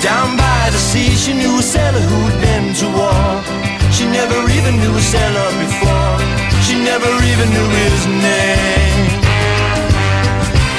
[0.00, 3.20] Down by the sea, she knew a sailor who'd been to war.
[3.92, 6.16] She never even knew a sailor before.
[6.64, 9.20] She never even knew his name.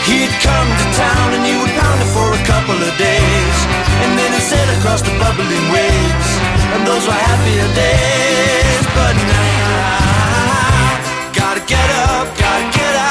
[0.10, 3.58] He'd come to town and he would pound it for a couple of days.
[4.02, 6.30] And then he'd sail across the bubbling waves.
[6.74, 8.84] And those were happier days.
[8.98, 10.98] But now,
[11.38, 13.11] gotta get up, gotta get out,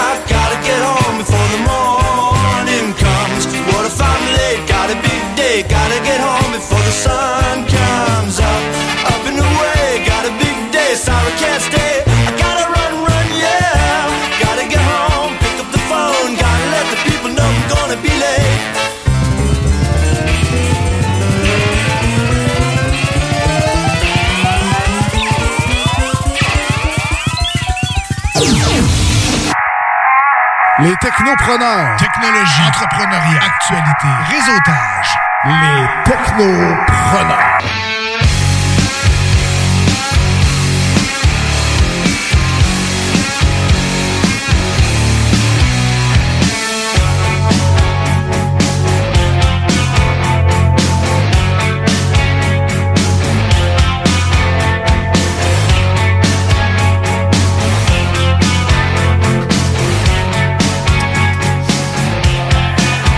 [30.82, 31.96] Les technopreneurs.
[31.96, 32.62] Technologie.
[32.68, 33.40] Entrepreneuriat.
[33.44, 34.08] Actualité.
[34.30, 35.18] Réseautage.
[35.44, 37.99] Les technopreneurs.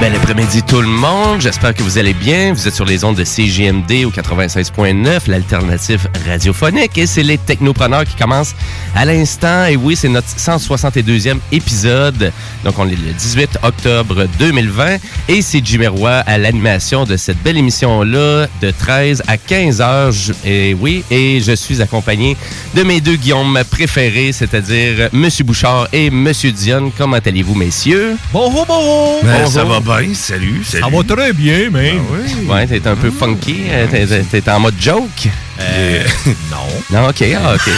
[0.03, 2.53] Bel après-midi tout le monde, j'espère que vous allez bien.
[2.53, 6.99] Vous êtes sur les ondes de CGMD au 96.9, l'alternative radiophonique.
[6.99, 8.57] Et c'est les technopreneurs qui commencent
[8.97, 9.67] à l'instant.
[9.67, 12.33] Et oui, c'est notre 162e épisode.
[12.65, 14.97] Donc on est le 18 octobre 2020.
[15.29, 20.13] Et c'est Jimmy Roy à l'animation de cette belle émission-là de 13 à 15 heures.
[20.45, 22.37] Et oui, et je suis accompagné
[22.75, 26.91] de mes deux Guillaume préférés, c'est-à-dire Monsieur Bouchard et Monsieur Dionne.
[26.99, 28.17] Comment allez-vous, messieurs?
[28.33, 29.21] Bonjour, bonjour.
[29.23, 32.01] Ben, ça va bien, salut, Ça va très bien, même.
[32.49, 33.87] Ouais, t'es un peu funky, euh,
[34.31, 35.29] t'es en mode joke.
[35.63, 36.05] Euh,
[36.51, 36.59] non.
[36.91, 37.71] Non, ok, ah, ok.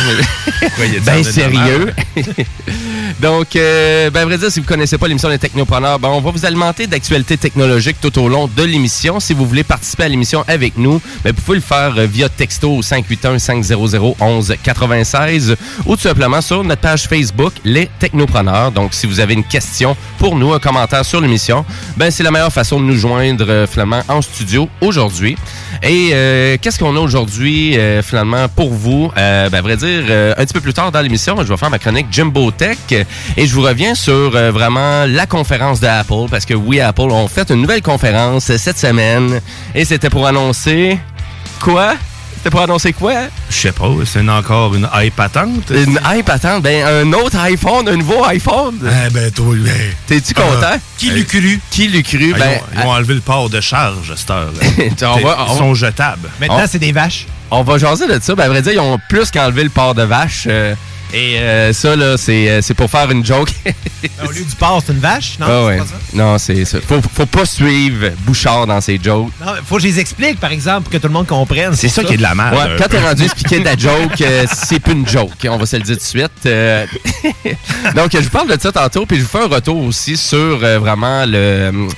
[1.04, 1.92] Ben sérieux.
[3.20, 6.20] Donc, euh, ben, à vrai dire, si vous connaissez pas l'émission des technopreneurs, ben, on
[6.20, 9.18] va vous alimenter d'actualités technologiques tout au long de l'émission.
[9.20, 12.28] Si vous voulez participer à l'émission avec nous, ben, vous pouvez le faire euh, via
[12.28, 15.56] texto au 581-500-1196
[15.86, 18.72] ou tout simplement sur notre page Facebook, Les Technopreneurs.
[18.72, 21.64] Donc, si vous avez une question pour nous, un commentaire sur l'émission,
[21.96, 25.36] ben, c'est la meilleure façon de nous joindre, euh, finalement, en studio aujourd'hui.
[25.82, 29.10] Et euh, qu'est-ce qu'on a aujourd'hui, euh, finalement, pour vous?
[29.16, 31.56] Euh, ben, à vrai dire, euh, un petit peu plus tard dans l'émission, je vais
[31.56, 36.44] faire ma chronique Jimbo Tech et je vous reviens sur vraiment la conférence d'Apple parce
[36.44, 39.40] que oui, Apple ont fait une nouvelle conférence cette semaine
[39.74, 40.98] et c'était pour annoncer
[41.60, 41.94] quoi?
[42.44, 43.14] C'était pour annoncer quoi?
[43.48, 45.70] Je sais pas, c'est encore une hype patente.
[45.70, 48.74] Une hype attente, ben un autre iPhone, un nouveau iPhone.
[48.82, 49.72] Eh ben, toi, ben,
[50.06, 50.76] T'es-tu ah, content?
[50.98, 51.58] qui l'eût cru?
[51.70, 52.34] Qui l'eût cru?
[52.36, 54.52] Ah, Ben, ils, ont, ils ont enlevé le port de charge à cette heure.
[55.16, 56.28] On va- on Ils sont jetables.
[56.38, 57.26] Maintenant, c'est des vaches.
[57.50, 58.34] On va jaser de ça.
[58.34, 60.44] Ben, à vrai dire, ils ont plus qu'enlevé le porc de vache.
[60.46, 60.74] euh,
[61.14, 63.50] et euh, ça, là, c'est euh, c'est pour faire une joke.
[64.26, 65.46] Au lieu du porc, c'est une vache, non?
[65.48, 65.78] Ah c'est ouais.
[65.78, 65.94] pas ça?
[66.12, 66.78] Non, c'est ça.
[66.80, 69.30] Faut, faut pas suivre Bouchard dans ses jokes.
[69.40, 71.74] Non, faut que je les explique, par exemple, pour que tout le monde comprenne.
[71.74, 72.54] C'est ça qui est de la merde.
[72.56, 75.56] Ouais, quand t'es rendu à expliquer de la joke, euh, c'est plus une joke, on
[75.56, 76.46] va se le dire tout de suite.
[76.46, 76.84] Euh,
[77.94, 80.58] Donc, je vous parle de ça tantôt, puis je vous fais un retour aussi sur
[80.64, 81.88] euh, vraiment le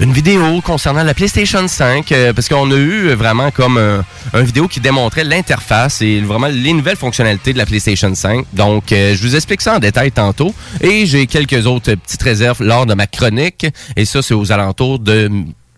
[0.00, 4.04] une vidéo concernant la PlayStation 5, euh, parce qu'on a eu euh, vraiment comme un,
[4.32, 8.46] un vidéo qui démontrait l'interface et vraiment les nouvelles fonctionnalités de la PlayStation 5.
[8.52, 10.54] Donc, euh, je vous explique ça en détail tantôt.
[10.80, 13.66] Et j'ai quelques autres petites réserves lors de ma chronique.
[13.96, 15.30] Et ça, c'est aux alentours de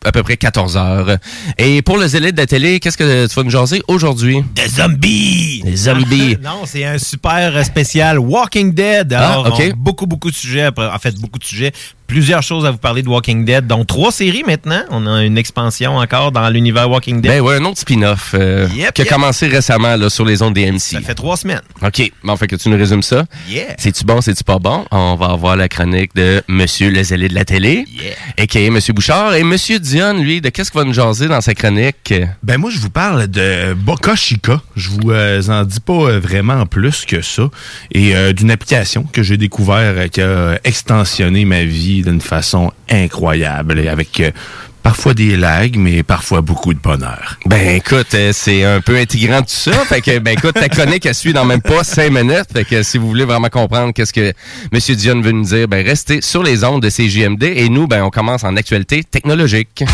[0.07, 1.17] à peu près 14 heures.
[1.57, 4.45] Et pour le zélé de la télé, qu'est-ce que tu vas nous jaser aujourd'hui?
[4.55, 5.63] Des zombies!
[5.65, 6.37] Des zombies.
[6.43, 9.15] non, c'est un super spécial Walking Dead.
[9.15, 9.63] Alors, Ah, ok.
[9.67, 10.61] on a beaucoup, beaucoup de sujets.
[10.65, 11.73] après- En fait, beaucoup de sujets.
[12.07, 14.83] Plusieurs choses à vous parler de Walking Dead, dont trois séries maintenant.
[14.91, 17.31] On a une expansion encore dans l'univers Walking Dead.
[17.33, 19.13] Ben ouais, un autre spin-off euh, Yep, qui a yep.
[19.13, 20.79] commencé récemment là, sur les ondes des MC.
[20.81, 21.63] Ça fait trois semaines.
[21.83, 22.13] OK.
[22.23, 23.25] Bon, fait que tu nous résumes ça.
[23.49, 23.75] Yeah.
[23.79, 24.85] C'est-tu bon, c'est-tu pas bon?
[24.91, 28.45] On va avoir la chronique de Monsieur le zélé de la télé, Yeah.
[28.45, 28.71] a.k.a.
[28.71, 29.35] Monsieur Bouchard.
[29.35, 32.13] Et Monsieur Dion, lui, de qu'est-ce qu'il va nous jaser dans sa chronique?
[32.43, 34.61] Ben moi, je vous parle de Boca Chica.
[34.77, 37.49] Je vous euh, en dis pas euh, vraiment plus que ça.
[37.93, 42.73] Et euh, d'une application que j'ai découvert euh, qui a extensionné ma vie d'une façon
[42.91, 44.31] incroyable et avec euh,
[44.83, 47.39] parfois des lags, mais parfois beaucoup de bonheur.
[47.47, 49.73] Ben écoute, euh, c'est un peu intégrant tout ça.
[49.87, 52.47] Fait que ben écoute, ta chronique elle suit dans même pas cinq minutes.
[52.53, 54.33] Fait que si vous voulez vraiment comprendre qu'est-ce que
[54.73, 58.03] Monsieur Dion veut nous dire, ben restez sur les ondes de CJMD et nous, ben
[58.03, 59.85] on commence en actualité technologique.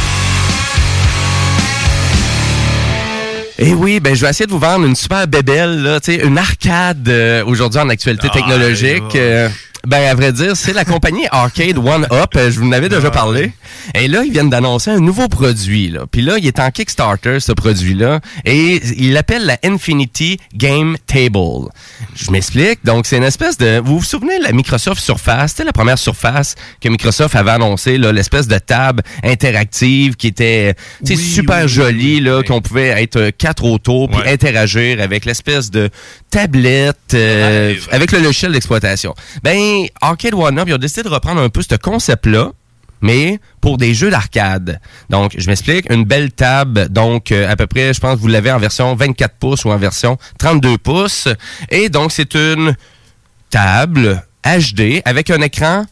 [3.62, 7.06] Et oui, ben je vais essayer de vous vendre une super bébelle, là, une arcade
[7.10, 9.02] euh, aujourd'hui en actualité Ah, technologique.
[9.14, 9.50] ouais.
[9.84, 12.30] Euh, ben à vrai dire, c'est la compagnie Arcade One Up.
[12.36, 13.52] Euh, Je vous en avais déjà parlé.
[13.94, 15.88] Et là, ils viennent d'annoncer un nouveau produit.
[15.88, 16.04] Là.
[16.10, 18.20] Puis là, il est en Kickstarter, ce produit-là.
[18.44, 21.68] Et il l'appelle la Infinity Game Table.
[22.14, 22.84] Je m'explique.
[22.84, 23.80] Donc, c'est une espèce de...
[23.84, 25.52] Vous vous souvenez de la Microsoft Surface?
[25.52, 30.74] C'était la première Surface que Microsoft avait annoncé, là, l'espèce de table interactive qui était
[31.04, 32.44] sais, Oui, super oui, jolie, là, oui.
[32.44, 35.90] qu'on pouvait être euh, quatre autour puis interagir avec l'espèce de
[36.30, 39.14] tablette euh, avec le logiciel d'exploitation.
[39.42, 39.69] Ben,
[40.00, 42.52] Arcade One Up, ils ont décidé de reprendre un peu ce concept-là,
[43.00, 44.80] mais pour des jeux d'arcade.
[45.08, 48.28] Donc, je m'explique, une belle table, donc euh, à peu près, je pense que vous
[48.28, 51.28] l'avez en version 24 pouces ou en version 32 pouces.
[51.70, 52.76] Et donc, c'est une
[53.50, 55.84] table HD avec un écran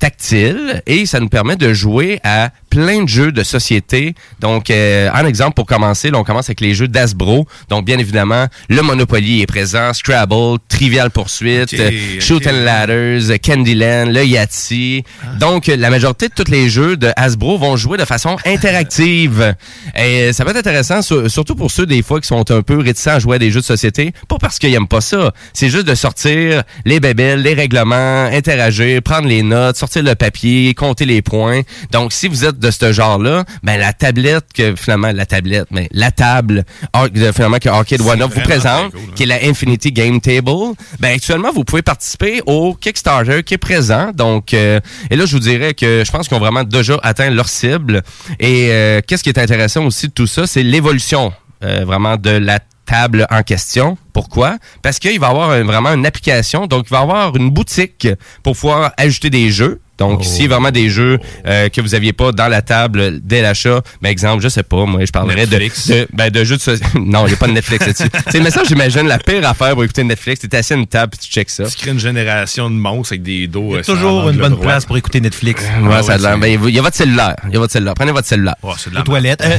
[0.00, 4.14] tactile et ça nous permet de jouer à plein de jeux de société.
[4.40, 7.46] Donc, euh, un exemple pour commencer, là, on commence avec les jeux d'Asbro.
[7.68, 12.20] Donc, bien évidemment, le Monopoly est présent, Scrabble, Trivial Poursuite, Ok, euh, ok.
[12.20, 15.02] Shoot and Ladders, Candyland, le Yahtzee.
[15.38, 19.54] Donc, euh, la majorité de tous les jeux de Hasbro vont jouer de façon interactive.
[19.96, 22.78] Et ça peut être intéressant, sur- surtout pour ceux des fois qui sont un peu
[22.78, 24.12] réticents à jouer à des jeux de société.
[24.28, 25.32] Pas parce qu'ils aiment pas ça.
[25.52, 30.74] C'est juste de sortir les bébelles, les règlements, interagir, prendre les notes, sortir le papier,
[30.74, 31.62] compter les points.
[31.90, 35.88] Donc, si vous êtes de ce genre-là, ben la tablette que finalement la tablette, mais
[35.92, 36.64] la table
[37.12, 39.12] de- finalement que Arcade One Up vous présente, cool, hein.
[39.16, 43.58] qui est la Infinity Game Table, ben actuellement vous pouvez participer au Kickstarter qui est
[43.58, 44.12] présent.
[44.14, 44.78] Donc euh,
[45.10, 48.02] et là je vous dirais que je pense qu'ils ont vraiment déjà atteint leur cible.
[48.38, 51.32] Et euh, qu'est-ce qui est intéressant aussi de tout ça, c'est l'évolution
[51.64, 52.58] euh, vraiment de la
[52.92, 53.96] en question.
[54.12, 54.58] Pourquoi?
[54.82, 58.08] Parce qu'il va avoir vraiment une application, donc il va avoir une boutique
[58.42, 59.80] pour pouvoir ajouter des jeux.
[60.00, 63.82] Donc, si vraiment des jeux euh, que vous aviez pas dans la table dès l'achat,
[64.02, 65.86] ben exemple, je sais pas, moi, je parlerais de, Netflix.
[65.88, 66.86] de, ben, de jeux de société.
[66.98, 68.08] Non, il n'y a pas de Netflix là-dessus.
[68.30, 71.10] C'est mais ça, j'imagine, la pire affaire pour écouter Netflix, t'es assis à une table
[71.16, 71.64] puis tu checks ça.
[71.64, 73.68] Tu crées une génération de monstres avec des dos.
[73.68, 74.64] Il y a euh, toujours une bonne droit.
[74.64, 75.62] place pour écouter Netflix.
[75.62, 77.36] Ouais, Ah ça a ouais, l'air- c'est- ben, il y a votre cellulaire.
[77.48, 77.94] Il y a votre cellulaire.
[77.94, 78.56] Prenez votre cellulaire.
[78.62, 79.42] Ouais, c'est de la Les toilettes.
[79.44, 79.58] Euh.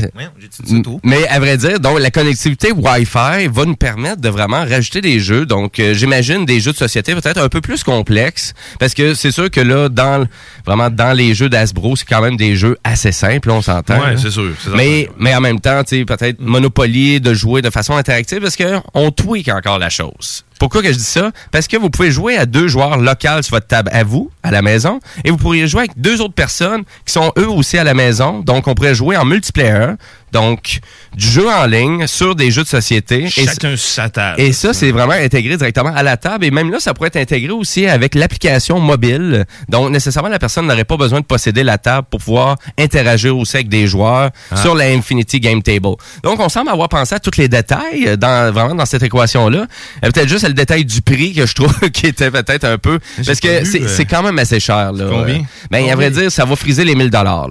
[1.04, 5.20] Mais à vrai dire, donc la connectivité Wi-Fi va nous permettre de vraiment rajouter des
[5.20, 5.46] jeux.
[5.46, 9.32] Donc euh, j'imagine des jeux de société peut-être un peu plus complexes parce que c'est
[9.32, 10.28] sûr que là dans le-
[10.66, 14.00] vraiment dans les jeux d'Asbro, c'est quand même des jeux assez simples, on s'entend.
[14.00, 14.18] Là.
[14.18, 14.52] c'est sûr.
[14.76, 19.12] Mais, en même temps, tu sais, peut-être Monopoly de jouer de façon interactive parce qu'on
[19.12, 20.44] tweak encore la chose.
[20.60, 21.32] Pourquoi que je dis ça?
[21.50, 24.52] Parce que vous pouvez jouer à deux joueurs locaux sur votre table à vous, à
[24.52, 27.84] la maison, et vous pourriez jouer avec deux autres personnes qui sont eux aussi à
[27.84, 28.42] la maison.
[28.42, 29.94] Donc, on pourrait jouer en multiplayer.
[30.32, 30.80] Donc,
[31.16, 33.26] du jeu en ligne sur des jeux de société.
[33.26, 34.40] Et Chacun sur sa table.
[34.40, 36.46] et ça, c'est vraiment intégré directement à la table.
[36.46, 39.46] Et même là, ça pourrait être intégré aussi avec l'application mobile.
[39.70, 43.58] Donc, nécessairement, la personne n'aurait pas besoin de posséder la table pour pouvoir interagir aussi
[43.58, 45.96] avec des joueurs sur la Infinity Game Table.
[46.24, 49.66] Donc, on semble avoir pensé à tous les détails dans, vraiment dans cette équation-là.
[50.04, 53.00] Euh, Peut-être juste le détail du prix que je trouve qui était peut-être un peu...
[53.26, 54.92] Parce que c'est euh, c'est quand même assez cher.
[54.94, 55.06] Là.
[55.10, 55.36] combien?
[55.40, 57.50] Euh, Ben, à vrai dire, ça va friser les 1000 dollars.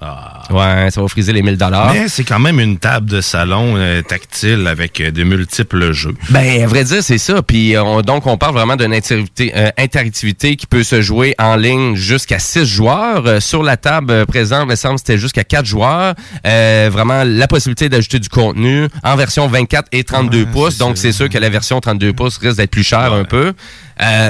[0.00, 0.42] Ah.
[0.50, 1.92] Ouais, ça va friser les 1000 dollars.
[1.94, 6.14] Mais c'est quand même une table de salon euh, tactile avec euh, de multiples jeux.
[6.30, 7.42] Ben, à vrai dire, c'est ça.
[7.42, 11.34] Puis euh, on- donc, on parle vraiment d'une interactivité, euh, interactivité qui peut se jouer
[11.38, 13.40] en ligne jusqu'à six joueurs.
[13.40, 16.14] Sur la table présente, il me semble que c'était jusqu'à quatre joueurs.
[16.44, 20.78] Vraiment, la possibilité d'ajouter du contenu en version 24 et 32 Ouais, pouces.
[20.78, 23.52] Donc, c'est sûr que la version 32 pouces risque d'être plus chère un peu.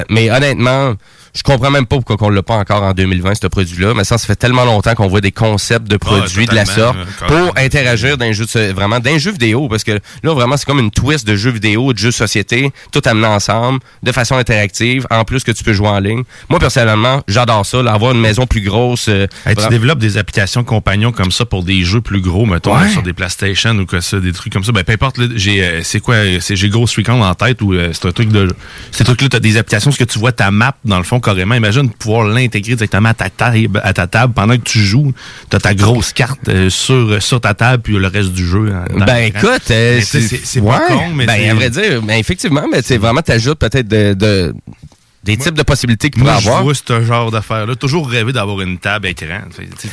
[0.09, 0.93] Mais honnêtement,
[1.35, 3.93] Je comprends même pas pourquoi on l'a pas encore en 2020, ce produit-là.
[3.93, 6.95] Mais ça, ça fait tellement longtemps qu'on voit des concepts de produits de la sorte
[7.19, 9.67] totalement, pour interagir dans un jeu de, vraiment d'un jeu vidéo.
[9.67, 13.01] Parce que là, vraiment, c'est comme une twist de jeu vidéo, de jeu société, tout
[13.05, 16.23] amené ensemble, de façon interactive, en plus que tu peux jouer en ligne.
[16.49, 19.07] Moi, personnellement, j'adore ça, là, avoir une maison plus grosse.
[19.09, 22.75] euh, Hey, tu développes des applications compagnons comme ça pour des jeux plus gros, mettons,
[22.77, 22.89] Ouais.
[22.89, 24.71] sur des PlayStation ou quoi ça, des trucs comme ça.
[24.71, 27.73] Ben, peu importe, j'ai, euh, c'est quoi, euh, c'est, j'ai Ghost Recon en tête ou
[27.73, 28.47] euh, c'est un truc de,
[28.91, 31.55] ces trucs-là, t'as des applications, ce que tu vois ta map, dans le fond, carrément.
[31.55, 35.11] Imagine pouvoir l'intégrer directement à ta table, à ta table pendant que tu joues.
[35.49, 38.71] T'as ta grosse carte euh, sur, sur ta table puis le reste du jeu.
[38.73, 40.95] hein, Ben écoute, euh, c'est, c'est pas ouais.
[40.95, 44.53] con, mais ben, à vrai dire, ben, effectivement, mais c'est vraiment t'ajoutes peut-être de, de-
[45.25, 46.63] des types de possibilités qu'il pourrait Moi, je avoir.
[46.63, 47.75] vois ce genre d'affaires-là.
[47.75, 49.39] Toujours rêvé d'avoir une table écran.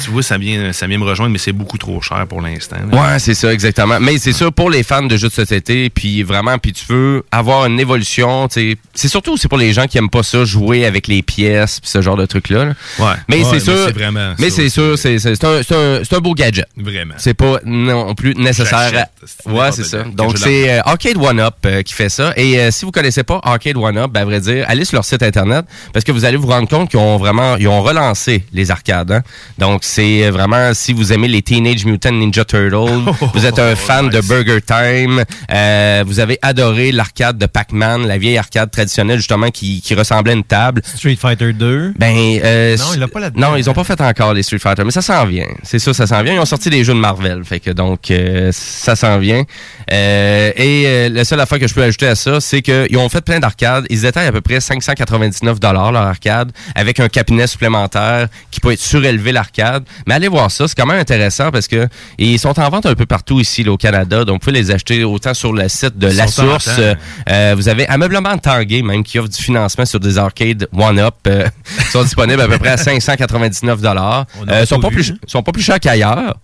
[0.02, 2.76] Tu vois, ça vient, ça vient me rejoindre, mais c'est beaucoup trop cher pour l'instant.
[2.92, 3.98] Ouais, c'est ça, exactement.
[4.00, 7.24] Mais c'est sûr, pour les fans de jeux de société, puis vraiment, puis tu veux
[7.32, 8.76] avoir une évolution, c'est
[9.08, 12.02] surtout aussi pour les gens qui aiment pas ça, jouer avec les pièces, puis ce
[12.02, 12.64] genre de trucs-là.
[12.66, 12.72] là.
[12.98, 13.06] Ouais.
[13.28, 16.00] Mais Ouais, c'est sûr, c'est vraiment mais c'est sûr, c'est c'est- c'est un, c'est un,
[16.04, 16.66] c'est un beau gadget.
[16.76, 17.14] Vraiment.
[17.16, 18.92] C'est pas non plus nécessaire.
[18.94, 20.02] À- C'est Ouais, c'est ça.
[20.04, 22.32] Donc c'est euh, Arcade One Up euh, qui fait ça.
[22.36, 24.96] Et euh, si vous connaissez pas Arcade One Up, ben, à vrai dire, allez sur
[24.96, 28.70] leur site internet parce que vous allez vous rendre compte qu'ils ont vraiment relancé les
[28.70, 29.12] arcades.
[29.12, 29.22] Hein.
[29.58, 33.74] Donc c'est vraiment si vous aimez les Teenage Mutant Ninja Turtles, oh, vous êtes un
[33.76, 39.18] fan de Burger Time, euh, vous avez adoré l'arcade de Pac-Man, la vieille arcade traditionnelle
[39.18, 40.80] justement qui, ressemblait à une table.
[40.84, 41.94] Street Fighter 2.
[41.98, 44.90] Ben euh, non, il pas non, ils ont pas fait encore les Street Fighter, mais
[44.90, 45.46] ça s'en vient.
[45.62, 46.32] C'est ça, ça s'en vient.
[46.32, 49.44] Ils ont sorti des jeux de Marvel, fait que donc euh, ça s'en vient.
[49.88, 53.38] et la seule affaire que je peux ajouter à ça, c'est qu'ils ont fait plein
[53.38, 53.86] d'arcades.
[53.90, 58.72] Ils étaient à peu près 580 99 leur arcade, avec un cabinet supplémentaire qui peut
[58.72, 59.84] être surélevé l'arcade.
[60.06, 61.88] Mais allez voir ça, c'est quand même intéressant parce que
[62.18, 65.04] ils sont en vente un peu partout ici au Canada, donc vous pouvez les acheter
[65.04, 66.68] autant sur le site de La Source.
[66.78, 66.94] Euh,
[67.28, 71.14] euh, vous avez Ameublement Tanguay même qui offre du financement sur des arcades One-Up.
[71.26, 71.46] Euh,
[71.90, 74.26] sont disponibles à peu près à 599 dollars.
[74.48, 76.36] Euh, sont pas plus sont pas plus chers qu'ailleurs.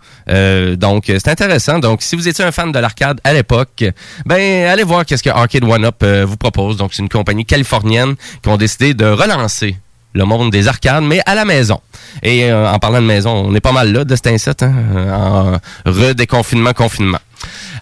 [0.77, 1.79] donc c'est intéressant.
[1.79, 3.85] Donc si vous étiez un fan de l'arcade à l'époque,
[4.27, 6.77] ben allez voir qu'est-ce que Arcade One Up vous propose.
[6.77, 9.77] Donc c'est une compagnie californienne qui ont décidé de relancer
[10.15, 11.81] le monde des arcades, mais à la maison.
[12.23, 14.73] Et euh, en parlant de maison, on est pas mal là de cet incite, hein,
[15.13, 17.19] en redéconfinement, confinement.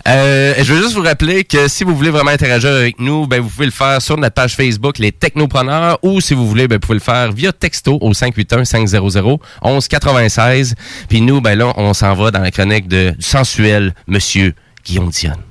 [0.07, 3.41] Euh, je veux juste vous rappeler que si vous voulez vraiment interagir avec nous, ben
[3.41, 6.77] vous pouvez le faire sur notre page Facebook Les Technopreneurs ou si vous voulez, ben,
[6.77, 10.75] vous pouvez le faire via texto au 581-500-1196.
[11.09, 14.55] Puis nous, ben là, on s'en va dans la chronique de, du sensuel Monsieur
[14.85, 15.43] Guillaume Dionne.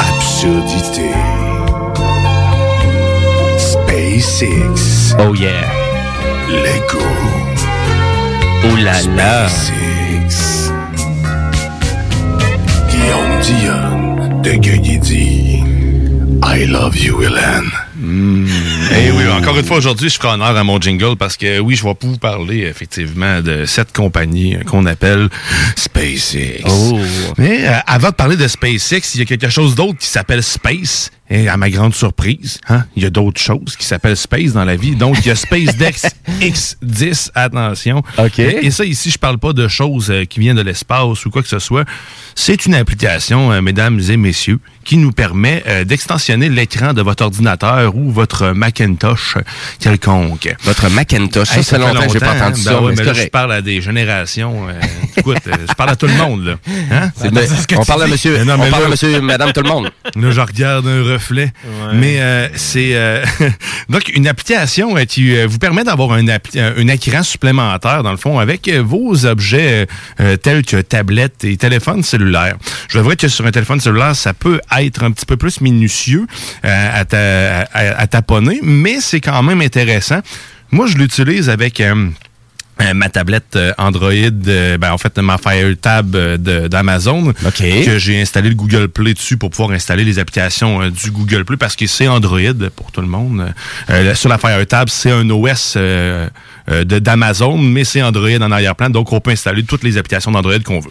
[0.00, 1.10] Absurdité.
[4.20, 5.16] SpaceX.
[5.18, 5.64] Oh yeah.
[6.46, 7.00] Lego.
[8.64, 9.48] Oh là là.
[9.48, 10.70] SpaceX.
[12.90, 15.62] Guillaume Dion de Gueugui
[16.42, 17.70] I love you, Hélène.
[18.02, 21.76] Eh oui, encore une fois, aujourd'hui, je ferai honneur à mon jingle parce que oui,
[21.76, 25.28] je vais vous parler effectivement de cette compagnie qu'on appelle
[25.76, 26.62] SpaceX.
[26.66, 26.98] Oh.
[27.38, 30.42] Mais euh, avant de parler de SpaceX, il y a quelque chose d'autre qui s'appelle
[30.42, 31.10] Space.
[31.32, 34.64] Et à ma grande surprise, hein, il y a d'autres choses qui s'appellent Space dans
[34.64, 34.96] la vie.
[34.96, 36.08] Donc, il y a SpaceX
[36.40, 38.02] X10, attention.
[38.18, 38.40] OK.
[38.40, 41.42] Et, ça, ici, je parle pas de choses euh, qui viennent de l'espace ou quoi
[41.42, 41.84] que ce soit.
[42.34, 47.24] C'est une application, euh, mesdames et messieurs, qui nous permet euh, d'extensionner l'écran de votre
[47.24, 49.36] ordinateur ou votre Macintosh
[49.78, 50.52] quelconque.
[50.64, 52.48] Votre Macintosh, ça, Hey, ça fait longtemps que j'ai pas hein?
[52.48, 54.66] entendu Ben ça, ouais, mais là, je parle à des générations.
[55.16, 56.54] écoute, je parle à tout le monde, là.
[56.90, 57.10] Hein?
[57.76, 59.90] On parle à monsieur, Mais non, mais on parle à monsieur, madame, tout le monde.
[60.16, 61.52] Là, je regarde un reflet.
[61.94, 63.24] Mais euh, c'est euh,
[63.88, 66.88] donc une application euh, qui euh, vous permet d'avoir un, appli- un
[67.22, 69.86] supplémentaire, dans le fond, avec euh, vos objets euh,
[70.20, 72.56] euh, tels que tablettes et téléphones cellulaires.
[72.88, 76.26] Je vrai que sur un téléphone cellulaire, ça peut être un petit peu plus minutieux
[76.64, 80.20] euh, à, ta- à- à taponner, mais c'est quand même intéressant.
[80.72, 81.80] Moi, je l'utilise avec...
[82.80, 87.98] euh, ma tablette euh, Android, euh, ben, en fait, ma Fire Tab euh, d'Amazon, que
[87.98, 91.76] j'ai installé le Google Play dessus pour pouvoir installer les applications du Google Play parce
[91.76, 92.38] que c'est Android
[92.74, 93.52] pour tout le monde.
[93.90, 95.76] Euh, sur la Fire Tab, c'est un OS
[96.70, 100.58] euh, d'Amazon, mais c'est Android en arrière-plan, donc on peut installer toutes les applications d'Android
[100.64, 100.90] qu'on veut.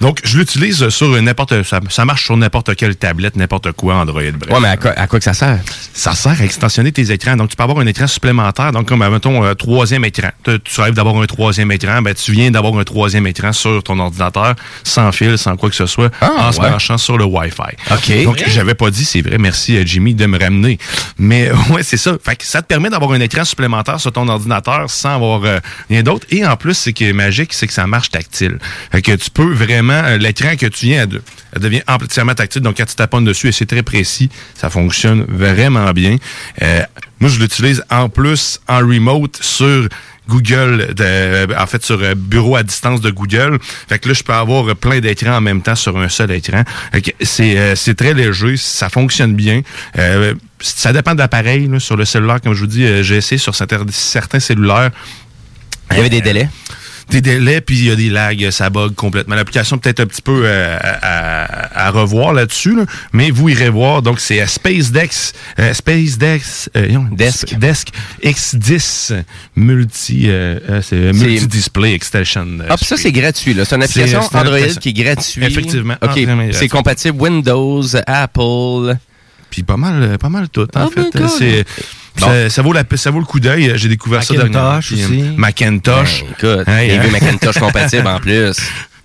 [0.00, 1.62] Donc, je l'utilise sur n'importe...
[1.62, 4.20] Ça, ça marche sur n'importe quelle tablette, n'importe quoi Android.
[4.32, 4.52] bref.
[4.52, 5.60] Ouais, mais à quoi, à quoi que ça sert?
[5.92, 7.36] Ça sert à extensionner tes écrans.
[7.36, 8.72] Donc, tu peux avoir un écran supplémentaire.
[8.72, 10.28] Donc, comme, mettons, un troisième écran.
[10.44, 12.02] Tu, tu rêves d'avoir un troisième écran.
[12.02, 15.76] Ben, tu viens d'avoir un troisième écran sur ton ordinateur, sans fil, sans quoi que
[15.76, 17.76] ce soit, Ah, en se branchant sur le Wi-Fi.
[17.92, 18.24] OK.
[18.24, 19.38] Donc, j'avais pas dit, c'est vrai.
[19.38, 20.78] Merci, euh, Jimmy, de me ramener.
[21.18, 22.12] Mais, ouais, c'est ça.
[22.22, 25.58] Fait que ça te permet d'avoir un écran supplémentaire sur ton ordinateur sans avoir euh,
[25.88, 26.26] rien d'autre.
[26.30, 28.58] Et en plus, c'est que magique, c'est que ça marche tactile.
[28.92, 31.22] Que tu peux vraiment, euh, l'écran que tu viens, de-
[31.54, 32.62] elle devient entièrement tactile.
[32.62, 36.16] Donc, quand tu taponnes dessus, et c'est très précis, ça fonctionne vraiment bien.
[36.62, 36.82] Euh,
[37.20, 39.88] Moi, je l'utilise en plus en remote sur
[40.28, 43.58] Google, de- en fait sur euh, bureau à distance de Google.
[43.88, 46.62] Fait que là, je peux avoir plein d'écrans en même temps sur un seul écran.
[47.20, 49.60] C'est euh, c'est très léger, ça fonctionne bien.
[49.98, 51.68] Euh, ça dépend de l'appareil.
[51.68, 51.78] là.
[51.78, 54.90] Sur le cellulaire, comme je vous dis, j'ai essayé sur certains certains cellulaires.
[55.90, 56.48] Il y avait des délais?
[57.10, 59.34] Des délais, puis il y a des lags, ça bug complètement.
[59.34, 62.84] L'application peut-être un petit peu euh, à, à revoir là-dessus, là.
[63.12, 64.00] mais vous irez voir.
[64.02, 67.54] Donc, c'est euh, SpaceDex, euh, SpaceDex, euh, non, Desk.
[67.58, 67.88] Desk
[68.22, 69.22] X10
[69.56, 72.46] multi, euh, euh, c'est multi-display extension.
[72.60, 73.54] euh, Ah, puis ça, c'est gratuit.
[73.54, 73.64] là.
[73.64, 74.80] C'est une application Android application.
[74.80, 75.44] qui est gratuite.
[75.44, 75.94] Effectivement.
[76.02, 76.18] OK.
[76.18, 78.96] vraiment C'est compatible Windows, Apple.
[79.50, 81.62] Puis pas mal, euh, pas mal tout, en Oh fait.
[82.16, 83.72] Ça, ça vaut la, ça vaut le coup d'œil.
[83.76, 84.80] J'ai découvert ça Macintosh dernièrement.
[84.80, 85.36] Puis, euh, aussi.
[85.36, 86.24] Macintosh.
[86.24, 87.02] Ben, écoute, Hey, hein.
[87.12, 88.56] Macintosh compatibles en plus.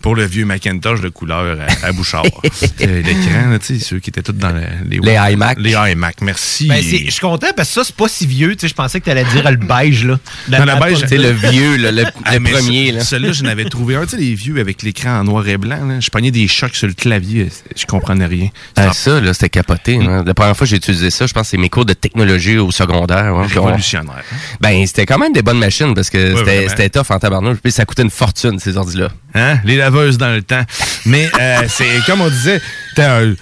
[0.02, 2.24] Pour le vieux Macintosh de couleur à, à Bouchard.
[2.82, 5.00] Euh, L'écran, là, tu sais, ceux qui étaient tous dans le- les...
[5.00, 5.58] Les iMac.
[5.60, 6.68] Les iMac, merci.
[6.68, 8.56] Ben, je suis content parce que ça, c'est pas si vieux.
[8.56, 10.18] Tu sais, je pensais que tu allais dire le beige, là.
[10.50, 12.92] Non, la beige, C'est le vieux, là, le, Ah, le premier.
[12.94, 13.02] Là.
[13.04, 15.86] Celui-là, j'en avais trouvé un, tu sais, les vieux avec l'écran en noir et blanc.
[15.86, 16.00] Là.
[16.00, 17.50] Je pognais des chocs sur le clavier.
[17.76, 18.48] Je comprenais rien.
[18.78, 19.98] Ah, ça, là, c'était capoté.
[19.98, 20.24] hein.
[20.26, 22.58] La première fois que j'ai utilisé ça, je pense que c'est mes cours de technologie
[22.58, 23.36] au secondaire.
[23.36, 24.24] hein, Révolutionnaire.
[24.62, 26.36] Ben, c'était quand même des bonnes machines parce que
[26.70, 27.58] c'était tough en tabarnouche.
[27.62, 29.10] Puis ça coûtait une fortune, ces ordi-là.
[29.36, 29.60] Hein?
[29.66, 29.80] Les
[30.18, 30.64] dans le temps.
[31.06, 32.62] Mais euh, c'est comme on disait,
[32.96, 33.34] t'as un...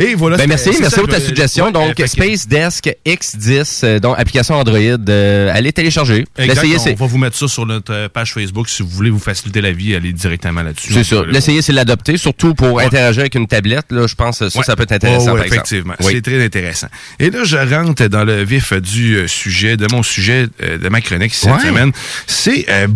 [0.00, 0.36] Et voilà.
[0.38, 1.66] Ben merci, merci ça, pour ta suggestion.
[1.66, 6.24] ouais, donc, Space Desk X10, euh, donc application Android, euh, allez télécharger.
[6.38, 9.60] On va vous mettre ça sur notre euh, page Facebook si vous voulez vous faciliter
[9.60, 10.92] la vie, allez directement là-dessus.
[10.94, 11.16] C'est ça.
[11.22, 13.86] Peut- L'essayer, c'est l'adopter, surtout pour interagir avec une tablette.
[13.90, 14.64] Là, je pense que ça, Ouais.
[14.64, 15.94] ça peut être intéressant, Oh, par effectivement.
[16.00, 16.12] Oui.
[16.14, 16.88] C'est très intéressant.
[17.18, 21.00] Et là, je rentre dans le vif du euh, sujet, de mon sujet, de ma
[21.02, 21.92] chronique cette semaine.
[22.26, 22.86] C'est euh,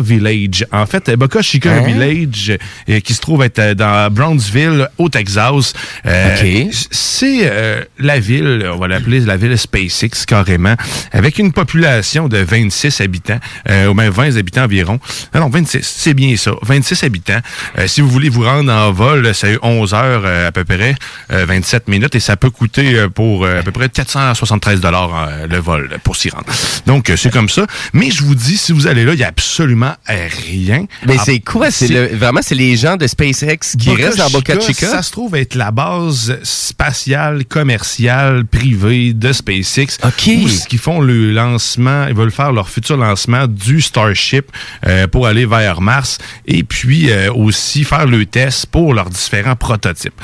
[0.00, 0.66] Village.
[0.72, 1.10] En fait,
[1.42, 1.82] Chica Hein?
[1.82, 2.56] Village,
[2.88, 5.72] euh, qui se trouve être dans Brownsville, au Texas.
[6.08, 6.36] Euh,
[6.68, 6.74] OK.
[6.90, 10.74] C'est euh, la ville, on va l'appeler la ville SpaceX carrément,
[11.12, 13.38] avec une population de 26 habitants,
[13.68, 14.98] euh, ou même 20 habitants environ.
[15.32, 17.40] Ah non, 26, c'est bien ça, 26 habitants.
[17.78, 20.94] Euh, si vous voulez vous rendre en vol, c'est 11 heures euh, à peu près,
[21.32, 25.28] euh, 27 minutes, et ça peut coûter euh, pour euh, à peu près 473 dollars
[25.28, 26.46] euh, le vol pour s'y rendre.
[26.86, 27.66] Donc, euh, c'est comme ça.
[27.92, 30.86] Mais je vous dis, si vous allez là, il n'y a absolument rien.
[31.06, 31.70] Mais c'est quoi?
[31.70, 34.86] C'est le, vraiment, c'est les gens de SpaceX qui Boca restent dans Boca Chica?
[34.88, 35.97] Ça se trouve être la base
[36.42, 39.98] spatiale, commerciale, privée de SpaceX.
[40.04, 40.30] OK.
[40.44, 44.46] Où ce qu'ils font le lancement, ils veulent faire leur futur lancement du Starship
[44.86, 49.56] euh, pour aller vers Mars et puis euh, aussi faire le test pour leurs différents
[49.56, 50.14] prototypes.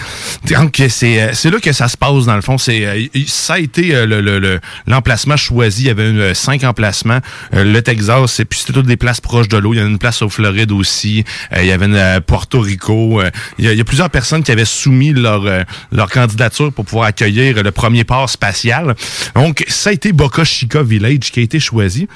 [0.50, 2.58] Donc c'est euh, là que ça se passe dans le fond.
[2.58, 5.82] C'est ça a été le- le- le- l'emplacement choisi.
[5.82, 7.18] Il y avait une, cinq emplacements.
[7.52, 9.74] Le Texas, et puis c'était toutes des places proches de l'eau.
[9.74, 11.24] Il y en a une place au Floride aussi.
[11.56, 13.20] Il y avait une à Porto Rico.
[13.58, 15.46] Il, y a, il y a plusieurs personnes qui avaient soumis leur
[15.92, 18.94] leur candidature pour pouvoir accueillir le premier port spatial.
[19.34, 22.08] Donc ça a été Boca Chica Village qui a été choisi.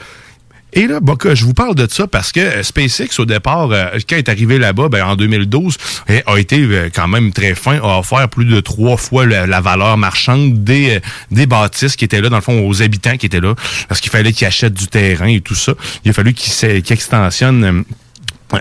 [0.74, 3.86] Et là, Boca, je vous parle de ça parce que euh, SpaceX, au départ, euh,
[4.08, 7.78] quand est arrivé là-bas, ben, en 2012, eh, a été euh, quand même très fin,
[7.78, 12.20] a offert plus de trois fois la, valeur marchande des, euh, des bâtisses qui étaient
[12.20, 13.54] là, dans le fond, aux habitants qui étaient là,
[13.88, 15.72] parce qu'il fallait qu'ils achètent du terrain et tout ça.
[16.04, 17.84] Il a fallu qu'ils extensionnent...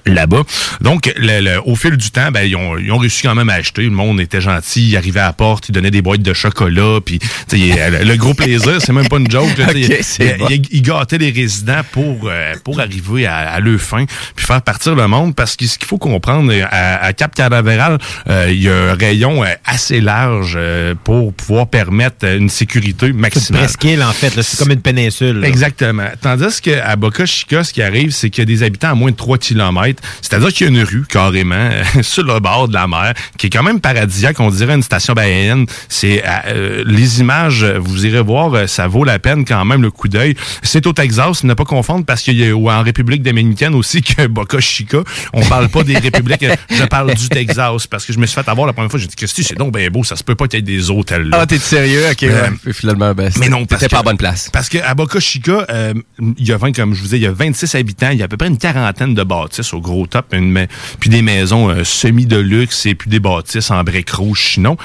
[0.05, 0.41] là-bas.
[0.81, 3.49] Donc, le- le- au fil du temps, ben, ils, ont, ils ont réussi quand même
[3.49, 3.83] à acheter.
[3.83, 4.89] Le monde était gentil.
[4.89, 6.99] Ils arrivaient à la porte, ils donnaient des boîtes de chocolat.
[7.05, 7.19] Puis,
[7.51, 9.57] le, le gros plaisir, c'est même pas une joke.
[9.57, 10.47] Là, tu sais, Ok, c'est il- bon.
[10.49, 14.61] il- ils gâtaient les résidents pour, euh, pour arriver à, à leur fin, puis faire
[14.61, 15.35] partir le monde.
[15.35, 17.97] Parce que ce qu'il faut comprendre, à, à Cap Canaveral,
[18.29, 23.07] euh, il y a un rayon euh, assez large euh, pour pouvoir permettre une sécurité
[23.07, 23.61] C'est maximale.
[23.63, 24.41] presqu'île, en fait.
[24.41, 25.39] C'est comme une péninsule.
[25.39, 25.47] là.
[25.47, 26.07] Exactement.
[26.21, 29.11] Tandis qu'à Boca Chica, ce qui arrive, c'est qu'il y a des habitants à moins
[29.11, 29.76] de 3 km.
[30.21, 33.47] C'est-à-dire qu'il y a une rue, carrément, euh, sur le bord de la mer, qui
[33.47, 34.39] est quand même paradisiaque.
[34.39, 35.65] On dirait une station baïenne.
[35.89, 39.81] C'est euh, Les images, euh, vous irez voir, euh, ça vaut la peine quand même
[39.81, 40.35] le coup d'œil.
[40.63, 44.01] C'est au Texas, ne pas confondre, parce qu'il y a ou en République dominicaine aussi
[44.01, 44.99] que Boca Chica.
[45.33, 48.35] On parle pas des républiques, euh, je parle du Texas, parce que je me suis
[48.35, 48.99] fait avoir la première fois.
[48.99, 50.89] J'ai dit, Christy, c'est donc bien beau, ça se peut pas qu'il y ait des
[50.89, 51.39] hôtels là.
[51.41, 52.03] Ah, t'es sérieux?
[52.11, 52.73] OK, Euh, ouais.
[52.73, 54.49] Finalement, ben, mais non, parce pas à bonne place.
[54.51, 55.93] Parce qu'à Boca Chica, euh,
[56.37, 58.21] il y a 20, comme je vous disais, il y a 26 habitants, il y
[58.21, 60.67] a à peu près une quarantaine de bâtisses au gros top, une
[60.99, 64.77] puis des maisons euh, semi de luxe et puis des bâtisses en briques rouges chinon.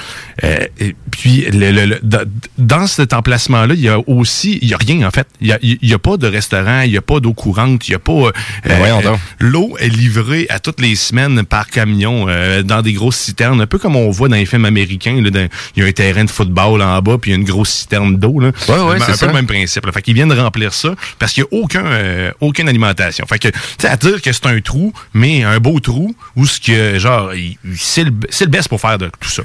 [0.43, 2.01] Euh, et puis le- le- le-
[2.57, 5.27] dans- cet emplacement-là, il y a aussi, il y a rien en fait.
[5.41, 7.87] Il y a, il y a pas de restaurant, il y a pas d'eau courante,
[7.87, 8.11] il y a pas.
[8.11, 8.31] euh,
[8.65, 9.17] Ben.
[9.39, 13.67] L'eau est livrée à toutes les semaines par camion euh, dans des grosses citernes, un
[13.67, 15.19] peu comme on voit dans les films américains.
[15.21, 17.39] là, dans- Il y a un terrain de football en bas, puis il y a
[17.39, 18.39] une grosse citerne d'eau.
[18.39, 18.51] là.
[18.67, 19.27] Ouais, ouais, un c'est peu ça.
[19.27, 19.85] le même principe.
[19.85, 19.91] Là.
[19.91, 23.25] Fait qu'ils viennent remplir ça parce qu'il n'y a aucun, euh, aucune alimentation.
[23.27, 26.15] Fait que, tu sais, à dire que c'est un trou trou, mais un beau trou
[26.35, 28.11] où ce que, genre, il- c'est le,
[28.47, 29.43] best pour faire de tout ça.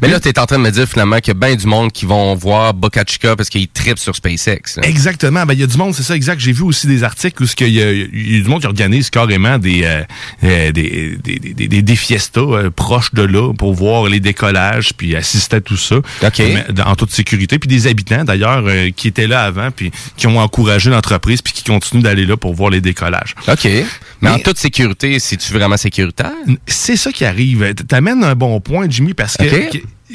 [0.00, 1.66] Mais là, tu es en train de me dire finalement qu'il y a bien du
[1.66, 4.76] monde qui vont voir Boca Chica parce qu'ils trippent sur SpaceX.
[4.76, 4.82] là.
[4.88, 5.44] Exactement.
[5.46, 6.40] Ben, il y a du monde, c'est ça, exact.
[6.40, 8.66] J'ai vu aussi des articles où qu'il y, a- il y a du monde qui
[8.66, 10.02] organise carrément des, euh,
[10.44, 14.92] euh, des, des, des, des, des fiestas euh, proches de là pour voir les décollages
[14.96, 15.96] puis assister à tout ça.
[16.40, 17.58] Mais en toute sécurité.
[17.58, 21.52] Puis des habitants, d'ailleurs, euh, qui étaient là avant puis qui ont encouragé l'entreprise puis
[21.52, 23.34] qui continuent d'aller là pour voir les décollages.
[23.48, 23.64] OK.
[23.64, 23.84] Mais,
[24.20, 26.32] Mais- en toute sécurité, c'est-tu vraiment sécuritaire?
[26.66, 27.74] C'est ça qui arrive.
[27.74, 29.44] T'amènes un bon point, Jimmy, parce que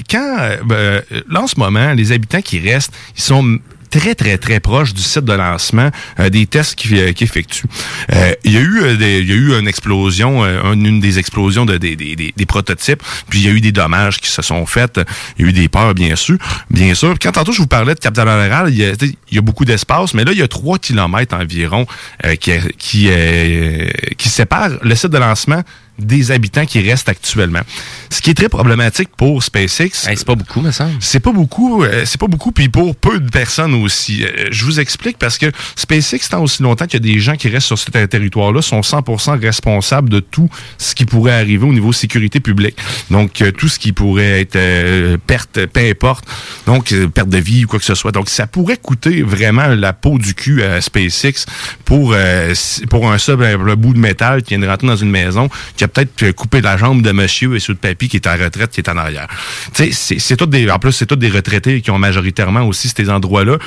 [0.10, 4.38] quand, euh, ben, là, en ce moment, les habitants qui restent, ils sont très, très,
[4.38, 7.66] très proches du site de lancement euh, des tests qui, euh, qui effectuent.
[8.14, 11.00] Euh, Il y a eu euh, des- il y a eu une explosion, euh, une,
[11.00, 14.30] des explosions de, des, des, des- prototypes, puis il y a eu des dommages qui
[14.30, 15.00] se sont faits,
[15.38, 16.38] il y a eu des peurs, bien sûr.
[16.70, 17.16] Bien sûr.
[17.22, 18.94] Quand tantôt je vous parlais de Cap-Général, il y a,
[19.32, 21.86] y a beaucoup d'espace, mais là, il y a 3 kilomètres environ
[22.26, 25.62] euh, qui, qui, euh, qui séparent le site de lancement
[26.00, 27.62] des habitants qui restent actuellement.
[28.10, 30.08] Ce qui est très problématique pour SpaceX.
[30.08, 30.94] Hey, c'est pas beaucoup, me semble.
[31.00, 34.24] C'est pas beaucoup, euh, c'est pas beaucoup, puis pour peu de personnes aussi.
[34.24, 37.36] Euh, je vous explique parce que SpaceX, tant aussi longtemps qu'il y a des gens
[37.36, 41.66] qui restent sur ce ter- territoire-là, sont 100% responsables de tout ce qui pourrait arriver
[41.66, 42.76] au niveau sécurité publique.
[43.12, 46.26] Donc, euh, tout ce qui pourrait être euh, perte, peu importe,
[46.66, 48.12] donc perte de vie ou quoi que ce soit.
[48.12, 51.46] Donc, ça pourrait coûter vraiment la peau du cul à SpaceX
[51.86, 52.54] pour euh,
[52.90, 55.84] pour un seul un bout de métal qui vient de rentrer dans une maison, qui
[55.84, 58.38] a peut-être euh, coupé la jambe de monsieur et sur de papy qui est en
[58.38, 59.28] retraite, qui est en arrière.
[59.74, 62.90] Tu sais, c'est- tout des, en plus, c'est tous des retraités qui ont majoritairement aussi
[62.96, 63.58] ces endroits-là.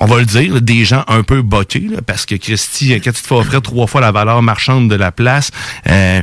[0.00, 3.26] On va le dire, des gens un peu bottés, parce que Christy, quand tu te
[3.26, 5.50] fais offrir trois fois la valeur marchande de la place,
[5.88, 6.22] euh,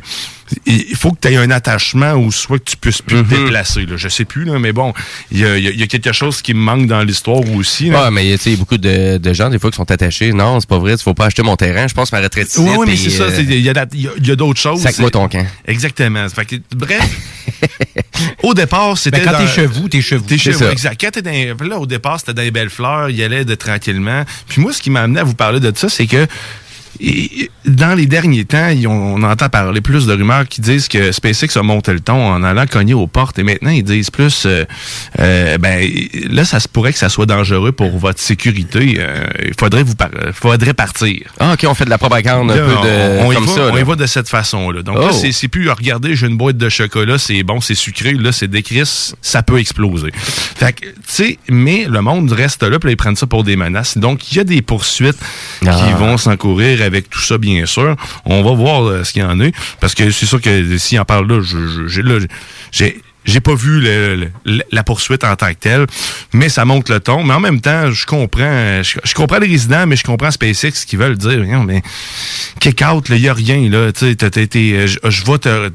[0.68, 3.86] il faut que tu aies un attachement ou soit que tu puisses plus te déplacer.
[3.86, 3.98] Là.
[3.98, 4.94] Je sais plus, là, mais bon,
[5.32, 7.90] il y a, y y quelque chose qui me manque dans l'histoire aussi.
[7.90, 8.06] là.
[8.06, 9.90] Ouais, mais tu sais, il y a beaucoup de, de gens, des fois, qui sont
[9.90, 10.34] attachés.
[10.34, 11.88] Non, c'est pas vrai, il faut pas acheter mon terrain.
[11.88, 12.60] Je pense ma retraite ici.
[12.60, 13.24] Oui, oui, mais c'est ça.
[13.24, 14.82] euh, Il y a, y y d'autres choses.
[14.82, 15.46] Sac-moi ton camp.
[15.68, 16.28] Exactement.
[16.30, 17.10] Fait que, bref,
[18.44, 19.22] au départ, c'était.
[19.22, 20.26] Ben, quand t'es chez vous, t'es chez vous.
[20.26, 21.00] T'es chez vous, exact.
[21.02, 24.24] Quand t'es dans, là, au départ, c'était dans les belles fleurs, il allait de tranquillement.
[24.48, 26.28] Puis moi, ce qui m'a amené à vous parler de ça, c'est que
[27.00, 31.58] et- dans les derniers temps, on entend parler plus de rumeurs qui disent que SpaceX
[31.58, 33.40] a monté le ton en allant cogner aux portes.
[33.40, 34.66] Et maintenant, ils disent plus, euh,
[35.20, 35.90] euh, ben
[36.30, 38.98] là, ça se pourrait que ça soit dangereux pour votre sécurité.
[39.00, 41.22] Euh, Il faudrait vous par- faudrait partir.
[41.40, 43.54] Ah, OK, on fait de la propagande un peu de, on, on y comme va,
[43.56, 43.70] ça.
[43.74, 44.84] on y va de cette façon-là.
[44.84, 45.08] Donc Oh.
[45.08, 48.32] là, c'est- c'est plus, regardez, j'ai une boîte de chocolat, c'est bon, c'est sucré, là,
[48.32, 48.84] c'est décris,
[49.22, 50.12] ça peut exploser.
[50.14, 53.44] Fait que, tu sais, mais le monde reste là, puis là, ils prennent ça pour
[53.44, 53.98] des menaces.
[53.98, 55.18] Donc, il y a des poursuites
[55.62, 55.96] qui Ah.
[55.98, 57.96] vont s'encourir avec tout ça, bien sûr.
[58.26, 59.50] On va voir euh, ce qu'il y en a.
[59.80, 61.42] Parce que c'est sûr que s'il en parle là,
[61.88, 62.20] j'ai là,
[62.72, 63.84] j'ai j'ai pas vu
[64.72, 65.88] la poursuite en tant que telle,
[66.32, 67.24] mais ça monte le ton.
[67.24, 70.96] Mais en même temps, je comprends, je, comprends les résidents, mais je comprends SpaceX qui
[70.96, 71.82] veulent dire, mais
[72.60, 73.92] kick out, il y a rien là.
[73.92, 75.72] Tu été- je, je vais te,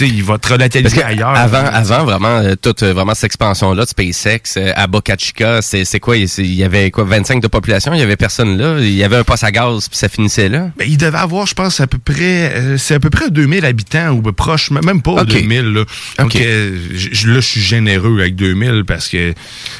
[0.00, 1.28] il va te Parce que ailleurs.
[1.36, 5.60] avant, avant vraiment euh, toute euh, vraiment cette expansion-là de SpaceX euh, à Boca Chica,
[5.62, 6.16] c'est c'est quoi?
[6.16, 9.16] Il y avait quoi 25 de population, il y avait personne là, il y avait
[9.16, 10.70] un poste à gaz puis ça finissait là?
[10.76, 14.10] Ben, il devait avoir, je pense, à peu près, c'est à peu près 2000 habitants
[14.10, 15.26] ou proche, même pas Ok.
[15.26, 15.62] 2000.
[15.72, 15.84] Là.
[16.18, 16.36] Donc Ok.
[16.36, 19.32] euh, je- là, je suis généreux avec 2000 parce que,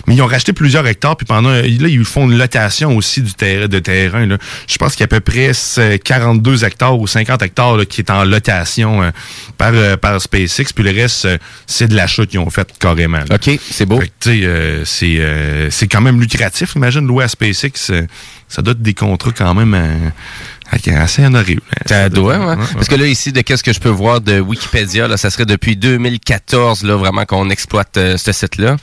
[0.07, 3.33] mais ils ont racheté plusieurs hectares puis pendant, là, ils font une location aussi du
[3.35, 4.27] terrain, de terrain.
[4.27, 4.39] Là.
[4.69, 7.85] Je pense qu'il y a à peu près c'est 42 hectares ou 50 hectares là,
[7.85, 9.11] qui est en location euh,
[9.59, 13.21] par, euh, par SpaceX puis le reste, euh, c'est de l'achat qu'ils ont fait carrément.
[13.27, 13.37] là.
[13.37, 14.03] OK, c'est beau.
[14.27, 16.75] Euh, c'est euh, c'est quand même lucratif.
[16.77, 18.07] Imagine louer à SpaceX, euh,
[18.47, 20.11] ça doit être des contrats quand même euh,
[21.01, 21.63] assez honorables.
[21.87, 22.47] Ça doit, ouais.
[22.55, 25.31] ouais, Parce que là, ici, de qu'est-ce que je peux voir de Wikipédia, là, ça
[25.31, 28.77] serait depuis 2014, là, vraiment, qu'on exploite euh, ce site-là.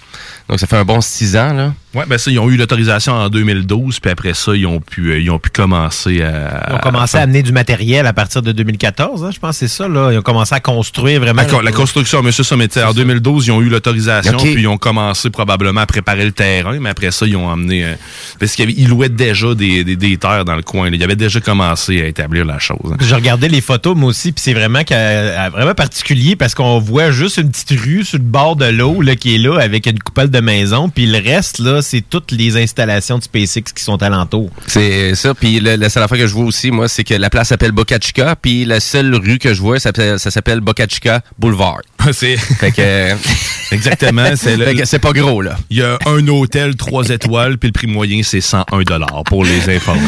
[0.49, 1.73] Donc, ça fait un bon six ans, là.
[1.93, 5.11] Ouais, ben ça, ils ont eu l'autorisation en 2012, puis après ça, ils ont pu,
[5.11, 6.67] euh, ils ont pu commencer à.
[6.69, 9.67] Ils ont commencé à amener du matériel à partir de 2014, hein, je pense que
[9.67, 9.87] c'est ça.
[9.89, 10.11] Là.
[10.13, 11.41] Ils ont commencé à construire vraiment.
[11.41, 14.61] D'accord, la construction, monsieur ça, mais tu sais, en 2012, ils ont eu l'autorisation, puis
[14.63, 17.83] ils ont commencé probablement à préparer le terrain, mais après ça, ils ont amené.
[17.83, 17.93] euh,
[18.39, 20.89] parce qu'ils louaient déjà des, des, des terres dans le coin.
[20.89, 20.95] là.
[20.95, 22.77] Ils avaient déjà commencé à établir la chose.
[22.91, 22.97] hein.
[23.01, 26.79] Je regardais les photos, moi aussi, puis c'est vraiment, qu'à- à- vraiment particulier parce qu'on
[26.79, 29.87] voit juste une petite rue sur le bord de l'eau là, qui est là avec
[29.87, 33.83] une coupole de maison, puis le reste, là, c'est toutes les installations de SpaceX qui
[33.83, 34.49] sont alentour.
[34.67, 35.33] C'est ça.
[35.33, 37.71] Puis le- la seule affaire que je vois aussi, moi, c'est que la place s'appelle
[37.71, 41.21] Boca Chica, puis la seule rue que je vois, ça, s'appelle- ça s'appelle Boca Chica
[41.39, 41.81] Boulevard.
[42.13, 43.15] c'est Fait que,
[43.71, 45.57] exactement, c'est le- fait que c'est pas gros, là.
[45.69, 49.69] Il y a un hôtel, trois étoiles, puis le prix moyen, c'est 101 pour les
[49.75, 50.01] informer.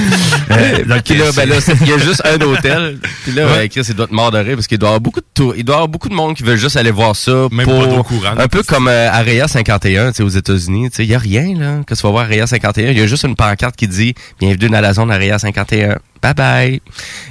[0.51, 2.99] Euh, donc, là, c'est- ben là, il y a juste un hôtel.
[3.23, 3.69] Puis là, Ouais.
[3.69, 5.25] Chris, il doit te mordre de rire parce qu'il doit y avoir beaucoup de
[5.57, 7.79] il doit y avoir beaucoup de monde qui veut juste aller voir ça Même pour
[7.81, 8.39] pas d'eau courante.
[8.39, 11.19] un peu comme euh, Area 51, tu sais, aux États-Unis, tu sais, il y a
[11.19, 13.88] rien là, que tu vas voir Area 51, il y a juste une pancarte qui
[13.88, 15.97] dit Bienvenue dans la zone Area 51.
[16.21, 16.82] Bye bye.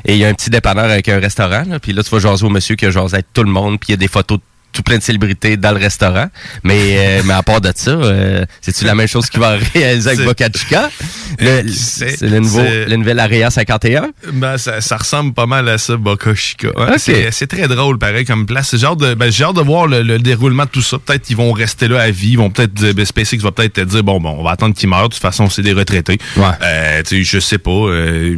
[0.05, 1.65] Et il y a un petit dépanneur avec un restaurant.
[1.81, 3.79] Puis là, tu vas jaser au monsieur qui a jasé avec tout le monde.
[3.81, 6.29] Puis il y a des photos de tout plein de célébrités dans le restaurant.
[6.65, 10.11] Mais, euh, mais à part de ça, euh, c'est-tu la même chose qui va réaliser
[10.11, 10.91] avec Boca Chica?
[11.39, 14.09] Le- C'est- le, nouveau, le nouvel Area 51?
[14.33, 16.69] Ben, ça, ça ressemble pas mal à ça, Boca Chica.
[16.77, 16.99] Ok.
[16.99, 18.75] c'est, très drôle, pareil, comme place.
[18.77, 20.99] J'ai hâte de, ben, j'ai hâte de voir le, le déroulement de tout ça.
[20.99, 22.31] Peut-être qu'ils vont rester là à vie.
[22.33, 24.75] Ils vont peut-être dire, ben, SpaceX va peut-être te dire, bon, bon, on va attendre
[24.75, 25.09] qu'ils meurent.
[25.09, 26.19] De toute façon, c'est des retraités.
[26.37, 26.45] Ouais.
[26.63, 27.71] Euh, tu sais, je sais pas.
[27.71, 28.37] Euh,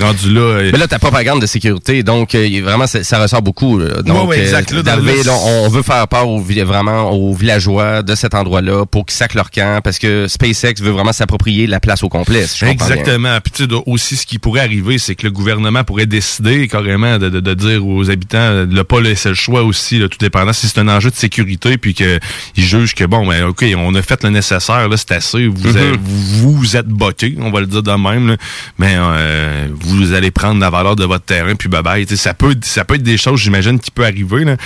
[0.00, 0.40] rendu là.
[0.40, 3.78] euh, Mais là, ta propagande de sécurité, donc euh, vraiment, ça ressort beaucoup.
[3.78, 4.02] là.
[4.02, 4.70] Donc, Ouais, ouais, exact.
[4.72, 8.34] Là, dans d'arriver, le- là, on veut faire peur aux, vraiment aux villageois de cet
[8.34, 12.08] endroit-là pour qu'ils sacent leur camp, parce que SpaceX veut vraiment s'approprier la place au
[12.08, 12.46] complet.
[12.46, 12.64] si.
[12.64, 13.38] Exactement.
[13.42, 17.18] Puis tu sais, aussi, ce qui pourrait arriver, c'est que le gouvernement pourrait décider carrément
[17.18, 20.18] de, de, de dire aux habitants de ne pas laisser le choix aussi, là, tout
[20.18, 22.20] dépendant si c'est un enjeu de sécurité, puis qu'ils
[22.56, 25.76] jugent que, bon, ben, OK, on a fait le nécessaire, là, c'est assez, vous, Mhm.
[25.76, 28.36] êtes- vous, vous êtes botté, on va le dire de même, là,
[28.78, 32.06] mais euh, vous allez prendre la valeur de votre terrain, puis bye-bye.
[32.16, 34.56] Ça peut, ça peut être des choses, j'imagine, qui peut arriver, là,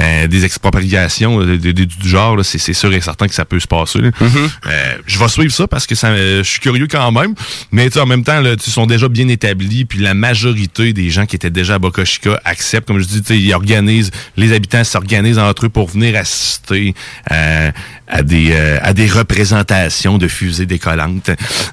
[0.00, 3.60] euh, des expropriations euh, de- de- du genre, c'est sûr et certain que ça peut
[3.60, 4.00] se passer.
[4.00, 4.10] là.
[4.22, 7.34] Euh, je vais suivre ça parce que ça, euh, je suis curieux quand même.
[7.72, 9.84] Mais en même temps, là, ils sont déjà bien établis.
[9.84, 12.86] Puis la majorité des gens qui étaient déjà à Boca Chica acceptent.
[12.88, 16.94] Comme je dis, ils organisent, les habitants s'organisent entre eux pour venir assister
[17.32, 17.70] euh,
[18.08, 21.30] à des euh, à des représentations de fusées décollantes.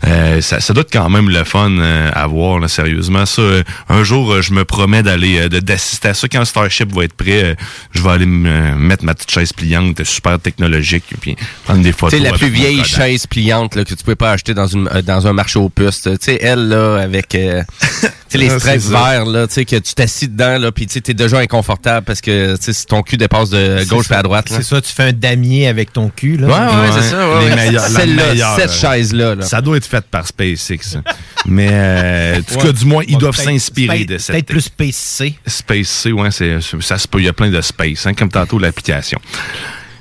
[0.07, 1.77] Euh, ça, ça doit être quand même le fun
[2.13, 3.25] à voir, là, sérieusement.
[3.25, 3.41] Ça,
[3.89, 6.27] un jour, je me promets d'aller d'assister à ça.
[6.27, 7.55] Quand Starship va être prêt,
[7.93, 11.91] je vais aller me euh, mettre ma petite chaise pliante super technologique puis prendre des
[11.91, 12.19] Tu photos.
[12.19, 15.01] sais, la plus vieille chaise pliante là, que tu peux pas acheter dans, une, euh,
[15.01, 16.01] dans un marché aux puces.
[16.03, 17.63] Tu sais, elle, là, avec euh,
[18.33, 18.77] sais, les Ah, ça.
[18.77, 22.05] verts, là, tu sais, que tu t'assis dedans, là, puis tu sais, t'es déjà inconfortable
[22.05, 24.49] parce que tu sais, si ton cul dépasse de gauche à droite.
[24.49, 24.57] Là.
[24.57, 26.37] C'est ça, tu fais un damier avec ton cul.
[26.37, 26.47] Là.
[26.47, 27.29] Ouais, ouais, c'est ça.
[27.29, 29.35] ouais, Celle-là, meilleure, cette euh, chaise-là.
[29.35, 29.45] Là.
[29.45, 30.97] Ça doit être fait par SpaceX.
[31.45, 32.73] Mais euh, en tout cas, Ouais.
[32.73, 35.35] du moins, ils doivent s'inspirer de cette Peut-être plus Space C.
[35.45, 37.19] Space C, ouais, c'est, ça se peut.
[37.19, 39.19] Il y a plein de space, hein, comme tantôt l'application.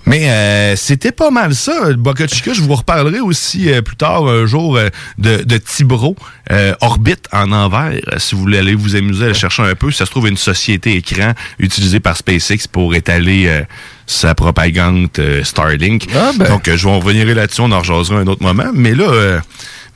[0.05, 2.53] Mais euh, c'était pas mal ça, le Boca Chica.
[2.53, 4.89] Je vous reparlerai aussi euh, plus tard un jour euh,
[5.19, 6.17] de, de Tibro,
[6.51, 7.93] euh, orbite en envers.
[8.13, 10.29] Euh, Si vous voulez aller vous amuser à le chercher un peu, ça se trouve
[10.29, 13.63] une société écran utilisée par SpaceX pour étaler euh,
[14.07, 16.09] sa propagande euh, Starlink.
[16.15, 16.49] Ah, ben.
[16.49, 18.71] Donc, je vais en revenir là-dessus, on en rejasera un autre moment.
[18.75, 19.41] Mais là, euh,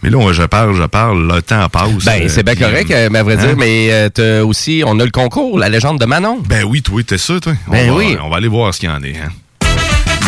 [0.02, 2.04] mais là, on- je parle, je parle, le temps passe.
[2.04, 3.46] Ben, c'est bien correct, euh, mais à vrai hein?
[3.46, 6.40] dire, mais euh, t'as aussi, on a le concours, la légende de Manon.
[6.48, 7.54] Ben oui, toi, t'es ça, toi.
[7.66, 8.16] On Ben va- oui.
[8.22, 9.16] On va aller voir ce qu'il y en est.
[9.18, 9.30] Hein.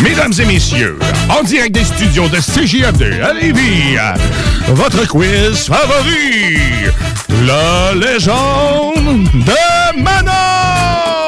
[0.03, 0.97] Mesdames et messieurs,
[1.29, 3.97] en direct des studios de CJMD à Lévis,
[4.69, 6.57] votre quiz favori,
[7.45, 11.18] la légende de Manon!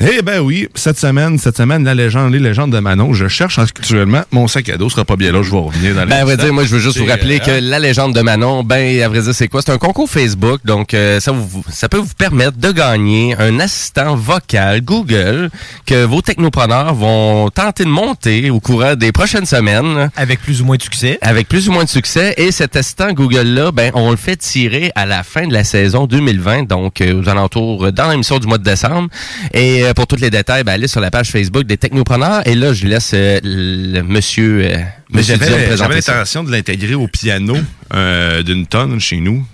[0.00, 3.58] Eh ben oui, cette semaine, cette semaine, la légende, les légendes de Manon, je cherche
[3.58, 6.24] actuellement mon sac à dos, sera pas bien là, je vais revenir dans Ben, à
[6.24, 9.02] vrai dire, moi, je veux juste vous rappeler euh, que la légende de Manon, ben,
[9.02, 9.62] à vrai dire, c'est quoi?
[9.62, 10.60] C'est un concours Facebook.
[10.66, 15.48] Donc, euh, ça, vous, ça peut vous permettre de gagner un assistant vocal Google
[15.86, 20.66] que vos technopreneurs vont tenter de monter au courant des prochaines semaines Avec plus ou
[20.66, 21.18] moins de succès.
[21.22, 22.34] avec plus ou moins de succès.
[22.36, 26.06] Et cet assistant Google-là, ben, on le fait tirer à la fin de la saison
[26.06, 29.08] 2020, donc euh, aux alentours, euh, dans l'émission du mois de décembre.
[29.54, 32.46] Et euh, pour tous les détails, ben, allez sur la page Facebook des technopreneurs.
[32.46, 34.78] Et là, je laisse euh, le monsieur, euh,
[35.10, 35.36] monsieur
[35.76, 37.56] j'avais l'intention de l'intégrer au piano
[37.94, 39.44] euh, d'une tonne chez nous.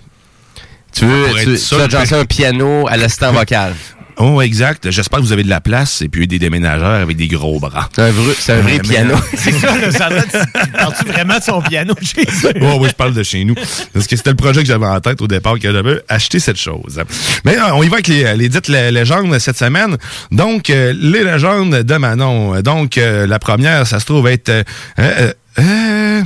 [0.93, 3.73] Tu veux, tu, tu un piano à l'assistant vocal.
[4.17, 4.89] Oh, exact.
[4.91, 7.89] J'espère que vous avez de la place et puis des déménageurs avec des gros bras.
[7.95, 9.15] C'est un vrai, c'est un vrai Ouais, piano.
[9.35, 9.91] C'est ça, le
[10.77, 12.53] parles-tu vraiment de son piano chez eux?
[12.61, 13.55] Oh oui, je parle de chez nous.
[13.93, 16.59] Parce que c'était le projet que j'avais en tête au départ, que j'avais acheté cette
[16.59, 17.01] chose.
[17.45, 19.97] Mais euh, on y va avec les, les dites lé- légendes cette semaine.
[20.31, 22.61] Donc, euh, les légendes de Manon.
[22.61, 24.49] Donc, euh, la première, ça se trouve être...
[24.49, 24.63] euh,
[24.99, 26.21] euh, euh,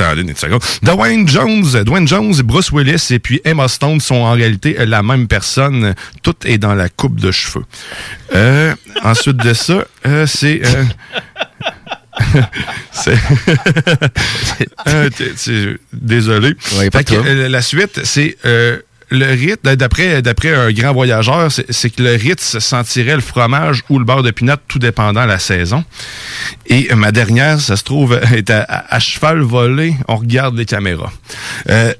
[0.00, 0.62] Attendez une seconde.
[0.82, 5.26] Dwayne Jones, Dwayne Jones, Bruce Willis et puis Emma Stone sont en réalité la même
[5.26, 5.94] personne.
[6.22, 7.64] Tout est dans la coupe de cheveux.
[8.34, 10.62] Euh, ensuite de ça, euh, c'est...
[10.64, 10.84] euh,
[15.36, 15.78] c'est...
[15.92, 16.54] Désolé.
[16.76, 18.36] Ouais, Fait que, la suite, c'est
[19.10, 23.82] le rite, d'après, d'après un grand voyageur, c'est, que le rite se sentirait le fromage
[23.88, 25.84] ou le beurre de pinot, tout dépendant de la saison.
[26.66, 31.12] Et euh, ma dernière, ça se trouve, est à cheval volé, on regarde les caméras.
[31.68, 31.92] Euh,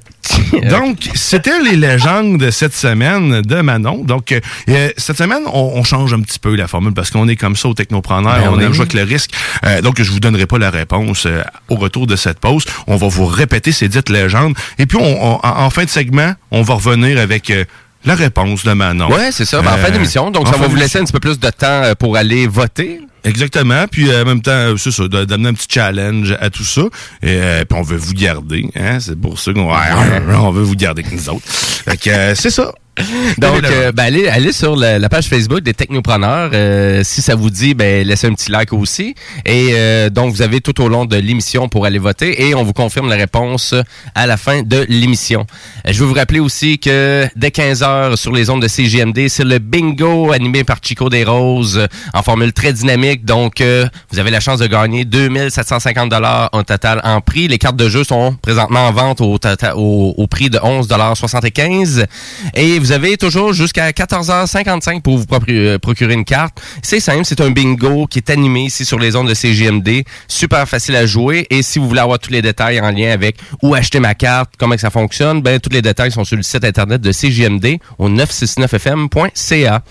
[0.71, 4.05] donc, c'était les légendes de cette semaine de Manon.
[4.05, 7.29] Donc, euh, euh, cette semaine, on, on change un petit peu la formule parce qu'on
[7.29, 8.65] est comme ça au technopreneur, Ben on oui.
[8.65, 9.31] aime jouer avec le risque.
[9.65, 12.65] Euh, donc, je vous donnerai pas la réponse euh, au retour de cette pause.
[12.87, 14.55] On va vous répéter ces dites légendes.
[14.79, 17.65] Et puis, on, on- en, fin de segment, on va revenir avec euh,
[18.05, 19.09] la réponse de Manon.
[19.11, 19.61] Ouais, c'est ça.
[19.63, 20.31] Ben, en fin Euh, d'émission.
[20.31, 23.01] Donc, ça va vous laisser un petit peu plus de temps pour aller voter.
[23.25, 23.87] Exactement.
[23.91, 26.83] Puis euh, en même temps, c'est ça, d'amener un petit challenge à tout ça.
[27.23, 28.69] Et euh, puis on veut vous garder.
[28.75, 29.01] Hein?
[29.01, 29.71] C'est pour ça qu'on
[30.39, 31.47] on veut vous garder avec nous autres.
[31.47, 32.73] Fait que euh, c'est ça.
[33.39, 36.51] Donc, euh, ben, allez, allez sur la, la page Facebook des Technopreneurs.
[36.53, 39.15] Euh, si ça vous dit, ben, laissez un petit like aussi.
[39.45, 42.65] Et euh, donc, vous avez tout au long de l'émission pour aller voter et on
[42.65, 43.75] vous confirme la réponse
[44.15, 45.47] à la fin de l'émission.
[45.87, 49.45] Euh, je veux vous rappeler aussi que dès 15h sur les ondes de CGMD, c'est
[49.45, 53.25] le bingo animé par Chico des Roses en formule très dynamique.
[53.25, 57.49] Donc, euh, vous avez la chance de gagner 2750 dollars en total en prix.
[57.49, 59.39] Les cartes de jeu sont présentement en vente au,
[59.77, 62.07] au, au prix de 11 75
[62.55, 66.61] Et vous avez toujours jusqu'à 14h55 pour vous euh, procurer une carte.
[66.83, 70.05] C'est simple, c'est un bingo qui est animé ici sur les ondes de CGMD.
[70.29, 71.47] Super facile à jouer.
[71.51, 74.55] Et si vous voulez avoir tous les détails en lien avec où acheter ma carte,
[74.59, 78.09] comment ça fonctionne, ben tous les détails sont sur le site internet de CGMD au
[78.09, 79.83] 969fm.ca.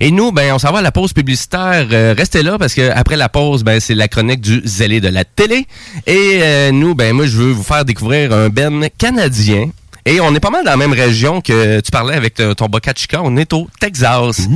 [0.00, 1.86] Et nous, ben on s'en va à la pause publicitaire.
[1.92, 5.08] Euh, restez là parce que après la pause, ben c'est la chronique du zélé de
[5.08, 5.66] la télé.
[6.06, 9.70] Et euh, nous, ben moi je veux vous faire découvrir un ben canadien.
[10.04, 12.92] Et on est pas mal dans la même région que tu parlais avec ton Boca
[12.94, 13.20] Chica.
[13.22, 14.48] On est au Texas.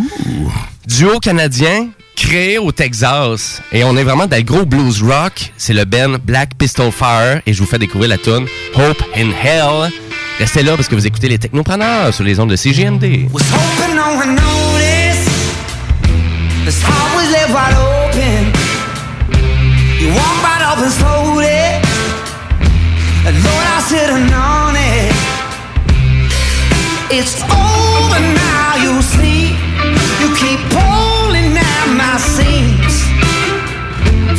[0.86, 3.62] Duo canadien créé au Texas.
[3.70, 5.52] Et on est vraiment dans le gros blues rock.
[5.56, 7.40] C'est le Ben Black Pistol Fire.
[7.46, 9.92] Et je vous fais découvrir la tune Hope in Hell.
[10.40, 13.28] Restez là parce que vous écoutez les technopreneurs sur les ondes de CGMD.
[23.44, 24.85] Lord, I should have known it.
[27.08, 29.54] It's over now, you see.
[30.18, 33.06] You keep pulling at my seams.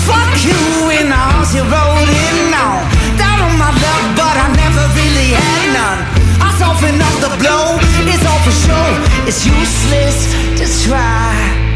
[0.04, 2.84] Fuck you in the house you rode in on.
[3.16, 6.00] Down on my luck, but I never really had none.
[6.44, 8.94] I soften up the blow, it's all for sure.
[9.28, 10.28] It's useless
[10.60, 11.67] to try.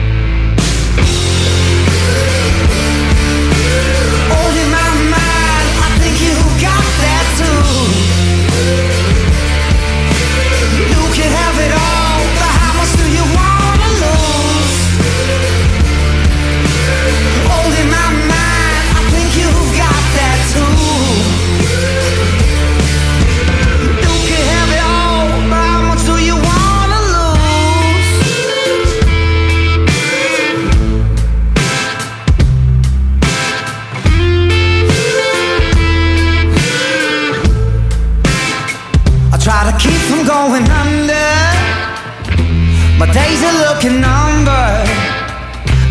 [43.81, 44.89] Looking numbered.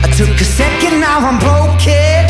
[0.05, 2.23] I took a second, now I'm broken.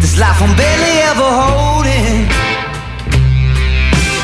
[0.00, 2.24] This life I'm barely ever holding.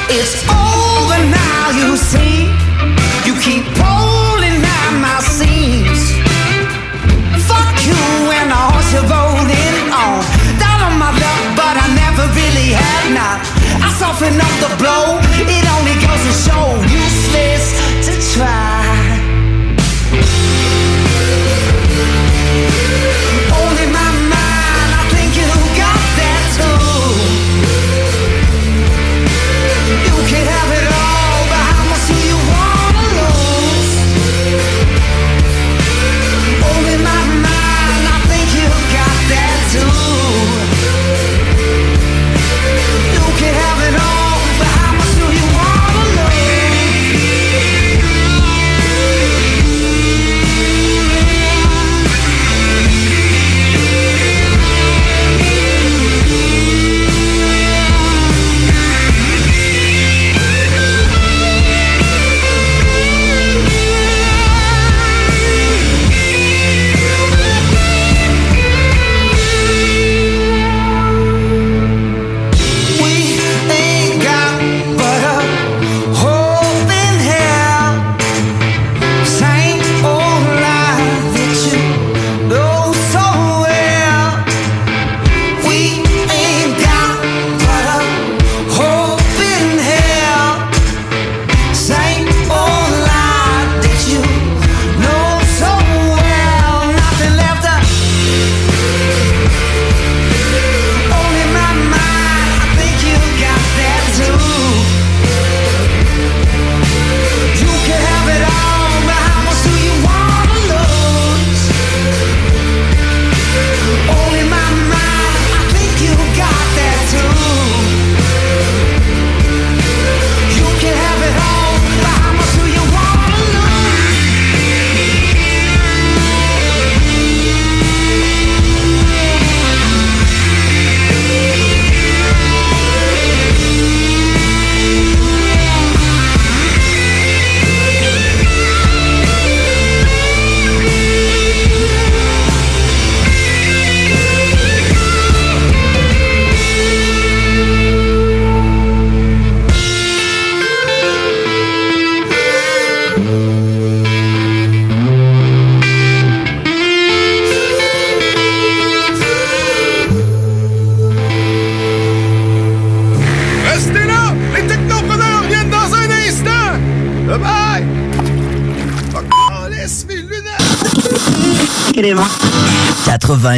[0.08, 2.48] It's over now, you see.
[3.28, 6.00] You keep pulling at my seams.
[7.44, 8.00] Fuck you
[8.32, 10.24] and the horse you're voting on.
[10.56, 13.40] Down on my luck, but I never really had none.
[13.84, 15.11] I soften up the blow,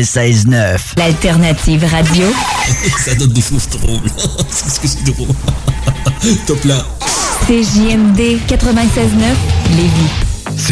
[0.02, 0.98] 96.9.
[0.98, 2.26] L'alternative radio.
[3.04, 4.10] Ça donne des choses drôles.
[4.50, 5.28] C'est ce que c'est drôle.
[6.46, 6.84] Top là.
[7.46, 8.56] CJMD 96.9,
[9.76, 10.23] Lévis.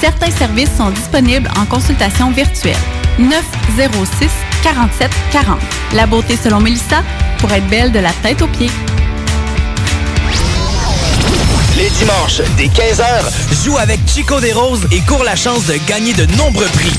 [0.00, 2.76] certains services sont disponibles en consultation virtuelle.
[3.18, 4.30] 906
[4.62, 5.58] 47 40.
[5.94, 7.02] La beauté selon Mélissa
[7.38, 8.70] pour être belle de la tête aux pieds.
[11.76, 16.12] Les dimanches, dès 15h, joue avec Chico des Roses et cours la chance de gagner
[16.12, 16.94] de nombreux prix.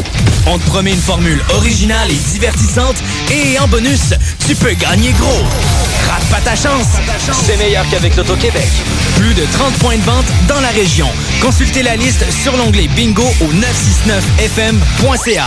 [0.48, 2.96] On te promet une formule originale et divertissante
[3.30, 4.14] et en bonus,
[4.48, 5.89] tu peux gagner gros.
[6.08, 6.88] Rate pas ta chance,
[7.46, 8.68] c'est meilleur qu'avec l'Auto-Québec.
[9.18, 11.08] Plus de 30 points de vente dans la région.
[11.42, 15.46] Consultez la liste sur l'onglet bingo au 969fm.ca.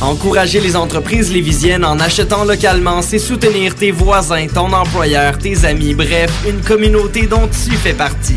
[0.00, 5.94] Encourager les entreprises lévisiennes en achetant localement, c'est soutenir tes voisins, ton employeur, tes amis,
[5.94, 8.36] bref, une communauté dont tu fais partie.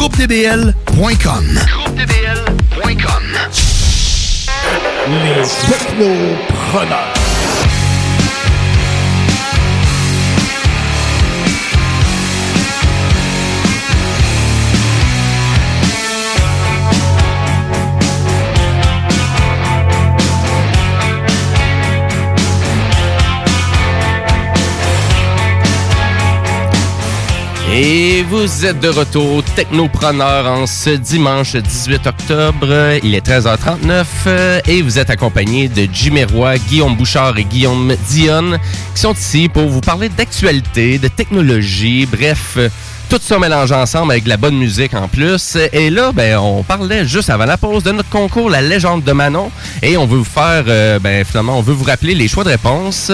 [0.00, 1.44] GroupeDBL.com.
[1.68, 3.24] GroupeDBL.com.
[5.10, 7.29] Les technopreneurs.
[27.72, 32.98] Et vous êtes de retour, Technopreneur, en ce dimanche 18 octobre.
[33.04, 35.88] Il est 13h39 euh, et vous êtes accompagné de
[36.34, 38.58] Roy, Guillaume Bouchard et Guillaume Dionne
[38.94, 42.68] qui sont ici pour vous parler d'actualité, de technologie, bref, euh,
[43.08, 45.56] tout ça mélangé ensemble avec de la bonne musique en plus.
[45.72, 49.12] Et là, ben, on parlait juste avant la pause de notre concours La légende de
[49.12, 52.42] Manon et on veut vous faire, euh, ben, finalement, on veut vous rappeler les choix
[52.42, 53.12] de réponse.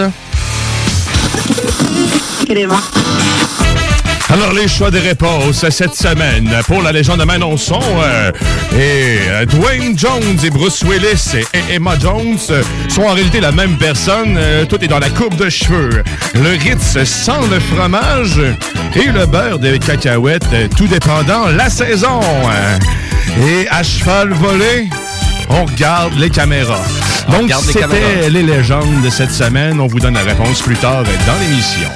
[4.29, 8.33] Alors, les choix de réponse cette semaine pour la légende de Manon sont euh,
[8.77, 13.41] et, euh, Dwayne Jones et Bruce Willis et, et Emma Jones euh, sont en réalité
[13.41, 14.37] la même personne.
[14.37, 16.03] Euh, tout est dans la coupe de cheveux.
[16.35, 18.41] Le Ritz sans le fromage
[18.97, 22.21] et le beurre de cacahuètes, tout dépendant la saison.
[23.47, 24.89] Et à cheval volé,
[25.49, 26.83] on regarde les caméras.
[27.31, 29.81] Donc, les c'était les légendes de cette semaine.
[29.81, 31.91] On vous donne la réponse plus tard dans l'émission.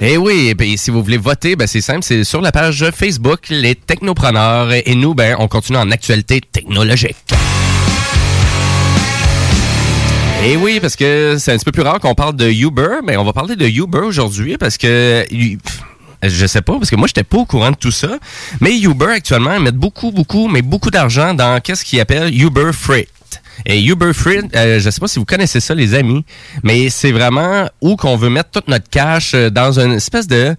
[0.00, 2.84] Et oui, et puis si vous voulez voter, ben c'est simple, c'est sur la page
[2.94, 7.16] Facebook Les Technopreneurs et nous, ben on continue en actualité technologique.
[10.44, 13.16] Et oui, parce que c'est un petit peu plus rare qu'on parle de Uber, mais
[13.16, 15.24] on va parler de Uber aujourd'hui parce que
[16.22, 18.18] je sais pas, parce que moi j'étais pas au courant de tout ça,
[18.60, 22.72] mais Uber actuellement ils mettent beaucoup, beaucoup, mais beaucoup d'argent dans qu'est-ce qu'ils appellent Uber
[22.74, 23.08] Freight.
[23.64, 26.24] Et Uber Freight, euh, je sais pas si vous connaissez ça les amis,
[26.62, 30.54] mais c'est vraiment où qu'on veut mettre toute notre cash euh, dans une espèce de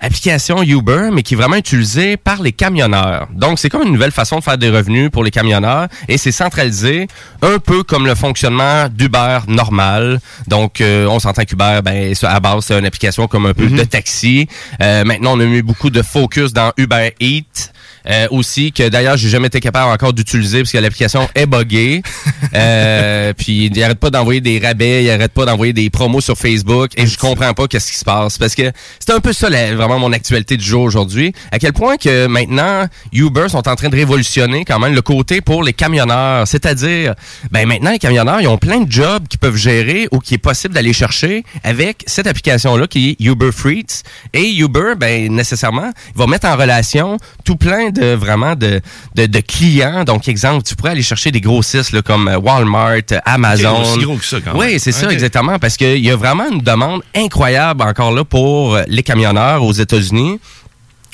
[0.00, 3.28] application Uber, mais qui est vraiment utilisée par les camionneurs.
[3.32, 6.32] Donc, c'est comme une nouvelle façon de faire des revenus pour les camionneurs et c'est
[6.32, 7.06] centralisé
[7.42, 10.20] un peu comme le fonctionnement d'Uber normal.
[10.46, 13.84] Donc, euh, on s'entend qu'Uber, ben, à base, c'est une application comme un peu de
[13.84, 14.46] taxi.
[14.82, 17.72] Euh, maintenant, on a mis beaucoup de focus dans Uber Eats.
[18.06, 22.02] Euh, aussi que d'ailleurs j'ai jamais été capable encore d'utiliser parce que l'application est buggée.
[22.54, 26.36] Euh, puis il arrête pas d'envoyer des rabais, il arrête pas d'envoyer des promos sur
[26.38, 29.50] Facebook et je comprends pas qu'est-ce qui se passe parce que c'est un peu ça
[29.50, 31.32] la- vraiment mon actualité du jour aujourd'hui.
[31.50, 35.40] À quel point que maintenant Uber sont en train de révolutionner quand même le côté
[35.40, 37.14] pour les camionneurs, c'est-à-dire
[37.50, 40.38] ben maintenant les camionneurs ils ont plein de jobs qu'ils peuvent gérer ou qui est
[40.38, 45.90] possible d'aller chercher avec cette application là qui est Uber Freight et Uber ben nécessairement
[46.14, 48.80] il va mettre en relation tout plein de vraiment de,
[49.14, 50.04] de, de clients.
[50.04, 53.76] Donc, exemple, tu pourrais aller chercher des grossistes là, comme euh, Walmart, euh, Amazon.
[53.76, 54.60] Ok, aussi gros que ça, quand même.
[54.60, 55.58] Oui, c'est ça, exactement.
[55.58, 59.72] Parce qu'il y a vraiment une demande incroyable encore là pour euh, les camionneurs aux
[59.72, 60.40] États-Unis.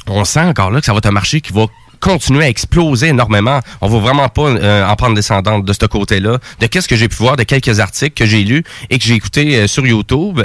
[0.07, 1.67] On sent encore là que ça va être un marché qui va
[2.01, 3.61] continuer à exploser énormément.
[3.83, 6.39] On va vraiment pas euh, en prendre descendante de ce côté-là.
[6.59, 9.15] De qu'est-ce que j'ai pu voir de quelques articles que j'ai lus et que j'ai
[9.15, 10.41] écoutés euh, sur YouTube.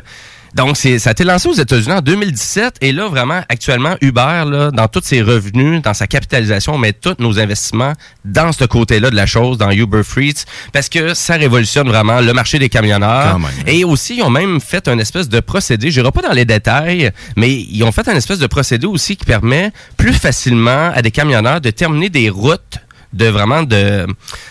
[0.56, 4.44] Donc, c'est, ça a été lancé aux États-Unis en 2017 et là, vraiment, actuellement, Uber,
[4.48, 7.92] là, dans tous ses revenus, dans sa capitalisation, on met tous nos investissements
[8.24, 12.34] dans ce côté-là de la chose, dans Uber Freight, parce que ça révolutionne vraiment le
[12.34, 13.38] marché des camionneurs.
[13.38, 13.50] Même.
[13.68, 16.46] Et aussi, ils ont même fait un espèce de procédé, je n'irai pas dans les
[16.46, 21.02] détails, mais ils ont fait un espèce de procédé aussi qui permet plus facilement à
[21.02, 22.80] des camionneurs de terminer des routes
[23.12, 24.06] de vraiment de,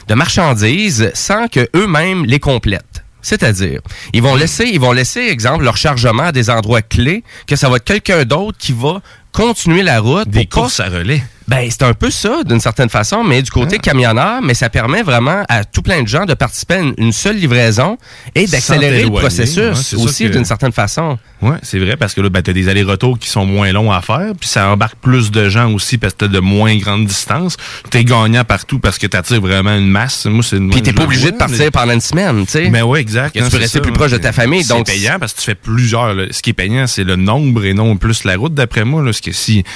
[0.08, 3.03] de marchandises sans que eux-mêmes les complètent.
[3.24, 3.80] C'est-à-dire,
[4.12, 7.70] ils vont laisser, ils vont laisser, exemple, leur chargement à des endroits clés, que ça
[7.70, 9.00] va être quelqu'un d'autre qui va
[9.32, 10.28] continuer la route.
[10.28, 11.24] Des courses à relais.
[11.46, 15.02] Ben, c'est un peu ça, d'une certaine façon, mais du côté camionneur, mais ça permet
[15.02, 17.98] vraiment à tout plein de gens de participer à une, une seule livraison
[18.34, 21.18] et d'accélérer le processus ouais, aussi que- d'une certaine façon.
[21.42, 23.92] Oui, c'est vrai, parce que là, ben, tu as des allers-retours qui sont moins longs
[23.92, 26.74] à faire, puis ça embarque plus de gens aussi parce que tu as de moins
[26.76, 27.56] grandes distances.
[27.90, 30.24] Tu es gagnant partout parce que tu attires vraiment une masse.
[30.24, 32.70] Moi, c'est Puis t'es pas obligé de partir pendant une semaine, tu sais.
[32.70, 33.34] Mais oui, exact.
[33.36, 33.82] Tu hein, peux rester ça.
[33.82, 36.14] plus proche de ta famille, donc- C'est payant parce que tu fais plusieurs.
[36.14, 36.24] là.
[36.30, 39.02] Ce qui est payant, c'est le nombre et non plus la route, d'après moi.
[39.02, 39.68] Là, parce que si tu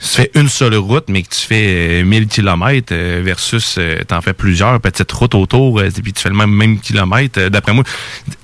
[0.00, 4.32] fais une seule route, mais que tu fais euh, 1000 km versus euh, t'en fais
[4.32, 7.84] plusieurs petites routes autour, euh, puis tu fais le même, même kilomètre, euh, d'après moi,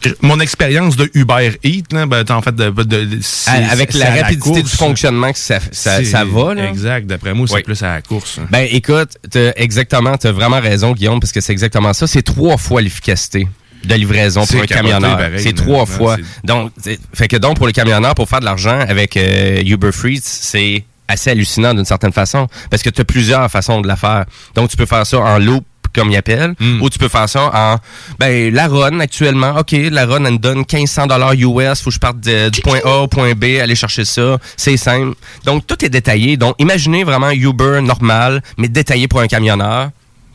[0.07, 2.73] euh, mon expérience de Uber Eats, là, ben, en fait, de,
[3.71, 6.69] avec la rapidité du fonctionnement que ça, ça, ça va, là.
[6.69, 7.07] Exact.
[7.07, 7.62] D'après moi, c'est Oui.
[7.62, 8.39] plus à la course.
[8.41, 8.47] hein.
[8.51, 9.16] Ben écoute,
[9.57, 12.07] exactement, t'as vraiment raison, Guillaume, parce que c'est exactement ça.
[12.07, 13.49] C'est trois fois l'efficacité
[13.85, 15.21] de livraison pour un camionneur.
[15.39, 16.16] C'est trois fois.
[16.45, 16.73] Donc,
[17.14, 20.85] fait que donc pour les camionneurs, pour faire de l'argent avec euh, Uber Freight, c'est
[21.09, 24.24] assez hallucinant d'une certaine façon, parce que tu as plusieurs façons de la faire.
[24.54, 26.82] Donc, tu peux faire ça en loop comme ils appellent, Hmm.
[26.82, 27.76] ou tu peux faire ça en
[28.18, 29.56] ben la run actuellement.
[29.59, 32.61] OK, la run elle me donne 1500 dollars US, faut que je parte de- du
[32.61, 35.14] point A au point B, aller chercher ça, c'est simple.
[35.46, 36.36] Donc tout est détaillé.
[36.36, 39.88] Donc imaginez vraiment Uber normal mais détaillé pour un camionneur.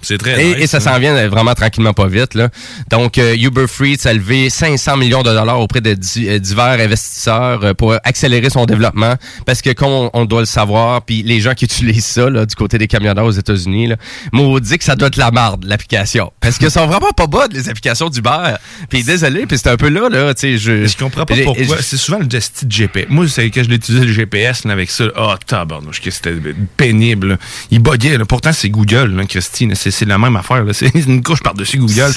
[0.03, 0.79] C'est très Et, nice, et ça hein.
[0.81, 2.33] s'en vient euh, vraiment tranquillement pas vite.
[2.35, 2.49] Là.
[2.91, 6.79] Donc, euh, Uber Freight a levé 500 millions de dollars auprès de di- euh, divers
[6.79, 9.15] investisseurs pour accélérer son développement.
[9.45, 12.45] Parce que, comme on, on doit le savoir, puis les gens qui utilisent ça là,
[12.45, 13.89] du côté des camionneurs aux États-Unis,
[14.31, 16.31] maudit que ça doit être la marde, l'application.
[16.39, 18.55] Parce que sont vraiment pas bonnes, les applications d'Uber.
[18.89, 20.85] Puis désolé, puis c'est un peu là, là, tu sais, je...
[20.85, 21.77] Je comprends pas pourquoi.
[21.81, 23.05] C'est souvent le gesti de GPS.
[23.09, 25.05] Moi, c'est que je l'utilisais le GPS là, avec ça.
[25.15, 26.33] Ah, tabarnouche, que c'était
[26.77, 27.27] pénible.
[27.29, 27.37] là.
[27.71, 28.17] Il buguait.
[28.27, 29.73] Pourtant, c'est Google, là, Christine.
[29.75, 30.63] C'est c'est la même affaire.
[30.73, 32.11] C'est une couche par-dessus Google.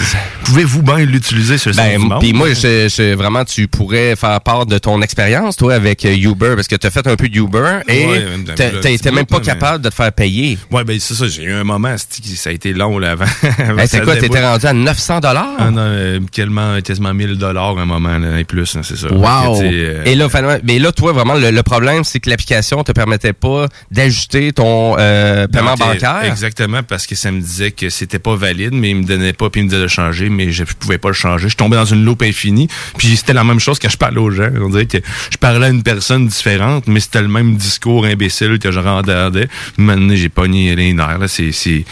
[0.45, 4.79] Pouvez-vous bien l'utiliser site Ben, puis moi, je, je- vraiment, tu pourrais faire part de
[4.79, 7.79] ton expérience, toi, avec euh, Uber, parce que tu as fait un peu de Uber
[7.89, 10.59] et Ouais, été c'est même pas capable de te faire payer.
[10.71, 11.27] Ouais, ben c'est ça.
[11.29, 13.25] J'ai eu un moment, ça a été long là, avant.
[13.79, 14.31] Hey, c'est quoi, déboule.
[14.31, 15.55] t'étais rendu à 900 dollars?
[15.59, 19.13] Ah non, euh, quasiment, quasiment 1000 dollars un moment là, et plus, c'est ça.
[19.13, 19.59] Wow!
[19.61, 20.29] Tu euh, Et là,
[20.65, 24.97] mais là, toi, vraiment, le, le problème, c'est que l'application te permettait pas d'ajuster ton
[24.99, 26.23] euh, paiement bancaire.
[26.25, 29.51] Exactement, parce que ça me disait que c'était pas valide, mais il me donnait pas,
[29.51, 31.49] puis il me disait de changer, mais je pouvais pas le changer.
[31.49, 34.31] Je tombais dans une loupe infinie, puis c'était la même chose que je parlais aux
[34.31, 34.51] gens.
[34.61, 34.99] On dirait que
[35.31, 39.49] je parlais à une personne différente, mais c'était le même discours imbécile que je rendais.
[39.77, 41.29] Maintenant, j'ai pogné les nerfs.
[41.29, 41.85] C'est,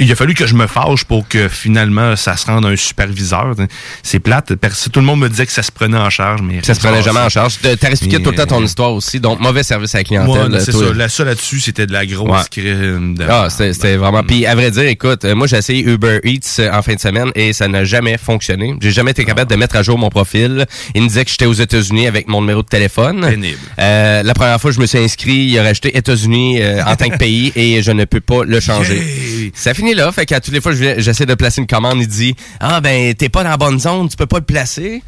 [0.00, 2.76] il a fallu que je me fâche pour que finalement ça se rende à un
[2.76, 3.54] superviseur.
[4.02, 4.54] C'est plate.
[4.56, 6.80] Perso- Tout le monde me disait que ça se prenait en charge, mais Ça se
[6.80, 7.58] prenait jamais en charge.
[7.62, 10.28] T'as expliqué tout le temps ton euh, histoire aussi, donc mauvais service à la clientèle.
[10.34, 10.92] Moi, là, c'est ça.
[10.94, 12.62] Là, ça là-dessus, c'était de la grosse Ouais.
[12.62, 14.22] de- Ah, c'était vraiment.
[14.22, 17.00] Puis à vrai dire, écoute, euh, moi j'ai essayé Uber Eats euh, en fin de
[17.00, 18.74] semaine et ça n'a jamais fonctionné.
[18.80, 20.66] J'ai jamais été capable de mettre à jour mon profil.
[20.94, 23.26] Il me disait que j'étais aux États-Unis avec mon numéro de téléphone.
[23.28, 23.58] Pénible.
[23.78, 26.96] Euh, la première fois que je me suis inscrit, il a rajouté États-Unis euh, en
[26.96, 29.02] tant que pays et je ne peux pas le changer.
[29.54, 32.34] Ça finit là, fait qu'à toutes les fois j'essaie de placer une commande, il dit
[32.60, 35.02] "Ah ben t'es pas dans la bonne zone, tu peux pas le placer."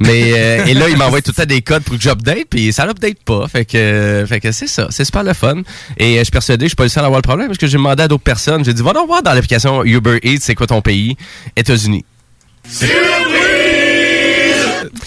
[0.00, 2.72] Mais euh, et là, il m'envoie tout le temps des codes pour que j'update, puis
[2.72, 3.46] ça l'update pas.
[3.48, 5.62] Fait que, fait que c'est ça, c'est super le fun.
[5.98, 7.58] Et euh, je suis persuadé, je suis pas le seul à avoir le problème parce
[7.58, 8.64] que j'ai demandé à d'autres personnes.
[8.64, 11.16] J'ai dit, va donc voir dans l'application Uber Eats, c'est quoi ton pays?
[11.56, 12.04] États-Unis.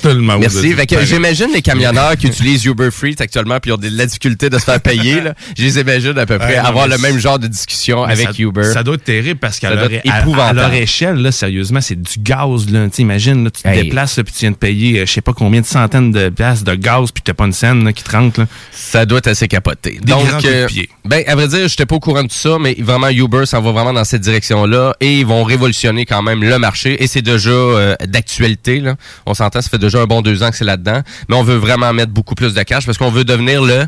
[0.01, 0.73] Tellement Merci.
[1.05, 4.65] j'imagine les camionneurs qui utilisent Uber Freight actuellement puis ont de la difficulté de se
[4.65, 5.21] faire payer.
[5.21, 5.33] Là.
[5.57, 8.33] Je les imagine à peu près non, avoir le même genre de discussion avec ça,
[8.37, 8.63] Uber.
[8.73, 12.69] Ça doit être terrible parce qu'à leur, à- leur échelle, là, sérieusement, c'est du gaz.
[12.69, 12.85] Là.
[12.87, 13.83] Là, tu te Hey.
[13.83, 16.63] déplaces puis tu viens de payer euh, je sais pas combien de centaines de piastres
[16.65, 18.39] de gaz puis t'as pas une scène là, qui te rentre.
[18.41, 18.47] Là.
[18.71, 19.99] Ça doit être assez capoté.
[20.03, 20.67] Des de euh,
[21.05, 23.61] ben, à vrai dire, j'étais pas au courant de tout ça, mais vraiment, Uber s'en
[23.61, 27.21] va vraiment dans cette direction-là et ils vont révolutionner quand même le marché et c'est
[27.21, 28.81] déjà euh, d'actualité.
[29.25, 31.55] On s'entend, ça fait déjà un bon deux ans que c'est là-dedans, mais on veut
[31.57, 33.85] vraiment mettre beaucoup plus de cash parce qu'on veut devenir le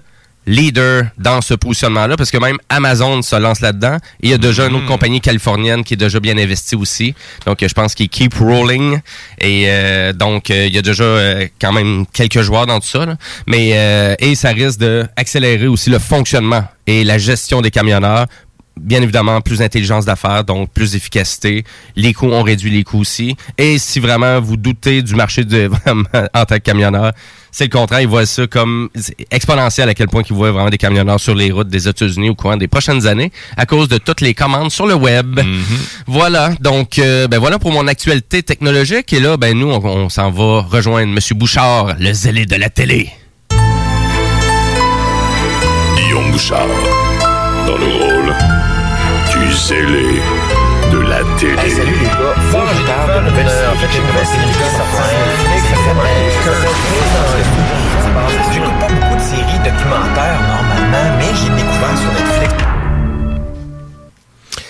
[0.47, 4.37] leader dans ce positionnement-là parce que même Amazon se lance là-dedans et il y a
[4.37, 7.13] déjà une autre compagnie californienne qui est déjà bien investie aussi.
[7.45, 8.99] Donc, je pense qu'ils keep rolling
[9.39, 12.87] et euh, donc, euh, il y a déjà euh, quand même quelques joueurs dans tout
[12.87, 13.05] ça.
[13.05, 13.15] là.
[13.47, 18.25] Mais, euh, et ça risque d'accélérer aussi le fonctionnement et la gestion des camionneurs
[18.80, 21.63] bien évidemment, plus d'intelligence d'affaires, donc plus d'efficacité.
[21.95, 23.36] Les coûts, on réduit les coûts aussi.
[23.57, 27.13] Et si vraiment vous doutez du marché de, en tant que camionneur,
[27.51, 28.01] c'est le contraire.
[28.01, 28.89] Ils voient ça comme
[29.32, 32.36] exponentiel à quel point ils voient vraiment des camionneurs sur les routes des États-Unis au
[32.36, 35.39] courant des prochaines années à cause de toutes les commandes sur le web.
[36.07, 36.51] Voilà.
[36.59, 39.11] Donc, euh, ben voilà pour mon actualité technologique.
[39.13, 42.69] Et là, ben nous, on, on s'en va rejoindre Monsieur Bouchard, le zélé de la
[42.69, 43.09] télé.
[45.95, 46.67] Guillaume Bouchard,
[47.70, 48.34] dans le rôle
[49.32, 50.22] du zélé
[50.91, 51.70] de la télé.
[51.70, 53.67] salut les gars, faut que je parle de nouvelle série.
[53.67, 56.17] En fait, j'ai nouvelle série qui sort sur Netflix, ça s'appelle
[58.51, 62.78] J'écoute pas beaucoup de séries documentaires normalement, mais j'ai découvert sur Netflix.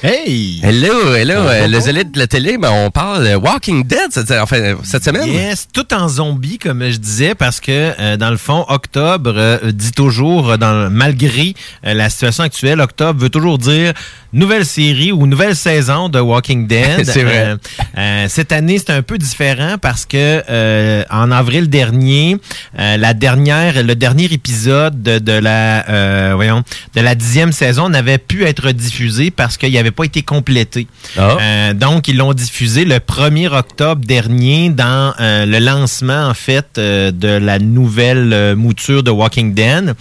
[0.02, 0.62] Hey!
[0.64, 1.34] Hello, hello.
[1.40, 1.82] Oh, euh, oh, le oh.
[1.82, 5.28] zélé de la télé, ben, on parle Walking Dead cette, enfin, cette semaine.
[5.28, 9.74] Yes, tout en zombie, comme je disais, parce que euh, dans le fond, octobre euh,
[9.74, 11.54] dit toujours, euh, dans, malgré
[11.86, 13.94] euh, la situation actuelle, octobre veut toujours dire
[14.34, 17.06] nouvelle série ou nouvelle saison de Walking Dead.
[17.06, 17.48] C'est vrai.
[17.48, 17.58] Euh,
[17.98, 22.38] euh, cette année, c'est un peu différent parce que euh, en avril dernier,
[22.78, 26.64] euh, la dernière, le dernier épisode de, de la, euh, voyons,
[26.96, 30.88] de la dixième saison n'avait pu être diffusé parce qu'il n'avait pas été complété.
[31.18, 31.38] Ah.
[31.42, 36.78] Euh, donc, ils l'ont diffusé le 1er octobre dernier dans euh, le lancement, en fait,
[36.78, 39.96] euh, de la nouvelle mouture de Walking Dead.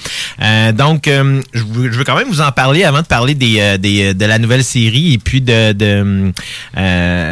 [0.77, 4.15] Donc, je, veux, je veux quand même vous en parler avant de parler des, des,
[4.15, 6.33] de la nouvelle série et puis de, de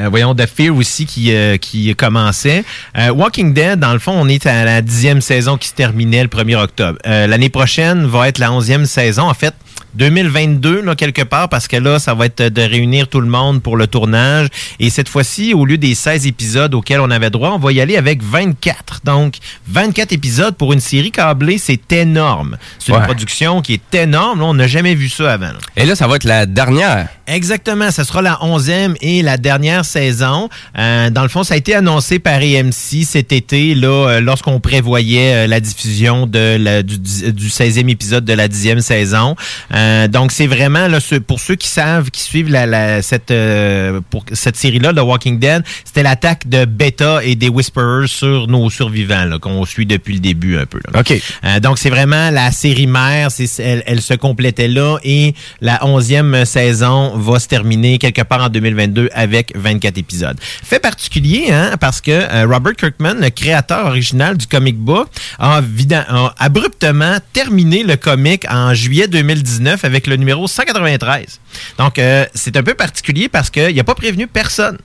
[0.08, 2.64] voyons, de Fear aussi qui, qui commençait.
[2.96, 6.28] Walking Dead, dans le fond, on est à la dixième saison qui se terminait le
[6.28, 6.98] 1er octobre.
[7.04, 9.28] L'année prochaine va être la onzième saison.
[9.28, 9.54] En fait,
[9.96, 13.62] 2022, là, quelque part, parce que là, ça va être de réunir tout le monde
[13.62, 14.48] pour le tournage.
[14.78, 17.80] Et cette fois-ci, au lieu des 16 épisodes auxquels on avait droit, on va y
[17.80, 19.00] aller avec 24.
[19.04, 19.36] Donc,
[19.68, 22.56] 24 épisodes pour une série câblée, c'est énorme.
[22.78, 24.40] C'est une production qui est énorme.
[24.40, 25.46] Là, on n'a jamais vu ça avant.
[25.46, 25.58] là.
[25.76, 29.84] Et là, ça va être la dernière Exactement, ce sera la onzième et la dernière
[29.84, 30.48] saison.
[30.78, 34.60] Euh, dans le fond, ça a été annoncé par AMC cet été, là, euh, lorsqu'on
[34.60, 39.34] prévoyait euh, la diffusion de la, du, du 16e épisode de la dixième saison.
[39.74, 43.30] Euh, donc, c'est vraiment, là, ce- pour ceux qui savent, qui suivent la, la- cette,
[43.30, 48.46] euh, pour cette série-là, The Walking Dead, c'était l'attaque de Beta et des Whisperers sur
[48.46, 50.80] nos survivants, là, qu'on suit depuis le début un peu.
[50.92, 51.00] là.
[51.00, 51.12] OK.
[51.44, 55.84] Euh, donc, c'est vraiment la série mère, c'est, elle, elle se complétait là et la
[55.86, 60.38] onzième saison va se terminer quelque part en 2022 avec 24 épisodes.
[60.40, 65.08] Fait particulier, hein, parce que euh, Robert Kirkman, le créateur original du comic book,
[65.38, 65.60] a,
[66.08, 71.40] a abruptement terminé le comic en juillet 2019 avec le numéro 193.
[71.78, 74.78] Donc, euh, c'est un peu particulier parce qu'il n'a pas prévenu personne.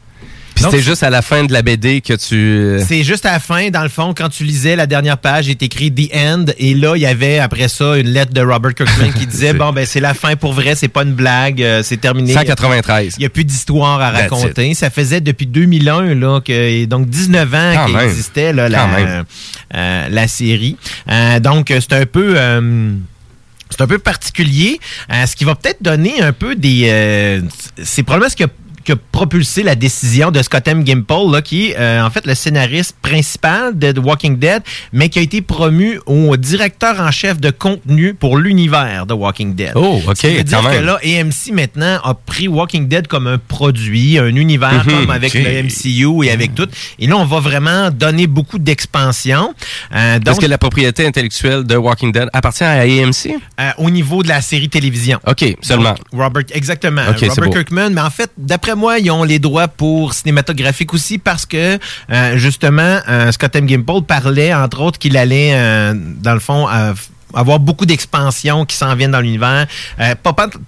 [0.55, 2.35] Puis c'était juste à la fin de la BD que tu...
[2.35, 5.47] euh, c'est juste à la fin, dans le fond, quand tu lisais la dernière page,
[5.47, 8.41] il est écrit The End, et là, il y avait après ça une lettre de
[8.41, 11.63] Robert Kirkman qui disait bon ben c'est la fin pour vrai, c'est pas une blague,
[11.63, 12.33] euh, c'est terminé.
[12.33, 13.15] 193.
[13.17, 14.73] Il y a plus d'histoire à raconter.
[14.73, 19.23] Ça faisait depuis 2001 là que donc 19 ans qu'il existait là, la,
[19.73, 20.75] euh, la série.
[21.09, 22.35] Euh, donc c'est un peu
[23.71, 24.79] c'est un peu particulier.
[25.11, 26.89] Euh, ce qui va peut-être donner un peu des.
[26.89, 27.41] euh,
[27.83, 28.43] c'est probablement ce qui
[28.91, 30.83] qui a propulsé la décision de Scott M.
[30.83, 34.61] Gimple, là, qui est euh, en fait le scénariste principal de The Walking Dead,
[34.91, 39.55] mais qui a été promu au directeur en chef de contenu pour l'univers de Walking
[39.55, 39.71] Dead.
[39.75, 43.27] Oh, OK, Ce qui veut dire que là, AMC maintenant a pris Walking Dead comme
[43.27, 46.67] un produit, un univers Mhm, comme avec le MCU et avec tout.
[46.99, 49.53] Et là, on va vraiment donner beaucoup d'expansion.
[49.95, 53.35] Euh, donc, que la propriété intellectuelle de Walking Dead appartient à AMC?
[53.59, 55.19] euh, au niveau de la série télévision.
[55.27, 55.89] OK, seulement.
[55.91, 57.01] Donc, Robert, exactement.
[57.17, 57.49] C'est Robert.
[57.51, 61.77] Kirkman, mais en fait, d'après moi, ils ont les droits pour cinématographique aussi parce que,
[62.11, 63.67] euh, justement, euh, Scott M.
[63.67, 66.67] Gimple parlait, entre autres, qu'il allait, euh, dans le fond,
[67.33, 69.67] avoir beaucoup d'expansions qui s'en viennent dans l'univers.
[69.99, 70.15] Euh,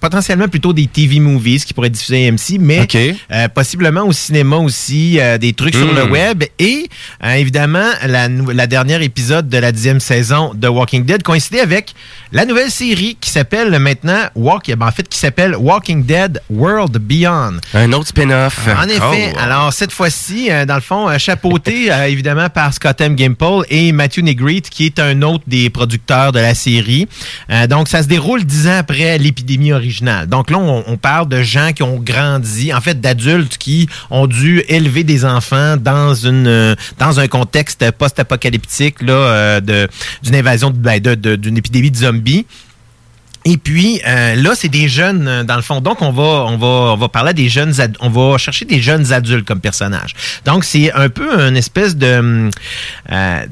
[0.00, 2.96] potentiellement plutôt des TV movies qui pourraient diffuser AMC, mais OK.
[2.96, 6.44] euh, possiblement au cinéma aussi, euh, des trucs sur le web.
[6.58, 6.88] Et
[7.22, 11.94] évidemment, la, la dernière épisode de la dixième saison de Walking Dead coïncidait avec
[12.34, 16.98] la nouvelle série qui s'appelle maintenant Walk, ben, en fait, qui s'appelle Walking Dead World
[16.98, 17.54] Beyond.
[17.72, 18.58] Un autre spin-off.
[18.76, 19.38] En effet, Oh.
[19.40, 23.14] alors cette fois-ci, euh, dans le fond, euh, chapeauté euh, évidemment par Scott M.
[23.16, 27.06] Gimple et Matthew Negrete, qui est un autre des producteurs de la série.
[27.68, 30.26] Donc, ça se déroule dix ans après l'épidémie originale.
[30.26, 34.26] Donc là, on, on parle de gens qui ont grandi, en fait, d'adultes qui ont
[34.26, 39.88] dû élever des enfants dans une dans un contexte post-apocalyptique là, euh, de
[40.22, 42.23] d'une invasion de- ben, de- de- d'une épidémie de zombies.
[43.46, 45.80] Et puis euh, là, c'est des jeunes euh, dans le fond.
[45.82, 48.80] Donc on va on va on va parler des jeunes ad- on va chercher des
[48.80, 50.14] jeunes adultes comme personnages.
[50.46, 52.50] Donc c'est un peu une espèce de hum,
[53.12, 53.46] euh,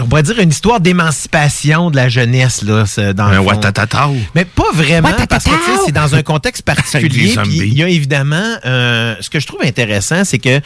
[0.00, 3.48] on pourrait dire une histoire d'émancipation de la jeunesse là, dans le Un fond.
[3.48, 4.16] watatatao.
[4.34, 7.34] Mais pas vraiment parce que tu sais, c'est dans un contexte particulier.
[7.46, 10.60] Il y a évidemment euh, ce que je trouve intéressant, c'est que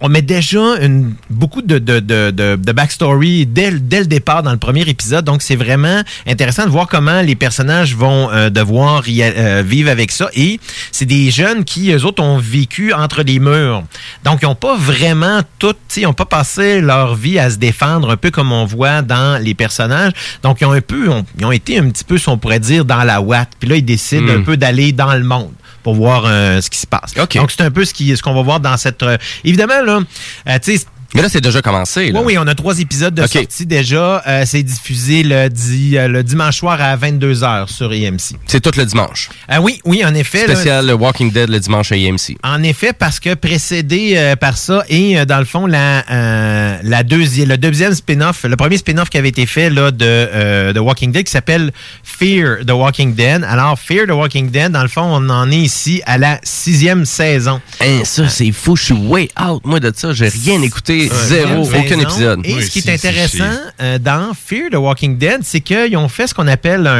[0.00, 4.06] on met déjà une, beaucoup de, de, de, de, de backstory dès, le- dès le
[4.06, 5.24] départ dans le premier épisode.
[5.24, 9.90] Donc c'est vraiment intéressant de voir comment les personnages vont euh, devoir y euh, vivre
[9.90, 10.28] avec ça.
[10.34, 10.60] Et
[10.92, 13.82] c'est des jeunes qui, eux autres, ont vécu entre les murs.
[14.24, 18.10] Donc ils n'ont pas vraiment tout, ils n'ont pas passé leur vie à se défendre
[18.10, 20.12] un peu comme on voit dans les personnages.
[20.44, 22.60] Donc ils ont un peu, ont- ils ont été un petit peu, si on pourrait
[22.60, 23.50] dire, dans la ouate.
[23.58, 24.40] Puis là, ils décident Hmm.
[24.40, 25.52] un peu d'aller dans le monde
[25.82, 27.14] pour voir euh, ce qui se passe.
[27.40, 29.02] Donc c'est un peu ce qui, ce qu'on va voir dans cette.
[29.02, 30.00] euh, évidemment là,
[30.48, 30.84] euh, tu sais.
[31.14, 32.10] Mais là, c'est déjà commencé.
[32.12, 32.20] Là.
[32.20, 33.28] Oui, oui, on a trois épisodes de OK.
[33.28, 34.22] sortie déjà.
[34.26, 38.36] Euh, c'est diffusé le, di- euh, le dimanche soir à 22h sur EMC.
[38.46, 39.30] C'est tout le dimanche.
[39.48, 40.46] Ah oui, oui, en effet.
[40.46, 42.36] là, Spécial le Walking Dead le dimanche à AMC.
[42.44, 46.76] en effet, parce que précédé euh, par ça et euh, dans le fond la euh,
[46.82, 51.10] le deuxième spin-off, le premier spin-off qui avait été fait là de euh, de Walking
[51.12, 53.44] Dead qui s'appelle Fear the Walking Dead.
[53.44, 57.04] Alors Fear the Walking Dead, dans le fond, on en est ici à la sixième
[57.06, 57.60] saison.
[57.80, 58.76] Hein, ça, c'est fou.
[58.76, 59.62] Je suis way out.
[59.64, 60.97] Moi, de ça, j'ai rien écouté.
[61.02, 61.62] Ouais, Zéro.
[61.64, 62.40] Aucun épisode.
[62.44, 63.44] Et ce qui est intéressant
[63.80, 66.92] euh, dans Fear the Walking Dead, c'est qu'ils ont fait ce qu'on appelle un,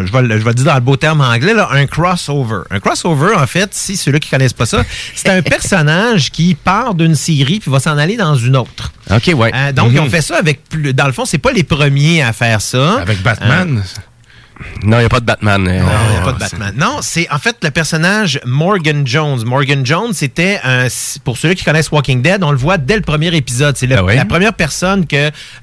[0.00, 1.86] un- je, vais, le- je vais le dire dans le beau terme anglais, là, un
[1.86, 2.60] crossover.
[2.70, 4.82] Un crossover, en fait, si ceux-là qui connaissent pas ça,
[5.14, 8.92] c'est un personnage qui part d'une série puis va s'en aller dans une autre.
[9.10, 9.50] OK, ouais.
[9.54, 10.10] Euh, donc, ils ont Mhm.
[10.10, 10.92] fait ça avec plus.
[10.94, 13.00] Dans le fond, c'est pas les premiers à faire ça.
[13.00, 13.82] Avec Batman.
[14.82, 15.66] Non, il n'y a pas de Batman.
[15.68, 16.74] euh, Non, il n'y a pas de Batman.
[16.78, 19.42] Non, c'est en fait le personnage Morgan Jones.
[19.44, 20.86] Morgan Jones, c'était un.
[21.24, 23.76] Pour ceux qui connaissent Walking Dead, on le voit dès le premier épisode.
[23.76, 25.16] C'est Ah la première personne que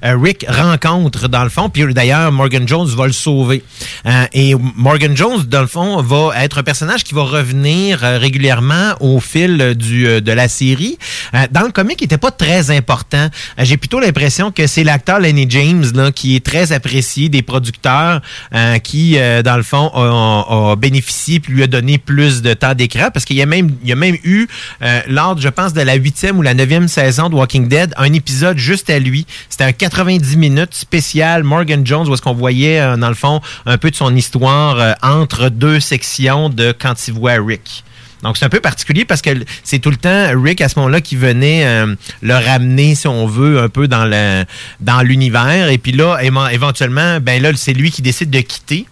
[0.04, 1.68] euh, Rick rencontre dans le fond.
[1.70, 3.62] Puis d'ailleurs, Morgan Jones va le sauver.
[4.06, 8.18] Euh, et Morgan Jones, dans le fond, va être un personnage qui va revenir euh,
[8.18, 10.98] régulièrement au fil euh, du, euh, de la série.
[11.34, 13.28] Euh, dans le comic, il n'était pas très important.
[13.58, 17.42] Euh, J'ai plutôt l'impression que c'est l'acteur Lenny James là, qui est très apprécié des
[17.42, 18.20] producteurs,
[18.54, 22.74] euh, qui, euh, dans le fond, a, bénéficié puis lui a donné plus de temps
[22.74, 24.46] d'écran parce qu'il y a même, y a même eu,
[24.82, 28.12] euh, lors, je pense, de la huitième ou la neuvième saison de Walking Dead, un
[28.12, 29.26] épisode juste à lui.
[29.48, 33.40] C'était un 90 minutes spécial Morgan Jones où est-ce qu'on voyait, euh, dans le fond,
[33.66, 37.84] un peu de son histoire entre deux sections de quand il voit Rick.
[38.24, 39.30] Donc, c'est un peu particulier parce que
[39.62, 43.26] c'est tout le temps Rick à ce moment-là qui venait euh, le ramener, si on
[43.26, 45.68] veut, un peu dans l'univers.
[45.68, 46.18] Et puis là,
[46.50, 48.86] éventuellement, ben là, c'est lui qui décide de quitter.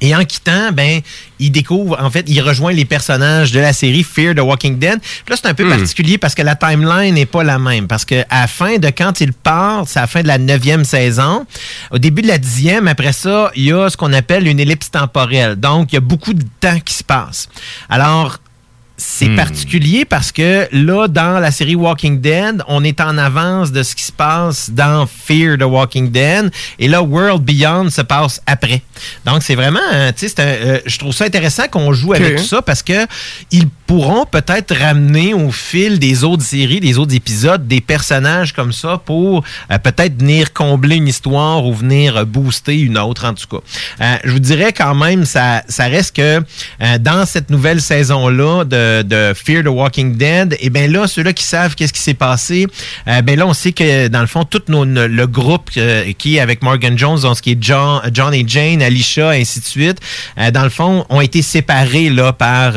[0.00, 1.00] Et en quittant, ben,
[1.38, 4.98] il découvre, en fait, il rejoint les personnages de la série Fear the Walking Dead.
[5.00, 5.70] Puis là, c'est un peu Hmm.
[5.78, 7.86] particulier parce que la timeline n'est pas la même.
[7.86, 10.38] Parce que à la fin de quand il part, c'est à la fin de la
[10.38, 11.46] neuvième saison.
[11.90, 14.90] Au début de la dixième, après ça, il y a ce qu'on appelle une ellipse
[14.90, 15.56] temporelle.
[15.56, 17.48] Donc, il y a beaucoup de temps qui se passe.
[17.88, 18.38] Alors,
[19.00, 19.36] c'est Hmm.
[19.36, 23.94] particulier parce que là, dans la série Walking Dead, on est en avance de ce
[23.94, 26.50] qui se passe dans Fear the Walking Dead.
[26.78, 28.82] Et là, World Beyond se passe après.
[29.24, 32.60] Donc, c'est vraiment, euh, tu sais, euh, je trouve ça intéressant qu'on joue avec ça
[32.60, 33.06] parce que
[33.50, 38.72] ils pourront peut-être ramener au fil des autres séries, des autres épisodes, des personnages comme
[38.72, 43.46] ça pour euh, peut-être venir combler une histoire ou venir booster une autre, en tout
[43.48, 43.62] cas.
[44.02, 46.42] Euh, je vous dirais quand même, ça, ça reste que
[46.98, 51.44] dans cette nouvelle saison-là de, de Fear the Walking Dead, et bien là, ceux-là qui
[51.44, 52.66] savent qu'est-ce qui s'est passé,
[53.08, 56.38] euh, ben là, on sait que dans le fond, tout nos- le groupe euh, qui
[56.40, 59.98] avec Morgan Jones, donc ce qui est John, John et Jane, Alicia, ainsi de suite,
[60.38, 62.74] euh, dans le fond, ont été séparés là par...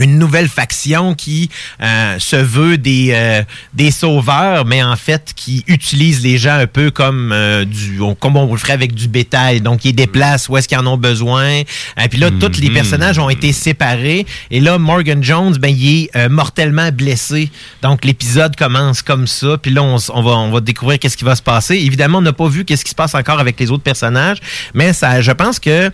[0.00, 1.50] euh, une nouvelle faction qui
[1.82, 3.42] euh, se veut des, euh,
[3.74, 8.14] des sauveurs, mais en fait qui utilise les gens un peu comme euh, du on-
[8.14, 9.60] comme on le ferait avec du bétail.
[9.60, 11.48] Donc, ils déplacent où est-ce qu'ils en ont besoin.
[11.60, 14.26] Et puis là, tous les personnages ont été séparés.
[14.50, 17.50] Et là, Morgan Jones, ben, il est euh, mortellement blessé.
[17.82, 19.56] Donc, l'épisode commence comme ça.
[19.60, 21.76] Puis là, on va, on va découvrir qu'est-ce qui va se passer.
[21.76, 24.38] Évidemment, on n'a pas vu qu'est-ce qui se passe encore avec les autres personnages,
[24.74, 25.90] mais ça, je pense que, euh,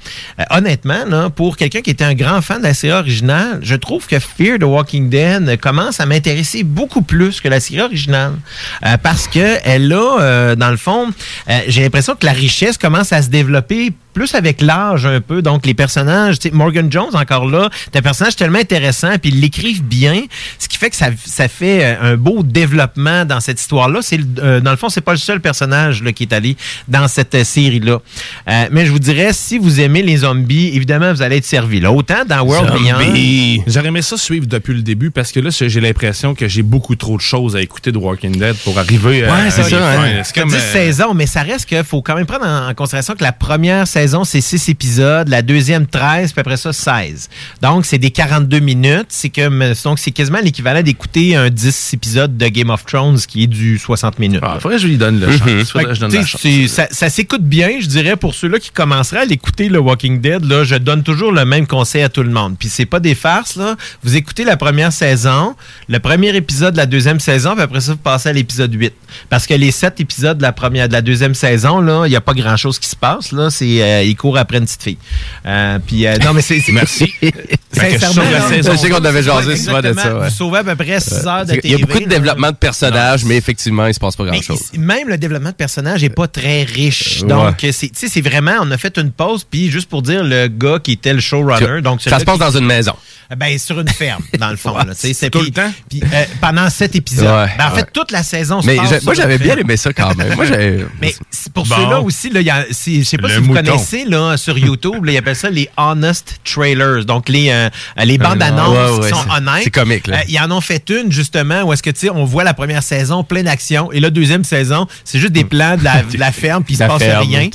[0.50, 3.93] honnêtement, là, pour quelqu'un qui était un grand fan de la série originale, je trouve
[3.99, 8.34] que Fear the Walking Dead commence à m'intéresser beaucoup plus que la série originale.
[8.84, 11.11] Euh, parce que elle a, euh, dans le fond,
[11.49, 15.42] euh, j'ai l'impression que la richesse commence à se développer plus avec l'âge un peu.
[15.42, 19.30] Donc, les personnages, tu sais, Morgan Jones, encore là, c'est un personnage tellement intéressant, puis
[19.30, 20.22] ils l'écrivent bien,
[20.59, 24.01] ce qui fait que ça, ça fait un beau développement dans cette histoire-là.
[24.03, 26.57] C'est euh, dans le fond, c'est pas le seul personnage là, qui est allé
[26.88, 28.01] dans cette série-là.
[28.49, 31.80] Euh, mais je vous dirais, si vous aimez les zombies, évidemment, vous allez être servi.
[31.80, 31.90] Là.
[31.90, 32.99] Autant dans World Beyond...
[33.85, 36.97] J'aurais aimé ça suivre depuis le début parce que là, j'ai l'impression que j'ai beaucoup
[36.97, 39.35] trop de choses à écouter de Walking Dead pour arriver à.
[39.35, 39.76] Ouais, c'est ça.
[40.01, 40.22] hein.
[40.24, 40.49] C'est comme.
[40.49, 43.22] 10 euh, saisons, mais ça reste qu'il faut quand même prendre en, en considération que
[43.22, 47.28] la première saison, c'est 6 épisodes, la deuxième 13, puis après ça 16.
[47.61, 49.07] Donc, c'est des 42 minutes.
[49.11, 53.43] C'est comme, donc c'est quasiment l'équivalent d'écouter un 10 épisodes de Game of Thrones qui
[53.43, 54.41] est du 60 minutes.
[54.43, 55.39] Ah, faudrait que je lui donne le Mhm.
[55.39, 55.70] chance.
[55.72, 56.41] Faudrait que je donne Fait la que, chance.
[56.41, 59.78] tu sais, Ça, ça s'écoute bien, je dirais, pour ceux-là qui commenceraient à l'écouter, le
[59.78, 62.57] Walking Dead, là, je donne toujours le même conseil à tout le monde.
[62.59, 63.74] Puis c'est pas des farces, là.
[64.03, 65.55] Vous écoutez la première saison,
[65.89, 68.93] le premier épisode de la deuxième saison, puis après ça, vous passez à l'épisode 8.
[69.31, 72.16] Parce que les sept épisodes de la première, de la deuxième saison, là, il n'y
[72.16, 73.51] a pas grand-chose qui se passe, là.
[73.51, 74.99] C'est, euh, il court après une petite fille.
[75.47, 76.61] Euh, puis, euh, non, mais c'est...
[76.61, 77.12] c'est- Merci.
[77.72, 78.22] Sincèrement.
[78.57, 80.14] Je sais qu'on avait jasé Ouais, souvent de ça.
[80.16, 80.29] ouais.
[80.29, 82.57] Vous sauvez à peu près 6 heures de Il y a beaucoup de développement de
[82.57, 84.72] personnages, mais effectivement, il se passe pas grand-chose.
[84.79, 87.20] même le développement de personnage est pas très riche.
[87.22, 87.29] Ouais.
[87.29, 90.22] Donc, c'est, tu sais, c'est vraiment, on a fait une pause, puis juste pour dire,
[90.25, 91.81] le gars qui était le showrunner.
[91.83, 92.95] Donc, Ça se passe dans une maison.
[93.37, 94.76] Ben, sur une ferme, dans le fond.
[94.76, 95.72] là, c'est tout puis- le temps?
[95.88, 97.24] puis, euh, pendant sept épisodes.
[97.26, 97.86] Ouais, Ben, en fait, ouais.
[97.92, 100.34] toute la saison se Mais passe sur moi, j'avais bien aimé ça quand même.
[100.34, 100.44] Moi,
[101.00, 101.14] Mais
[101.52, 101.74] pour Bon.
[101.76, 103.62] ceux-là aussi, là, il y a- je sais pas Le si vous mouton.
[103.62, 107.04] connaissez là, sur YouTube, là, ils appellent ça les honest trailers.
[107.04, 107.68] Donc, les, euh,
[108.04, 108.46] les bandes non.
[108.46, 109.64] annonces Ouais, ouais, qui sont honnêtes.
[109.64, 110.18] c'est comique, là.
[110.18, 112.54] Euh, ils en ont fait une, justement, où est-ce que, tu sais, on voit la
[112.54, 116.18] première saison, plein d'action, et la deuxième saison, c'est juste des plans de la, de
[116.18, 117.48] la ferme, puis il se passe ferme, rien.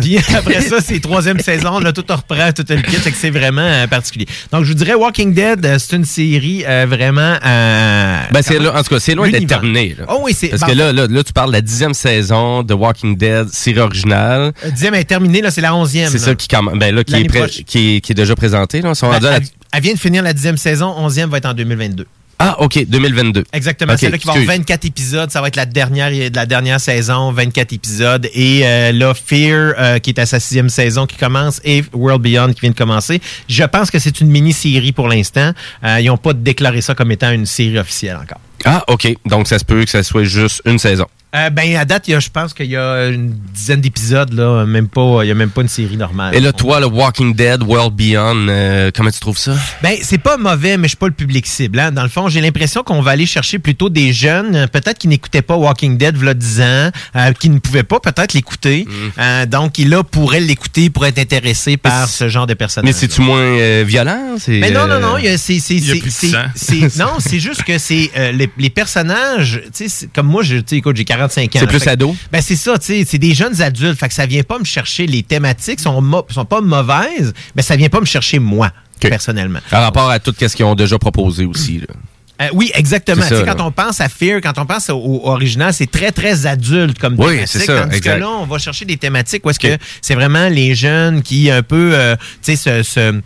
[0.00, 3.86] puis après ça, c'est troisième saison, là, tout reprend, tout le kit, c'est vraiment euh,
[3.86, 4.26] particulier.
[4.52, 7.36] Donc, je vous dirais, Walking Dead, euh, c'est une série euh, vraiment...
[7.44, 9.96] euh, Ben, c'est en tout cas, c'est loin d'être terminé.
[9.98, 10.06] là.
[10.08, 10.48] Oh oui, c'est...
[10.48, 13.48] Parce ben, que là, là, là, tu parles de la dixième saison de Walking Dead,
[13.52, 14.52] série originale.
[14.64, 16.10] euh, dixième est terminée, là, c'est la onzième.
[16.10, 17.64] C'est ça qui, comm- ben, là, qui, est L'année prêt- prochaine.
[17.64, 18.80] qui, est, qui est déjà présenté.
[18.82, 18.92] Là.
[19.00, 21.54] Ben, à la- elle, elle vient de finir la dixième saison, onzième va être en
[21.54, 22.06] 2022.
[22.42, 23.44] Ah, OK, 2022.
[23.52, 24.58] Exactement, Ok, c'est là qu'il va avoir excuse.
[24.60, 28.92] 24 épisodes, ça va être la dernière de la dernière saison, 24 épisodes et euh,
[28.92, 32.62] là Fear euh, qui est à sa sixième saison qui commence et World Beyond qui
[32.62, 33.20] vient de commencer.
[33.46, 35.52] Je pense que c'est une mini-série pour l'instant.
[35.84, 38.40] Euh, ils n'ont pas déclaré ça comme étant une série officielle encore.
[38.64, 39.14] Ah, OK.
[39.26, 41.06] Donc, ça se peut que ça soit juste une saison.
[41.34, 44.32] Euh, ben, à date, il y a- je pense qu'il y a une dizaine d'épisodes,
[44.32, 44.64] là.
[44.66, 46.34] Même pas, il n'y a même pas une série normale.
[46.34, 49.54] Et là, toi, le Walking Dead, World Beyond, euh, comment tu trouves ça?
[49.80, 51.78] Ben, c'est pas mauvais, mais je suis pas le public cible.
[51.78, 51.92] hein.
[51.92, 55.06] Dans le fond, j'ai l'impression qu'on va aller chercher plutôt des jeunes, euh, peut-être qui
[55.06, 58.88] n'écoutaient pas Walking Dead v'là 10 ans, euh, qui ne pouvaient pas peut-être l'écouter.
[58.88, 59.20] Mm.
[59.20, 62.86] Euh, donc, qui là pourraient l'écouter pour être intéressés par ce genre de personnage.
[62.86, 64.34] Mais c'est-tu moins euh, violent?
[64.38, 67.62] C'est, Mais non, non, non, il y a- c'est, c'est, il c'est- non, c'est juste
[67.62, 71.04] que c'est euh, les, les personnages, tu sais, comme moi, je, tu sais, écoute, j'ai
[71.28, 71.58] 45 ans.
[71.60, 72.16] C'est plus que- ado?
[72.32, 74.64] Ben c'est ça, tu sais, c'est des jeunes adultes, fait que ça vient pas me
[74.64, 79.60] chercher les thématiques, sont sont pas mauvaises, mais ça vient pas me chercher moi personnellement.
[79.70, 81.78] Par rapport à tout ce qu'ils ont déjà proposé aussi.
[81.80, 81.94] Là.
[82.40, 83.22] Euh, oui, exactement.
[83.22, 85.72] C'est Tu sais, ça, quand on pense à Fear, quand on pense au, au original,
[85.74, 87.48] c'est très, très adulte comme Oui, thématique.
[87.48, 88.14] c'est ça, tandis exact.
[88.14, 91.50] que là, on va chercher des thématiques où est-ce que c'est vraiment les jeunes qui
[91.50, 93.20] un peu, euh, tu sais, se, se,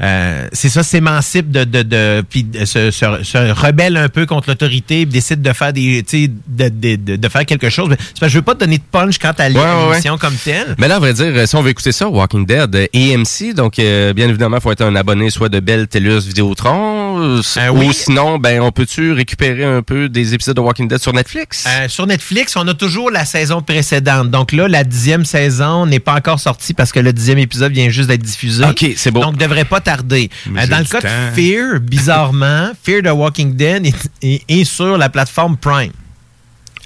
[0.00, 4.48] euh, c'est ça, s'émancipent de, de, de, puis se, se, se rebellent un peu contre
[4.50, 7.88] l'autorité, décident de faire des, tu sais, de, de, de, de faire quelque chose.
[8.20, 10.18] Que je veux pas te donner de punch quant à ouais, l'émission ouais.
[10.18, 10.74] comme telle.
[10.78, 13.78] Mais là, à vrai dire, euh, si on veut écouter ça, Walking Dead, AMC, donc
[13.78, 17.40] euh, bien évidemment, il faut être un abonné soit de Bell, Telus, Vidéotron, ou
[17.72, 17.92] oui.
[17.92, 21.64] sinon, ben, on peut-tu récupérer un peu des épisodes de Walking Dead sur Netflix?
[21.66, 24.30] Euh, sur Netflix, on a toujours la saison précédente.
[24.30, 27.88] Donc là, la dixième saison n'est pas encore sortie parce que le dixième épisode vient
[27.88, 28.64] juste d'être diffusé.
[28.64, 29.20] OK, c'est bon.
[29.20, 30.30] Donc, devrait pas tarder.
[30.48, 31.08] Euh, dans le cas temps.
[31.08, 35.92] de Fear, bizarrement, Fear the Walking Dead est, est- est sur la plateforme Prime.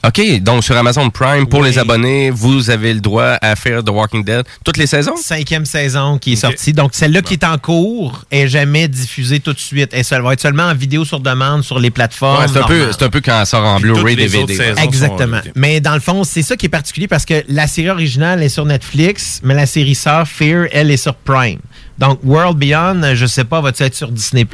[0.07, 3.88] OK, donc sur Amazon Prime, pour les abonnés, vous avez le droit à faire The
[3.88, 5.16] Walking Dead toutes les saisons?
[5.16, 6.74] Cinquième saison qui est sortie.
[6.74, 9.94] Donc, celle-là qui est en cours est jamais diffusée tout de suite.
[9.94, 12.42] Elle va être seulement en vidéo sur demande sur les plateformes.
[12.42, 14.59] Ouais, c'est un, peu, c'est un peu quand elle sort en Blu-ray, DVD.
[14.82, 15.40] Exactement.
[15.55, 18.50] Mais dans le fond, c'est ça qui est particulier parce que la série originale est
[18.50, 21.61] sur Netflix, mais la série sœur, Fear, elle est sur Prime.
[21.98, 24.46] Donc, World Beyond, je sais pas, va-tu être sur Disney+.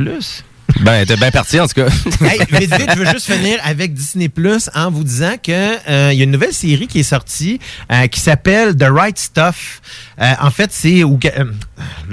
[0.81, 1.87] Ben, t'es bien parti, en tout cas.
[2.25, 6.21] hey, je veux juste finir avec Disney Plus en vous disant que euh, il y
[6.21, 7.59] a une nouvelle série qui est sortie
[7.93, 9.81] euh, qui s'appelle The Right Stuff.
[10.21, 11.45] Euh, en fait, c'est euh,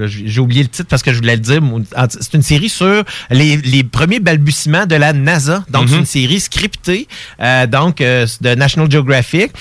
[0.05, 1.61] j'ai oublié le titre parce que je voulais le dire.
[2.09, 5.63] C'est une série sur les, les premiers balbutiements de la NASA.
[5.69, 5.87] Donc, Mhm.
[5.89, 7.07] c'est une série scriptée,
[7.41, 9.51] euh, donc de National Geographic.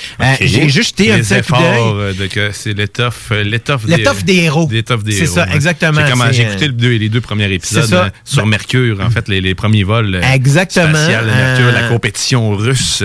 [0.41, 1.61] J'ai juste jeté un petit efforts
[2.19, 3.33] de que c'est l'étoffe
[3.87, 4.69] l'étoffe des héros.
[4.71, 5.35] L'étoffe des C'est héros.
[5.35, 5.55] ça, ouais.
[5.55, 8.05] exactement, J'ai c'est, écouté le deux- les deux premiers épisodes c'est ça.
[8.05, 10.21] euh, sur Mercure, en fait, les, les premiers vols.
[10.33, 13.03] Exactement, spatial Mercure, la compétition russe.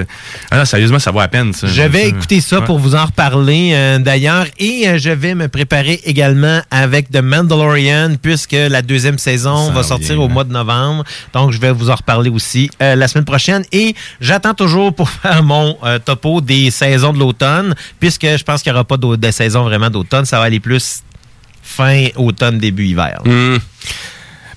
[0.52, 1.68] Ah non, sérieusement, ça vaut à peine, ça.
[1.68, 2.66] Je vais écouter ça Ouais.
[2.66, 8.16] pour vous en reparler euh, d'ailleurs et je vais me préparer également avec The Mandalorian
[8.22, 11.04] puisque la deuxième saison Ça va sortir au mois de novembre.
[11.34, 15.10] Donc je vais vous en reparler aussi euh, la semaine prochaine et j'attends toujours pour
[15.22, 18.98] faire mon euh, topo des saisons de l'automne puisque je pense qu'il n'y aura pas
[18.98, 20.26] de saison vraiment d'automne.
[20.26, 21.02] Ça va aller plus
[21.64, 23.20] fin automne, début hiver.
[23.26, 23.58] là.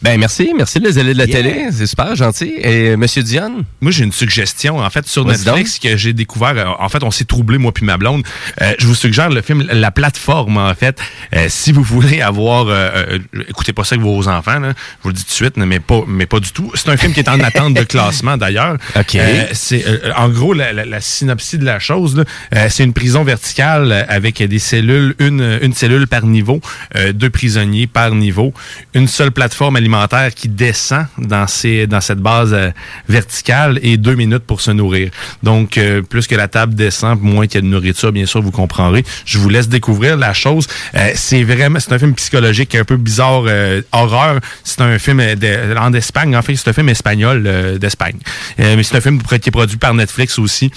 [0.04, 0.52] Ben, merci.
[0.54, 1.36] Merci, les allées de la Yeah.
[1.42, 1.66] télé.
[1.72, 2.52] C'est super gentil.
[2.58, 3.64] Et euh, Monsieur Dion?
[3.80, 4.76] Moi, j'ai une suggestion.
[4.80, 6.76] En fait, sur Netflix, que j'ai découvert.
[6.78, 8.22] En fait, on s'est troublé, moi puis ma blonde.
[8.60, 10.98] Euh, je vous suggère le film La Plateforme, en fait.
[11.34, 12.66] Euh, si vous voulez avoir...
[12.68, 14.74] euh, écoutez pas ça avec vos enfants, là.
[14.98, 16.70] Je vous le dis tout de suite, mais pas, mais pas du tout.
[16.74, 18.76] C'est un film qui est en attente de classement, d'ailleurs.
[18.96, 19.14] OK.
[19.14, 22.22] Euh, c'est, euh, en gros, la, la, la synopsie de la chose,
[22.54, 26.60] euh, c'est une prison verticale avec des cellules, une, une cellule par niveau,
[26.94, 28.52] euh, deux prisonniers par niveau,
[28.92, 29.93] une seule plateforme alimentaire
[30.34, 32.70] qui descend dans, cette base euh,
[33.08, 35.10] verticale et deux minutes pour se nourrir.
[35.42, 38.42] Donc, euh, plus que la table descend, moins qu'il y a de nourriture, bien sûr,
[38.42, 39.04] vous comprendrez.
[39.24, 40.66] Je vous laisse découvrir la chose.
[40.94, 43.44] Euh, c'est vraiment, c'est un film psychologique un peu bizarre,
[43.92, 44.40] horreur.
[44.62, 48.18] C'est un film de- en Espagne, en fait, c'est un film espagnol d'Espagne.
[48.58, 50.70] Mais c'est un film qui est produit par Netflix aussi.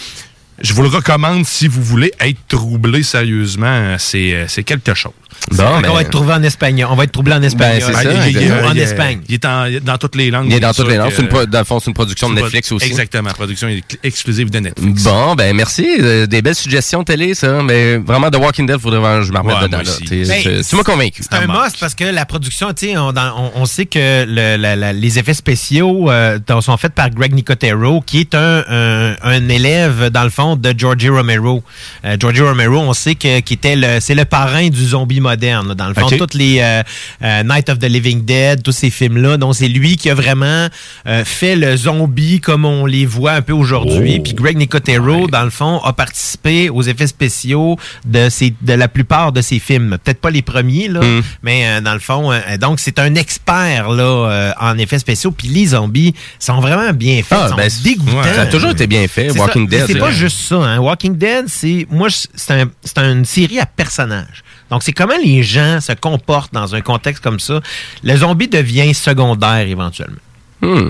[0.60, 3.96] Je vous le recommande si vous voulez être troublé sérieusement.
[3.98, 5.14] C'est quelque chose.
[5.52, 6.88] Fait qu'on va être trouvé en espagnol.
[6.92, 7.82] On va être troublé en espagnol.
[7.96, 9.20] Ah, il- il- il- en il- Espagne.
[9.28, 10.48] Il est en- dans toutes les langues.
[10.50, 11.12] Il est dans toutes les langues.
[11.18, 12.86] une dans le fond, c'est une production de Netflix aussi.
[12.88, 13.30] Exactement.
[13.32, 15.04] Production ex- exclusive de Netflix.
[15.04, 15.88] Bon, ben merci.
[16.00, 17.62] Euh, des belles suggestions télé, ça.
[17.64, 19.78] Mais vraiment, The Walking Dead, faudrait vraiment que je me remette Ouais, dedans.
[19.78, 19.92] moi là.
[20.10, 21.24] Ben, c'est- Tu m'as convaincu.
[21.24, 24.58] C'est un must parce que la production, tu sais, on, on- on sait que le-
[24.58, 29.16] la- la- les effets spéciaux euh, sont faits par Greg Nicotero, qui est un, un-
[29.24, 31.64] un élève, dans le fond, de Georgie Romero.
[32.06, 35.70] Euh, Georgie Romero, on sait que qui était le, c'est le parrain du zombie moderne.
[35.70, 35.76] là.
[35.76, 36.84] Dans le fond, toutes les euh,
[37.24, 40.68] euh, Night of the Living Dead, tous ces films-là, donc c'est lui qui a vraiment
[41.08, 44.20] euh, fait le zombie comme on les voit un peu aujourd'hui.
[44.20, 48.28] Puis Greg Nicotero, dans le fond, a participé aux effets spéciaux de,
[48.62, 49.98] de la plupart de ses films.
[50.04, 51.22] Peut-être pas les premiers, là, Mm.
[51.44, 55.32] mais dans le fond, donc c'est un expert là en effets spéciaux.
[55.32, 58.18] Puis les zombies sont vraiment bien faits, Ah, sont ben, c'est- dégoûtants.
[58.22, 59.78] ouais, ça a toujours été bien fait, Walking ça.
[59.78, 60.56] Dead, C'est pas juste ça.
[60.56, 60.80] Hein.
[60.80, 64.44] Walking Dead, c'est moi, c'est un, c'est une série à personnages.
[64.70, 67.62] Donc c'est comment les gens se comportent dans un contexte comme ça.
[68.04, 70.18] Le zombie devient secondaire éventuellement.
[70.62, 70.90] Hmm.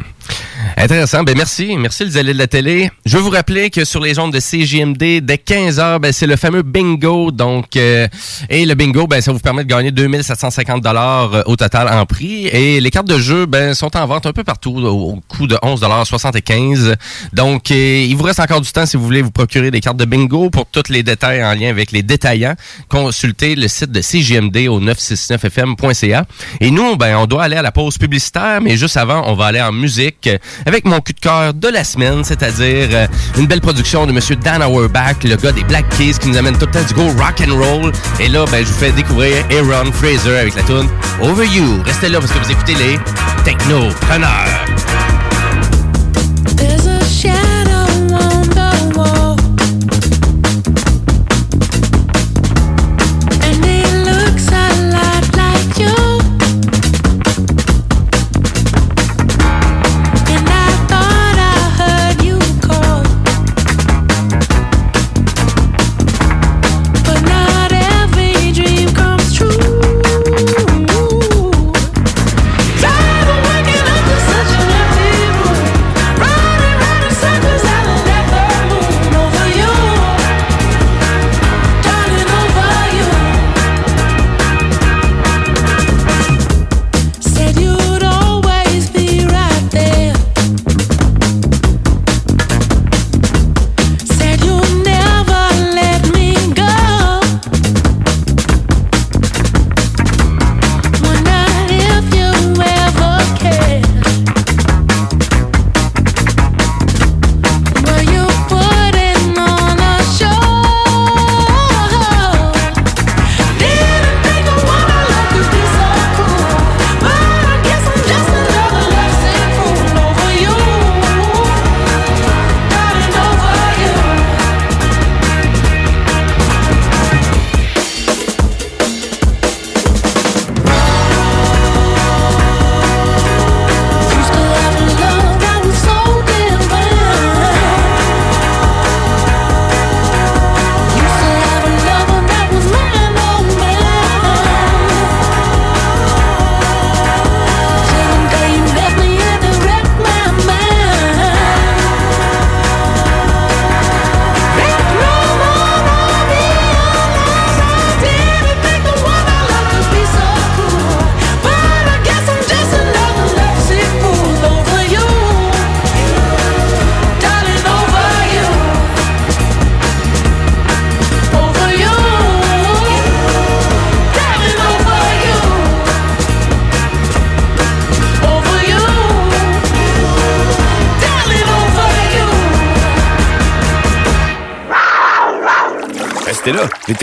[0.75, 1.23] Intéressant.
[1.23, 1.75] Ben merci.
[1.77, 2.91] Merci les allées de la télé.
[3.05, 6.35] Je veux vous rappeler que sur les ondes de CJMD, dès 15h, ben, c'est le
[6.35, 7.31] fameux bingo.
[7.31, 8.07] Donc, euh,
[8.49, 12.05] et le bingo, ben, ça vous permet de gagner 2750 dollars euh, au total en
[12.05, 12.47] prix.
[12.47, 15.57] Et les cartes de jeu, ben, sont en vente un peu partout au, coût de
[15.61, 16.95] 11 dollars 75.
[17.33, 19.97] Donc, euh, il vous reste encore du temps si vous voulez vous procurer des cartes
[19.97, 20.49] de bingo.
[20.49, 22.55] Pour tous les détails en lien avec les détaillants,
[22.89, 26.25] consultez le site de CJMD au 969fm.ca.
[26.61, 29.45] Et nous, ben, on doit aller à la pause publicitaire, mais juste avant, on va
[29.45, 30.16] aller en musique
[30.65, 33.07] avec mon coup de cœur de la semaine, c'est-à-dire euh,
[33.37, 36.57] une belle production de Monsieur Dan Auerbach, le gars des Black Keys qui nous amène
[36.57, 37.91] tout le temps du go rock and roll.
[38.19, 40.89] Et là, ben, je vous fais découvrir Aaron Fraser avec la tune
[41.21, 41.81] Over You.
[41.85, 42.99] Restez là parce que vous écoutez les
[43.43, 44.65] Technopreneurs.
[44.87, 45.16] There's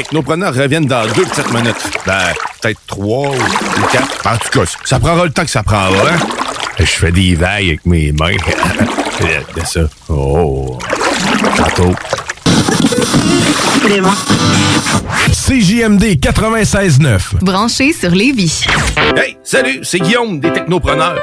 [0.05, 1.83] technopreneurs reviennent dans deux petites minutes.
[2.07, 2.21] Ben,
[2.61, 4.27] peut-être trois ou quatre.
[4.27, 6.19] En tout cas, ça prendra le temps que ça prendra, hein?
[6.79, 8.37] Je fais des vagues avec mes mains.
[9.57, 9.81] C'est ça.
[10.09, 10.79] Oh.
[11.57, 11.95] Tantôt.
[15.33, 17.21] CJMD 96.9.
[17.41, 18.65] Branché sur Lévis.
[19.17, 21.17] Hey, salut, c'est Guillaume des Technopreneurs.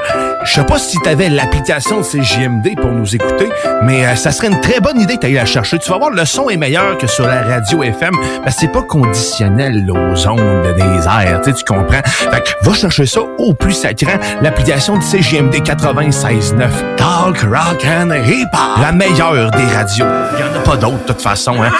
[0.43, 3.49] Je sais pas si t'avais l'application de CJMD pour nous écouter,
[3.84, 5.78] mais euh, ça serait une très bonne idée d'aller la chercher.
[5.80, 8.72] Tu vas voir, le son est meilleur que sur la radio FM, parce que c'est
[8.72, 12.01] pas conditionnel aux ondes des airs, tu tu comprends?
[12.03, 16.95] Fait que va chercher ça au plus sacrant, l'application de CJMD 96.9.
[16.97, 18.82] Talk, rock and hip-hop.
[18.82, 20.05] La meilleure des radios.
[20.38, 21.72] Il en a pas d'autres, de toute façon, hein?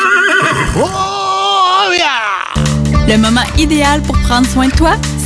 [0.78, 0.88] Oh,
[3.08, 4.92] Le moment idéal pour prendre soin de toi,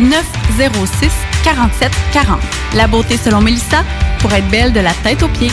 [0.00, 1.10] 906
[1.44, 2.40] 47 40.
[2.74, 3.84] La beauté selon Mélissa
[4.20, 5.50] pour être belle de la tête aux pieds.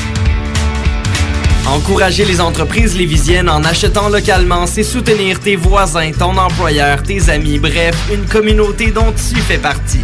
[1.67, 7.59] Encourager les entreprises lévisiennes en achetant localement, c'est soutenir tes voisins, ton employeur, tes amis,
[7.59, 10.03] bref, une communauté dont tu fais partie.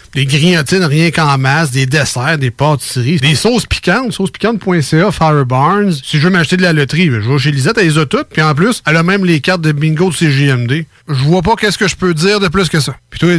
[0.13, 5.93] des grignotines rien qu'en masse, des desserts, des pâtisseries, des sauces piquantes, saucespiquante.ca, Fire Barnes.
[6.03, 8.27] Si je veux m'acheter de la loterie, je vais chez Lisette, elle les a toutes.
[8.29, 10.85] Puis en plus, elle a même les cartes de bingo de CJMD.
[11.07, 12.95] Je vois pas qu'est-ce que je peux dire de plus que ça.
[13.09, 13.29] Puis toi,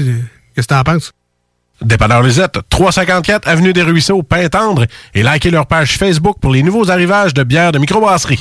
[0.54, 1.12] qu'est-ce que t'en penses?
[1.82, 6.90] Dépanneur Lisette, 354 Avenue des Ruisseaux, Pintendre, et likez leur page Facebook pour les nouveaux
[6.90, 8.40] arrivages de bières de microbrasserie.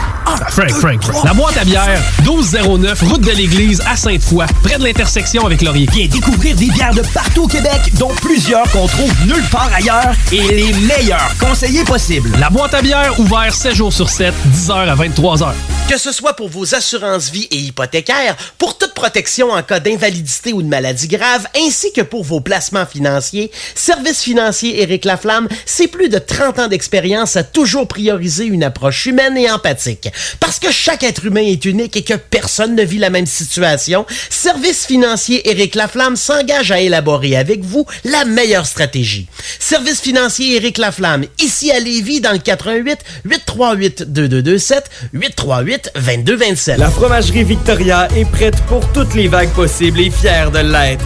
[0.49, 1.25] Frank, Frank, Frank.
[1.25, 5.87] La boîte à bière, 1209, route de l'église à Sainte-Foy, près de l'intersection avec Laurier.
[5.91, 10.13] Viens découvrir des bières de partout au Québec, dont plusieurs qu'on trouve nulle part ailleurs
[10.31, 12.31] et les meilleurs conseillers possibles.
[12.39, 15.53] La boîte à bière, ouvert 7 jours sur 7, 10h à 23h.
[15.89, 20.53] Que ce soit pour vos assurances vie et hypothécaires, pour toute protection en cas d'invalidité
[20.53, 25.87] ou de maladie grave, ainsi que pour vos placements financiers, Service financier Éric Laflamme, c'est
[25.87, 30.09] plus de 30 ans d'expérience à toujours prioriser une approche humaine et empathique.
[30.39, 34.05] Parce que chaque être humain est unique et que personne ne vit la même situation,
[34.29, 39.27] Service financier Éric Laflamme s'engage à élaborer avec vous la meilleure stratégie.
[39.59, 46.77] Service financier Éric Laflamme, ici à Lévis, dans le 88 838 2227 838 2227.
[46.77, 51.05] La fromagerie Victoria est prête pour toutes les vagues possibles et fière de l'être.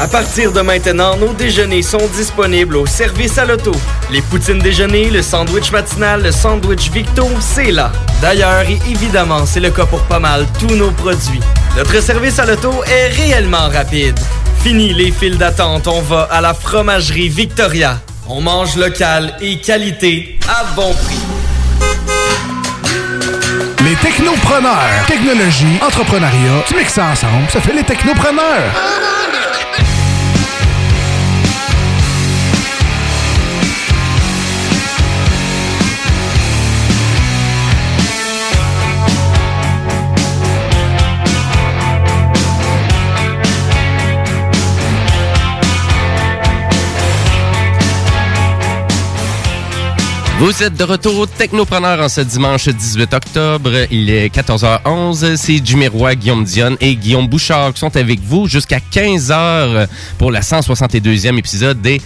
[0.00, 3.72] À partir de maintenant, nos déjeuners sont disponibles au service à l'auto.
[4.10, 7.92] Les poutines déjeuner, le sandwich matinal, le sandwich Victo, c'est là.
[8.22, 11.40] D'ailleurs, et évidemment, c'est le cas pour pas mal tous nos produits.
[11.76, 14.18] Notre service à l'auto est réellement rapide.
[14.62, 18.00] Fini les files d'attente, on va à la fromagerie Victoria.
[18.26, 21.20] On mange local et qualité à bon prix.
[23.84, 25.04] Les technopreneurs.
[25.06, 28.72] Technologie, entrepreneuriat, tu mixes ça ensemble, ça fait les technopreneurs.
[50.40, 53.72] Vous êtes de retour au Technopreneur en ce dimanche 18 octobre.
[53.90, 55.36] Il est 14h11.
[55.36, 59.86] C'est Jimmy Guillaume Dion et Guillaume Bouchard qui sont avec vous jusqu'à 15h
[60.16, 62.00] pour la 162e épisode des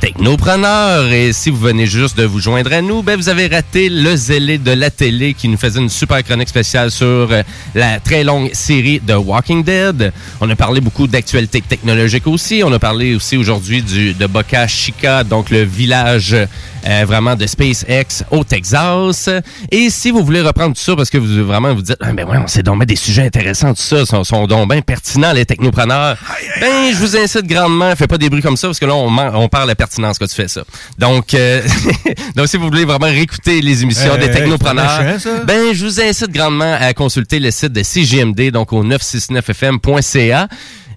[0.00, 1.12] Technopreneurs.
[1.12, 4.16] Et si vous venez juste de vous joindre à nous, ben vous avez raté le
[4.16, 7.42] zélé de la télé qui nous faisait une super chronique spéciale sur euh,
[7.74, 10.12] la très longue série de Walking Dead.
[10.40, 12.62] On a parlé beaucoup d'actualité technologique aussi.
[12.64, 17.46] On a parlé aussi aujourd'hui du de Boca Chica, donc le village euh, vraiment de
[17.46, 19.28] SpaceX au Texas.
[19.70, 22.26] Et si vous voulez reprendre tout ça parce que vous vraiment vous dites, ah, ben
[22.28, 25.44] ouais, on s'est donc des sujets intéressants, tout ça, sont, sont donc bien pertinents les
[25.44, 26.16] technopreneurs.
[26.60, 29.08] Ben, je vous incite grandement, faites pas des bruits comme ça parce que là, on,
[29.16, 30.62] on parle la pertinence quand tu fais ça.
[30.98, 31.62] Donc, euh,
[32.36, 36.00] donc si vous voulez vraiment réécouter les émissions Hey, des hey, technopreneurs, ben, je vous
[36.00, 40.48] incite grandement à consulter le site de CGMD, donc au 969fm.ca.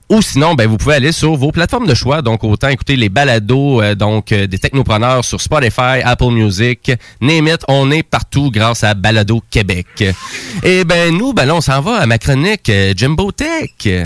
[0.10, 2.22] Ou sinon, ben, vous pouvez aller sur vos plateformes de choix.
[2.22, 6.92] Donc, autant écouter les balados euh, donc, euh, des technopreneurs sur Spotify, Apple Music,
[7.22, 10.04] name it, on est partout grâce à Balado Québec.
[10.64, 14.06] Et ben nous, ben là, on s'en va à ma chronique Jimbo Tech.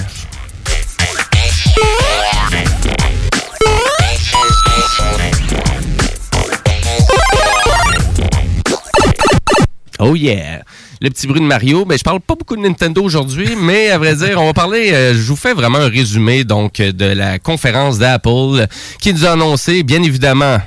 [9.99, 10.63] Oh yeah!
[11.01, 11.85] Le petit bruit de Mario.
[11.85, 14.91] Ben, je parle pas beaucoup de Nintendo aujourd'hui, mais à vrai dire, on va parler.
[14.93, 18.67] euh, je vous fais vraiment un résumé donc de la conférence d'Apple
[18.99, 20.57] qui nous a annoncé, bien évidemment,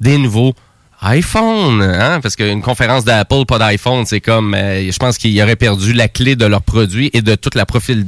[0.00, 0.54] des nouveaux
[1.02, 2.20] iPhone, hein?
[2.20, 6.08] parce qu'une conférence d'Apple, pas d'iPhone, c'est comme, euh, je pense qu'ils auraient perdu la
[6.08, 8.06] clé de leur produit et de toute la profil,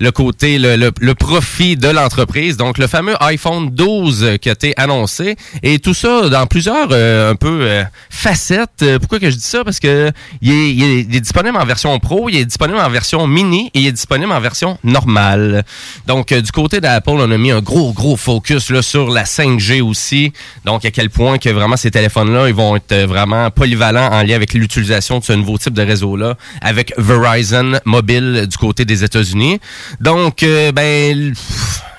[0.00, 2.56] le côté, le, le- profit de l'entreprise.
[2.56, 5.36] Donc, le fameux iPhone 12 qui a été annoncé.
[5.62, 8.82] Et tout ça dans plusieurs euh, un peu euh, facettes.
[8.82, 9.64] Euh, Pourquoi que je dis ça?
[9.64, 10.10] Parce que
[10.42, 13.92] il est, disponible en version Pro, il est disponible en version mini et il est
[13.92, 15.64] disponible en version normale.
[16.06, 19.24] Donc, euh, du côté d'Apple, on a mis un gros, gros focus là, sur la
[19.24, 20.32] 5G aussi.
[20.64, 24.34] Donc, à quel point que vraiment ces téléphones-là, ils vont être vraiment polyvalents en lien
[24.34, 29.60] avec l'utilisation de ce nouveau type de réseau-là avec Verizon Mobile du côté des États-Unis.
[30.00, 31.34] Donc, euh, ben...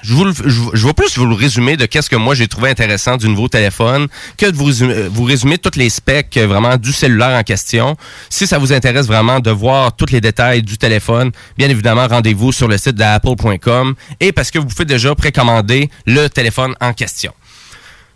[0.03, 3.47] je, vais plus vous le résumer de qu'est-ce que moi j'ai trouvé intéressant du nouveau
[3.47, 4.07] téléphone
[4.37, 7.97] que de vous, résumer- vous résumer toutes les specs euh, vraiment du cellulaire en question.
[8.29, 12.51] Si ça vous intéresse vraiment de voir tous les détails du téléphone, bien évidemment, rendez-vous
[12.51, 17.33] sur le site d'apple.com et parce que vous pouvez déjà précommander le téléphone en question.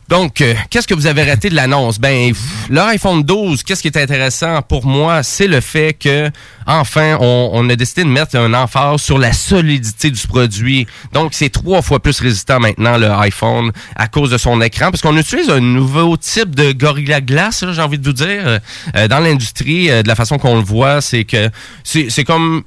[0.10, 2.00] Donc, euh, qu'est-ce que vous avez raté de l'annonce?
[2.00, 6.32] Ben, pff, le iPhone 12, qu'est-ce qui est intéressant pour moi, c'est le fait que,
[6.66, 10.88] enfin, on, on a décidé de mettre un emphase sur la solidité du produit.
[11.14, 15.04] Donc, c'est trois fois plus résistant maintenant, le iPhone, à cause de son écran, parce
[15.04, 18.60] qu'on utilise un nouveau type de Gorilla Glass, j'ai envie de vous dire,
[18.96, 21.52] euh, dans l'industrie, euh, de la façon qu'on le voit, c'est que
[21.84, 22.64] c'est comme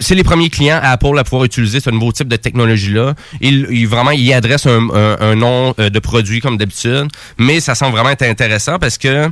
[0.00, 3.14] c'est les premiers clients à Apple à pouvoir utiliser ce nouveau type de technologie-là.
[3.40, 7.08] Ils, vraiment, adressent un nom euh, de produit comme d'habitude,
[7.38, 9.30] mais ça semble vraiment être intéressant parce que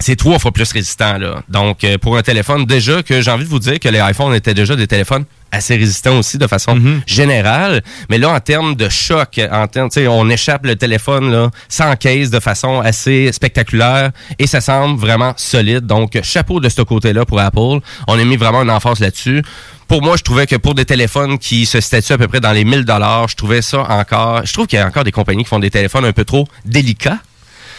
[0.00, 1.18] c'est trois fois plus résistant.
[1.18, 1.42] Là.
[1.48, 4.34] Donc, euh, pour un téléphone, déjà que j'ai envie de vous dire que les iPhones
[4.34, 7.82] étaient déjà des téléphones assez résistants aussi de façon générale.
[8.08, 11.50] Mais là, en termes de choc, en termes, tu sais, on échappe le téléphone là,
[11.68, 15.86] sans case de façon assez spectaculaire et ça semble vraiment solide.
[15.86, 17.80] Donc, chapeau de ce côté-là pour Apple.
[18.06, 19.42] On a mis vraiment une emphase là-dessus.
[19.88, 22.52] Pour moi, je trouvais que pour des téléphones qui se statuent à peu près dans
[22.52, 24.46] les 1000 dollars, je trouvais ça encore...
[24.46, 26.46] Je trouve qu'il y a encore des compagnies qui font des téléphones un peu trop
[26.64, 27.18] délicats.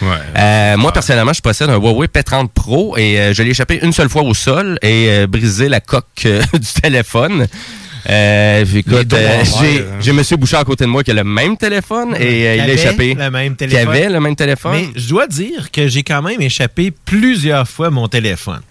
[0.04, 3.94] Euh, moi, personnellement, je possède un Huawei P30 Pro et euh, je l'ai échappé une
[3.94, 6.06] seule fois au sol et euh, brisé la coque
[6.54, 7.48] du téléphone.
[8.10, 11.56] Euh, écoute, euh, j'ai j'ai Monsieur Bouchard à côté de moi qui a le même
[11.56, 13.14] téléphone et euh, il a Qui échappé.
[13.14, 13.88] le même Qui téléphone.
[13.90, 14.72] avait le même téléphone.
[14.74, 18.62] Mais je dois dire que j'ai quand même échappé plusieurs fois mon téléphone.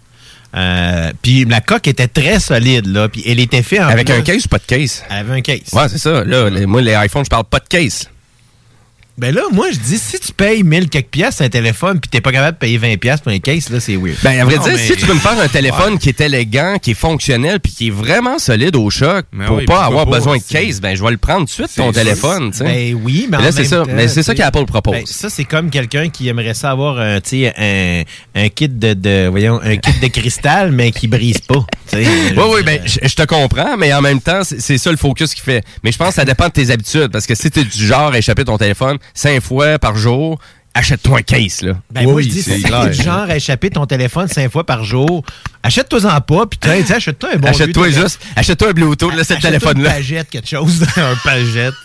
[0.56, 3.08] Euh, puis la coque était très solide, là.
[3.08, 5.04] Puis elle était faite en Avec plus- un case ou pas de case?
[5.08, 5.60] Elle avait un case.
[5.72, 6.24] Ouais, c'est ça.
[6.24, 8.10] Là, les- moi, les iPhones, je parle pas de case.
[9.20, 12.22] Ben là, moi, je dis, si tu payes 1000 quelques piastres un téléphone, puis t'es
[12.22, 14.16] pas capable de payer 20 piastres pour un case, là, c'est weird.
[14.22, 16.18] Ben, à vrai Non, dire, mais- si tu peux me faire un téléphone qui est
[16.22, 19.84] élégant, qui est fonctionnel, puis qui est vraiment solide au choc, pour oui, pas pourquoi
[19.84, 22.50] avoir pas, besoin de case, ben, je vais le prendre tout de suite, ton téléphone,
[22.50, 22.64] tu sais.
[22.64, 23.82] Ben oui, mais là, en c'est ça.
[23.84, 24.94] temps, Mais c'est ça qu'Apple propose.
[24.94, 28.02] ben, ça, c'est comme quelqu'un qui aimerait ça avoir un, tu sais, un,
[28.42, 31.62] un kit de, de- voyons, un kit de cristal, mais qui brise pas.
[31.92, 32.06] Oui,
[32.54, 35.42] oui, ben, je te comprends, mais en même temps, c'est c'est ça le focus qu'il
[35.42, 35.64] fait.
[35.82, 37.84] Mais je pense que ça dépend de tes habitudes, parce que si tu es du
[37.84, 40.38] genre à échapper ton téléphone cinq fois par jour,
[40.74, 41.74] achète-toi un case, là.
[41.90, 44.84] Ben moi, je dis, si t'es du genre à échapper ton téléphone cinq fois par
[44.84, 45.24] jour,
[45.62, 49.90] achète-toi-en pas, puis achète-toi un bon Achète-toi juste, achète-toi un Bluetooth, là, ce téléphone-là.
[49.90, 50.84] une pagette, quelque chose.
[50.96, 51.74] un pagette.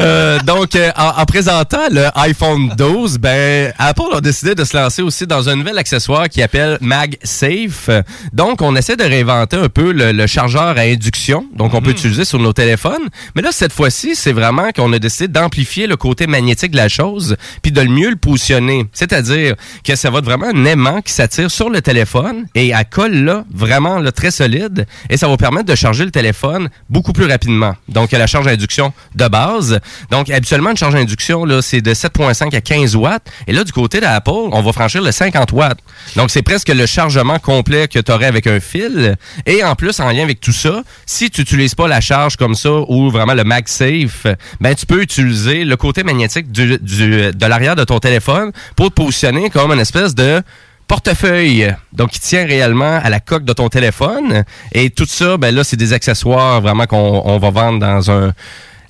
[0.00, 4.74] Euh, donc, euh, en, en présentant le iPhone 12, ben, Apple a décidé de se
[4.76, 7.90] lancer aussi dans un nouvel accessoire qui appelle MagSafe.
[8.32, 11.90] Donc, on essaie de réinventer un peu le, le chargeur à induction, donc on peut
[11.90, 13.08] utiliser sur nos téléphones.
[13.34, 16.88] Mais là, cette fois-ci, c'est vraiment qu'on a décidé d'amplifier le côté magnétique de la
[16.88, 18.86] chose, puis de le mieux le positionner.
[18.92, 22.84] C'est-à-dire que ça va être vraiment un aimant qui s'attire sur le téléphone et à
[22.84, 27.12] colle là, vraiment là, très solide, et ça va permettre de charger le téléphone beaucoup
[27.12, 27.74] plus rapidement.
[27.88, 29.80] Donc, la charge induction de base.
[30.10, 33.26] Donc, habituellement, une charge induction, là, c'est de 7,5 à 15 watts.
[33.46, 35.78] Et là, du côté d'Apple, on va franchir le 50 watts.
[36.16, 39.16] Donc, c'est presque le chargement complet que tu aurais avec un fil.
[39.46, 42.54] Et en plus, en lien avec tout ça, si tu n'utilises pas la charge comme
[42.54, 44.26] ça ou vraiment le MagSafe,
[44.60, 49.50] ben, tu peux utiliser le côté magnétique de l'arrière de ton téléphone pour te positionner
[49.50, 50.42] comme une espèce de
[50.88, 54.44] portefeuille, donc qui tient réellement à la coque de ton téléphone.
[54.72, 58.32] Et tout ça, ben là, c'est des accessoires vraiment qu'on on va vendre dans un...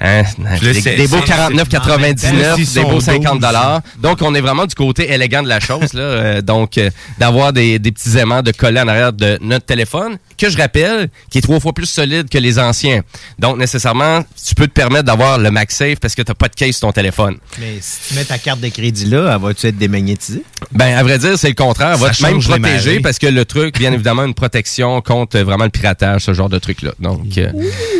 [0.00, 0.22] hein,
[0.60, 3.80] des, beaux c'est- 49,99, S'ils des beaux sont 50 dollars.
[3.98, 6.00] Donc, on est vraiment du côté élégant de la chose, là.
[6.02, 10.18] Euh, donc, euh, d'avoir des, des petits aimants de coller en arrière de notre téléphone,
[10.36, 13.02] que je rappelle, qui est trois fois plus solide que les anciens.
[13.38, 16.54] Donc, nécessairement, tu peux te permettre d'avoir le MagSafe parce que tu n'as pas de
[16.54, 17.36] case sur ton téléphone.
[17.58, 20.42] Mais si tu mets ta carte de crédit là, elle va-tu être démagnétisée?
[20.72, 21.92] Ben, à vrai dire, c'est le contraire.
[21.94, 25.64] Elle va Ça même protéger parce que le truc, bien évidemment, une protection contre vraiment
[25.64, 26.92] le piratage, ce genre de truc-là.
[27.00, 27.50] Donc, euh,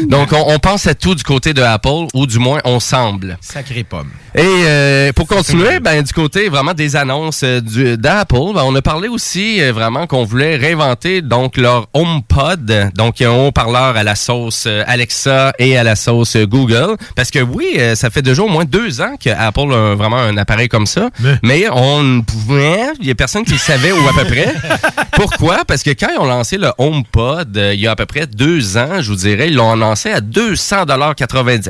[0.08, 3.38] donc on, on pense à tout du côté de Apple, ou du moins, on semble.
[3.40, 4.10] Sacré pomme.
[4.34, 7.60] Et euh, pour continuer, ben, du côté vraiment des annonces euh,
[7.96, 12.92] d'Apple, ben, on a parlé aussi vraiment qu'on voulait réinventer donc leur HomePod HomePod.
[12.94, 16.36] Donc, il y a un haut-parleur à la sauce euh, Alexa et à la sauce
[16.36, 16.96] euh, Google.
[17.14, 20.36] Parce que oui, euh, ça fait déjà au moins deux ans qu'Apple a vraiment un
[20.36, 21.10] appareil comme ça.
[21.42, 24.54] Mais, on ne pouvait, il y a personne qui le savait ou à peu près.
[25.12, 25.64] Pourquoi?
[25.64, 28.76] Parce que quand ils ont lancé le HomePod, il y a à peu près deux
[28.76, 31.14] ans, je vous dirais, ils l'ont lancé à 200 dollars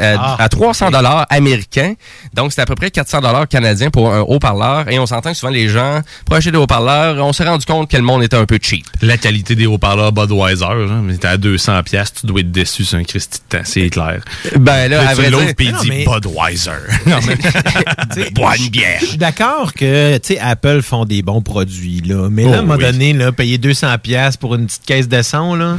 [0.00, 1.94] Ah, à 300 dollars américains.
[2.34, 4.90] Donc, c'est à peu près 400 dollars canadiens pour un haut-parleur.
[4.90, 7.90] Et on s'entend que souvent les gens, pour acheter des haut-parleurs, on s'est rendu compte
[7.90, 8.84] que le monde était un peu cheap.
[9.02, 12.84] La qualité des haut-parleurs Budweiser, hein, mais t'es à 200 pièces, tu dois être déçu
[12.84, 14.20] sur un Christy de temps, c'est clair.
[14.58, 16.70] Ben là, à vrai dire- puis il Non, dit mais- Budweiser.
[17.06, 18.98] Non, mais- Bois une bière.
[19.00, 22.28] Je suis d'accord que tu sais, Apple font des bons produits, là.
[22.30, 22.84] Mais là, à un Oh, moment oui.
[22.84, 25.76] donné, là, payer 200$ piastres pour une petite caisse de son, là.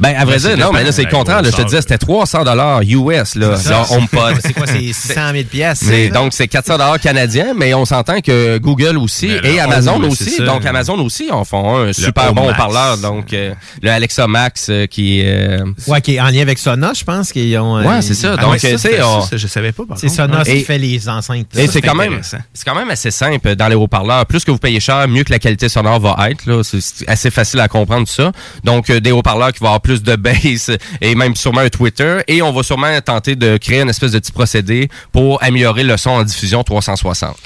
[0.00, 1.42] Ben, à vrai dire, non, mais là, c'est le contraire.
[1.42, 1.50] là.
[1.50, 3.84] je te disais, c'était 300 dollars US, là, ça.
[3.90, 4.36] HomePod.
[4.42, 5.84] C'est quoi, c'est 600 000 piastres?
[5.86, 9.60] C'est- donc, c'est 400 dollars canadiens, mais on s'entend que Google aussi Mais et le
[9.60, 10.30] Amazon aussi.
[10.30, 10.44] ça.
[10.44, 12.54] Donc, Amazon aussi en font un super bon Max.
[12.54, 12.98] haut-parleur.
[12.98, 13.52] Donc, euh,
[13.82, 15.24] le Alexa Max euh, qui est...
[15.60, 17.76] euh, Ouais, qui est en lien avec Sonos, je pense qu'ils ont.
[17.78, 18.34] euh, Ouais, c'est ça.
[18.38, 19.82] Ah Donc, ouais, ça, tu sais, c'est- on- ça, je savais pas.
[19.96, 20.08] C'est.
[20.08, 21.46] Sonos qui fait les enceintes.
[21.56, 24.26] Et c'est quand même, c'est quand même assez simple dans les haut-parleurs.
[24.26, 26.46] Plus que vous payez cher, mieux que la qualité sonore va être.
[26.46, 28.32] Là, c'est c'est assez facile à comprendre tout ça.
[28.64, 30.70] Donc euh, des haut-parleurs qui vont avoir plus de bass
[31.00, 32.18] et même sûrement un Twitter.
[32.28, 35.96] Et on va sûrement tenter de créer une espèce de petit procédé pour améliorer le
[35.96, 37.36] son en diffusion 360.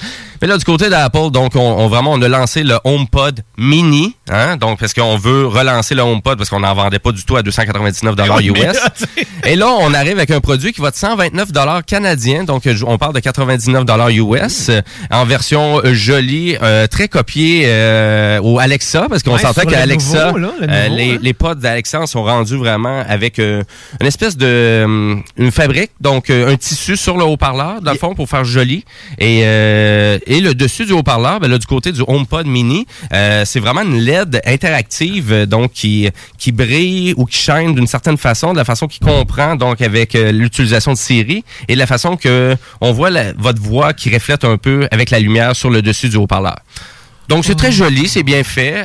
[0.44, 4.14] Mais là, du côté d'Apple, donc, on, on vraiment, on a lancé le HomePod Mini,
[4.28, 7.36] hein, donc, parce qu'on veut relancer le HomePod parce qu'on n'en vendait pas du tout
[7.36, 8.74] à 299 Oui, mais US.
[8.74, 11.48] là, Et là, on arrive avec un produit qui va de 129
[11.86, 17.62] canadiens, donc on parle de 99 US, euh, en version euh, jolie, euh, très copiée
[17.64, 19.76] euh, au Alexa, parce qu'on Ouais, s'entend que le
[20.68, 21.18] euh, les, hein.
[21.22, 23.62] les pods d'Alexa sont rendus vraiment avec euh,
[23.98, 28.14] une espèce de euh, une fabrique, donc un tissu sur le haut-parleur, dans le fond,
[28.14, 28.84] pour faire joli.
[29.18, 33.44] Et, euh, et le dessus du haut-parleur, ben là, du côté du HomePod Mini, euh,
[33.46, 38.16] c'est vraiment une LED interactive, euh, donc qui, qui brille ou qui chaîne d'une certaine
[38.16, 41.86] façon, de la façon qu'il comprend, donc avec euh, l'utilisation de Siri, et de la
[41.86, 45.82] façon que on voit votre voix qui reflète un peu avec la lumière sur le
[45.82, 46.56] dessus du haut-parleur.
[47.28, 48.84] Donc, c'est très joli, c'est bien fait.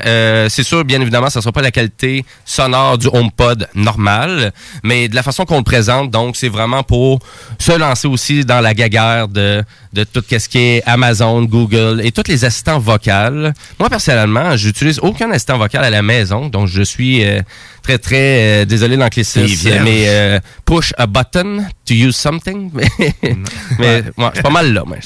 [0.50, 5.10] C'est sûr, bien évidemment, ça ne sera pas la qualité sonore du HomePod normal, mais
[5.10, 7.20] de la façon qu'on le présente, donc, c'est vraiment pour
[7.58, 9.62] se lancer aussi dans la gaguerre de,
[9.94, 13.52] de tout ce qui est Amazon, Google et tous les assistants vocaux.
[13.80, 17.42] Moi, personnellement, j'utilise aucun assistant vocal à la maison, donc je suis euh,
[17.82, 18.18] très, très
[18.62, 22.70] euh, désolé l'anglicisme, mais euh, push a button to use something.
[22.74, 22.88] mais
[23.80, 24.98] mais ouais, c'est pas mal là, Moi,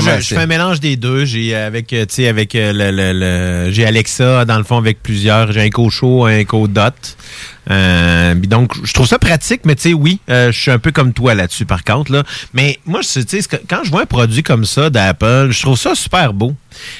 [0.00, 1.24] je, je fais un mélange des deux.
[1.24, 3.12] J'ai avec, euh, tu sais, avec euh, le, le-
[3.66, 5.52] le- j'ai Alexa dans le fond avec plusieurs.
[5.52, 7.16] J'ai un Echo Show, un Echo Dot.
[7.70, 10.92] Euh, donc, je trouve ça pratique, mais tu sais, oui, euh, je suis un peu
[10.92, 12.12] comme toi là-dessus, par contre.
[12.12, 12.22] Là.
[12.54, 15.76] Mais moi, je- tu sais, quand je vois un produit comme ça d'Apple, je trouve
[15.78, 16.54] ça super beau.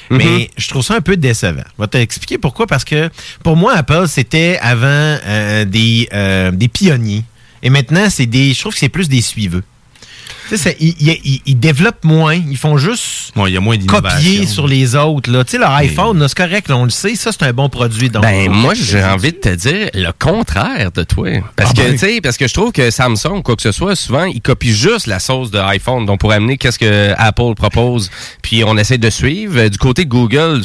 [0.09, 1.63] Mais je trouve ça un peu décevant.
[1.77, 2.67] Je vais t'expliquer pourquoi.
[2.67, 3.09] Parce que
[3.43, 4.87] pour moi, Apple, c'était avant
[5.25, 6.09] euh, des,
[6.53, 7.23] des pionniers.
[7.63, 8.53] Et maintenant, c'est des.
[8.53, 9.63] Je trouve que c'est plus des suiveux.
[10.49, 12.35] Tu sais, c'est- ils, ils- ils- ils développent moins.
[12.35, 15.31] Ils font juste il y a moins copier sur les autres.
[15.31, 15.43] Là.
[15.43, 17.15] Tu sais, leur iPhone, là, c'est correct, là, on le sait.
[17.15, 18.09] Ça, c'est un bon produit.
[18.09, 21.29] Donc, Ben, moi, j'ai envie de te dire le contraire de toi.
[21.55, 21.91] Parce Ah que, ben.
[21.93, 24.73] tu sais, parce que je trouve que Samsung, quoi que ce soit, souvent, ils copient
[24.73, 26.05] juste la sauce de iPhone.
[26.05, 28.09] Donc, pour amener qu'est-ce que Apple propose,
[28.41, 29.57] puis on essaie de suivre.
[29.59, 30.61] Euh, Du côté de Google,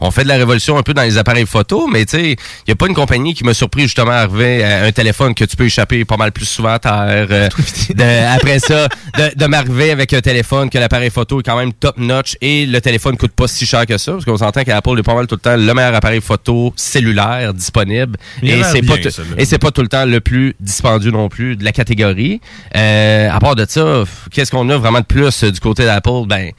[0.00, 2.36] on fait de la révolution un peu dans les appareils photo, mais tu sais, il
[2.68, 5.44] n'y a pas une compagnie qui m'a surpris justement à arriver à un téléphone que
[5.44, 7.26] tu peux échapper pas mal plus souvent à terre.
[7.30, 7.48] euh,
[7.94, 11.72] de- après ça, de, de m'arriver avec un téléphone que l'appareil photo est quand même
[11.72, 14.98] top notch et le téléphone coûte pas si cher que ça, parce qu'on s'entend qu'Apple
[14.98, 18.16] est pas mal tout le temps le meilleur appareil photo cellulaire disponible.
[18.42, 18.94] Il Et c'est pas,
[19.38, 22.40] et c'est pas tout le temps le plus dispendieux non plus de la catégorie.
[22.76, 26.26] Euh, à part de ça, qu'est-ce qu'on a vraiment de plus euh, du côté d'Apple?
[26.26, 26.50] Ben,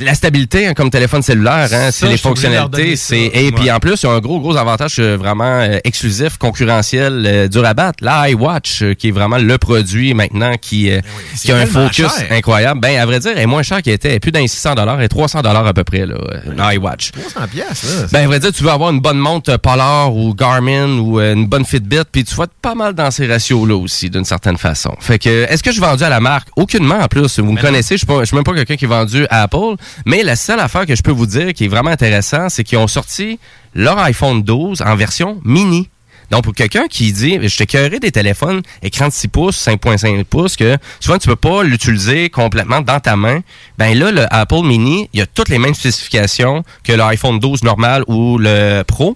[0.00, 4.02] la stabilité hein, comme téléphone cellulaire, hein, c'est les fonctionnalités, c'est et puis en plus
[4.02, 7.74] il y a un gros gros avantage euh, vraiment euh, exclusif, concurrentiel, euh, dur à
[7.74, 8.04] battre.
[8.04, 11.00] L'iWatch euh, qui est vraiment le produit maintenant qui euh,
[11.40, 12.26] qui a un Ben focus cher.
[12.30, 12.80] incroyable.
[12.80, 14.74] Ben à vrai dire, elle est moins cher qu'elle était, elle est plus d'un 600
[14.74, 17.12] dollars et 300 dollars à peu près là, euh, l'iWatch.
[17.12, 18.06] 300 piastres, là.
[18.12, 21.32] Ben, à vrai dire, tu veux avoir une bonne montre Polar ou Garmin ou euh,
[21.34, 24.56] une bonne Fitbit, puis tu vas être pas mal dans ces ratios-là aussi, d'une certaine
[24.58, 24.94] façon.
[25.00, 26.48] Fait que, est-ce que je suis vendu à la marque?
[26.56, 27.38] Aucunement, en plus.
[27.38, 29.42] Vous me connaissez, je suis pas- je suis même pas quelqu'un qui est vendu à
[29.42, 32.64] Apple, mais la seule affaire que je peux vous dire qui est vraiment intéressant, c'est
[32.64, 33.38] qu'ils ont sorti
[33.74, 35.88] leur iPhone 12 en version mini.
[36.30, 40.56] Donc, pour quelqu'un qui dit, je t'écœurerai des téléphones écran de 6 pouces, 5.5 pouces,
[40.56, 43.40] que souvent tu peux pas l'utiliser complètement dans ta main,
[43.78, 48.02] ben là, le Apple Mini, il a toutes les mêmes spécifications que l'iPhone 12 normal
[48.08, 49.14] ou le Pro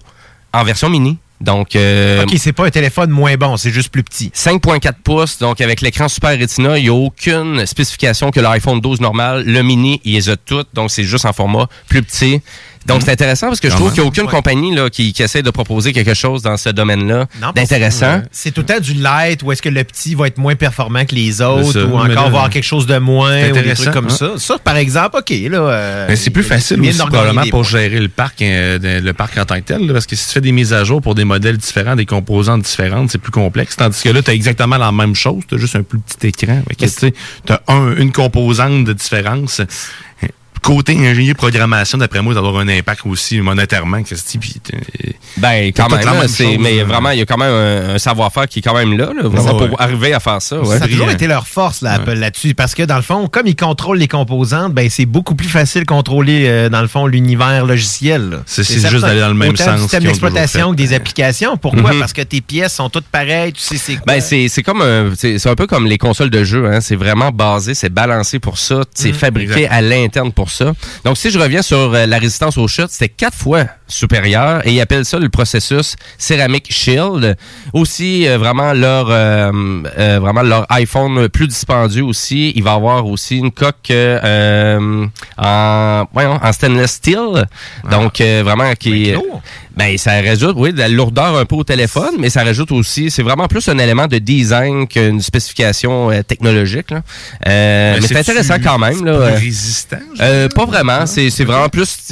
[0.53, 1.17] en version mini.
[1.41, 4.31] Donc, euh, OK, c'est pas un téléphone moins bon, c'est juste plus petit.
[4.35, 9.01] 5.4 pouces, donc avec l'écran Super Retina, il n'y a aucune spécification que l'iPhone 12
[9.01, 9.43] normal.
[9.45, 12.41] Le mini, il les a toutes, donc c'est juste en format plus petit.
[12.87, 15.21] Donc, c'est intéressant parce que je trouve qu'il n'y a aucune compagnie là, qui, qui
[15.23, 18.21] essaie de proposer quelque chose dans ce domaine-là d'intéressant.
[18.31, 21.05] C'est tout le temps du light ou est-ce que le petit va être moins performant
[21.05, 21.85] que les autres ça.
[21.85, 24.09] ou encore là, voir quelque chose de moins ou des intéressant, trucs comme hein.
[24.09, 24.31] ça.
[24.37, 25.57] Ça, par exemple, OK, là.
[25.59, 27.63] euh, Mais c'est plus il- facile aussi probablement pour points.
[27.63, 30.33] gérer le parc, euh, le parc en tant que tel, là, parce que si tu
[30.33, 33.75] fais des mises à jour pour des modèles différents, des composantes différentes, c'est plus complexe.
[33.75, 36.27] Tandis que là, tu as exactement la même chose, tu as juste un plus petit
[36.27, 36.61] écran.
[36.77, 39.61] Tu as un, une composante de différence.
[40.61, 44.01] Côté ingénieur programmation, d'après moi, d'avoir un impact aussi monétairement.
[44.03, 47.97] puis t'es- Ben, quand même, chose, mais vraiment, il y a quand même un, un
[47.97, 50.59] savoir-faire qui est quand même là, là, vraiment, Ouais, pour arriver à faire ça.
[50.59, 50.77] ouais.
[50.77, 52.53] Ça a toujours été leur force, là, Apple, là-dessus.
[52.53, 55.81] Parce que, dans le fond, comme ils contrôlent les composantes, ben, c'est beaucoup plus facile
[55.81, 58.29] de contrôler, euh, dans le fond, l'univers logiciel.
[58.29, 58.37] là.
[58.45, 61.57] C'est- juste d'aller dans le même sens système d'exploitation que des applications.
[61.57, 61.93] Pourquoi?
[61.93, 61.99] Mhm.
[61.99, 64.03] Parce que tes pièces sont toutes pareilles, tu sais c'est quoi?
[64.05, 66.81] Ben c'est c'est comme un c'est c'est un peu comme les consoles de jeu hein,
[66.81, 70.73] c'est vraiment basé, c'est balancé pour ça, c'est Mhm, fabriqué à l'interne pour ça.
[71.03, 74.71] Donc si je reviens sur euh, la résistance aux chutes, c'était quatre fois supérieur et
[74.73, 77.37] ils appellent ça le processus Ceramic Shield.
[77.73, 79.51] Aussi euh, vraiment leur euh,
[79.97, 83.91] euh, vraiment leur iPhone plus dispendieux aussi, il va avoir aussi une coque
[85.37, 87.47] en voyons, en stainless steel.
[87.89, 89.13] Donc euh, vraiment qui
[89.77, 93.09] ben, ça rajoute, oui, de la lourdeur un peu au téléphone, mais ça rajoute aussi,
[93.11, 96.21] c'est vraiment plus un élément de design qu'une spécification euh,
[97.47, 99.03] euh, mais c'est intéressant quand même.
[99.05, 99.35] Là, plus euh.
[99.35, 102.09] résistant, Euh, pas vraiment, c'est c'est vraiment plus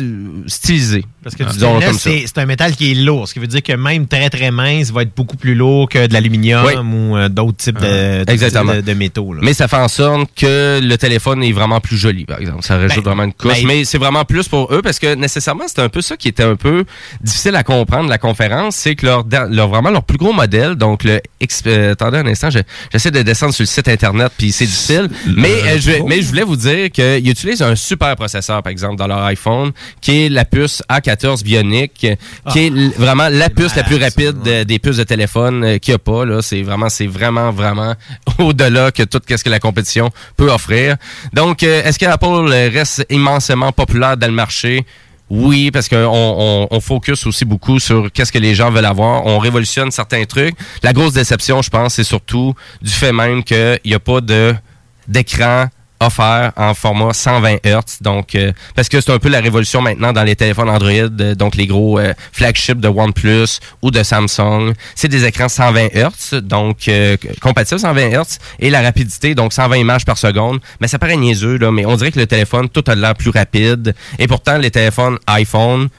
[0.47, 1.03] stylisé.
[1.23, 1.91] Parce que ça.
[1.97, 4.51] c'est c'est un métal qui est lourd, ce qui veut dire que même très très
[4.51, 6.73] mince va être beaucoup plus lourd que de l'aluminium Oui.
[6.75, 8.75] ou euh, d'autres types de, de- Exactement.
[8.75, 9.33] de, de métaux.
[9.33, 9.41] là.
[9.43, 12.63] Mais ça fait en sorte que le téléphone est vraiment plus joli, par exemple.
[12.63, 13.53] Ça rajoute Ben, vraiment une couche.
[13.61, 16.27] ben- mais c'est vraiment plus pour eux parce que nécessairement, c'était un peu ça qui
[16.29, 16.85] était un peu
[17.21, 18.75] difficile à comprendre, la conférence.
[18.75, 19.23] C'est que leur,
[19.69, 21.19] vraiment leur plus gros modèle, donc le
[21.67, 22.59] euh, attendez un instant, je-
[22.91, 25.09] j'essaie de descendre sur le site internet puis c'est difficile.
[25.35, 28.97] Mais, euh, je, mais je voulais vous dire qu'ils utilisent un super processeur, par exemple,
[28.97, 29.71] dans leur iPhone,
[30.01, 34.41] qui est la puce A14 Bionic, qui est l- vraiment la puce la plus rapide
[34.43, 36.25] de- des puces de téléphone euh, qu'il n'y a pas.
[36.25, 37.95] Là, c'est vraiment, c'est vraiment, vraiment
[38.39, 40.97] au-delà que tout ce que la compétition peut offrir.
[41.33, 44.85] Donc, est-ce que Apple reste immensément populaire dans le marché?
[45.29, 49.25] Oui, parce qu'on on, on focus aussi beaucoup sur qu'est-ce que les gens veulent avoir.
[49.25, 50.55] On révolutionne certains trucs.
[50.81, 54.55] La grosse déception, je pense, c'est surtout du fait même qu'il n'y a pas de
[55.07, 55.67] d'écran
[55.99, 58.01] offert en format 120 Hz.
[58.01, 61.35] Donc, euh, parce que c'est un peu la révolution maintenant dans les téléphones Android, euh,
[61.35, 64.73] donc les gros euh, flagships de OnePlus ou de Samsung.
[64.95, 69.77] C'est des écrans 120 Hz, donc euh, compatibles 120 Hz, et la rapidité, donc 120
[69.77, 70.59] images par seconde.
[70.79, 73.31] Mais ça paraît niaiseux, là, mais on dirait que le téléphone, tout a l'air plus
[73.31, 73.93] rapide.
[74.17, 75.89] Et pourtant, les téléphones iPhone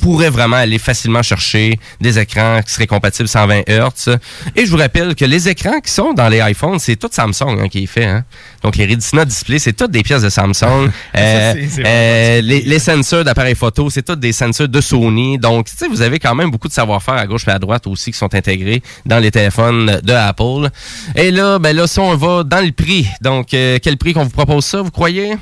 [0.00, 4.18] pourrait vraiment aller facilement chercher des écrans qui seraient compatibles 120 Hz.
[4.54, 7.58] Et je vous rappelle que les écrans qui sont dans les iPhones, c'est tout Samsung
[7.60, 8.04] hein, qui est fait.
[8.04, 8.24] Hein.
[8.62, 10.90] Donc les Retina Display, c'est toutes des pièces de Samsung.
[11.16, 15.38] Euh, euh, les, les sensors d'appareils photo, c'est toutes des sensors de Sony.
[15.38, 17.86] Donc, tu sais, vous avez quand même beaucoup de savoir-faire à gauche et à droite
[17.86, 20.68] aussi qui sont intégrés dans les téléphones de Apple.
[21.14, 23.06] Et là, ben là, si on va dans le prix.
[23.20, 25.36] Donc, euh, quel prix qu'on vous propose ça, vous croyez?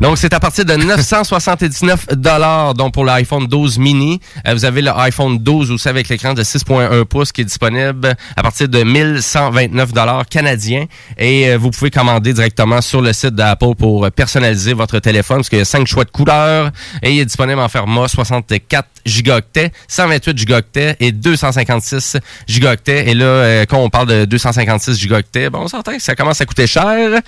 [0.00, 4.20] Donc, c'est à partir de 979 dollars donc pour l'iPhone 12 mini.
[4.46, 8.14] Euh, vous avez le iPhone 12 aussi avec l'écran de 6.1 pouces qui est disponible
[8.36, 10.86] à partir de 1129 dollars canadiens.
[11.18, 15.48] Et euh, vous pouvez commander directement sur le site d'Apple pour personnaliser votre téléphone parce
[15.48, 16.70] qu'il y a cinq choix de couleurs
[17.02, 23.08] et il est disponible en format 64 gigaoctets, 128 gigaoctets et 256 gigaoctets.
[23.10, 26.40] Et là, euh, quand on parle de 256 gigaoctets, bon, on s'entend que ça commence
[26.40, 27.20] à coûter cher.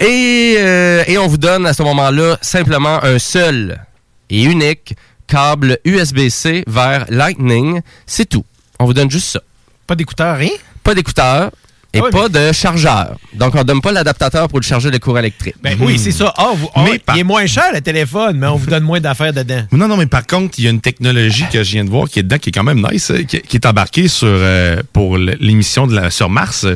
[0.00, 3.84] Et, euh, et on vous donne à ce moment-là simplement un seul
[4.30, 4.94] et unique
[5.26, 7.80] câble USB-C vers Lightning.
[8.06, 8.44] C'est tout.
[8.78, 9.40] On vous donne juste ça.
[9.86, 10.50] Pas d'écouteurs, rien?
[10.82, 11.50] Pas d'écouteurs.
[11.94, 13.16] Et Ah pas de chargeur.
[13.34, 15.54] Donc, on donne pas l'adaptateur pour le charger le courant électrique.
[15.62, 16.34] Ben oui, c'est ça.
[16.36, 16.84] Ah, vous- ah,
[17.14, 19.62] Il est moins cher le téléphone, mais on vous donne moins d'affaires dedans.
[19.72, 22.08] Non, non, mais par contre, il y a une technologie que je viens de voir
[22.08, 25.16] qui est dedans, qui est quand même nice, qui, qui est embarquée sur euh, pour
[25.18, 26.66] l'émission de la sur Mars.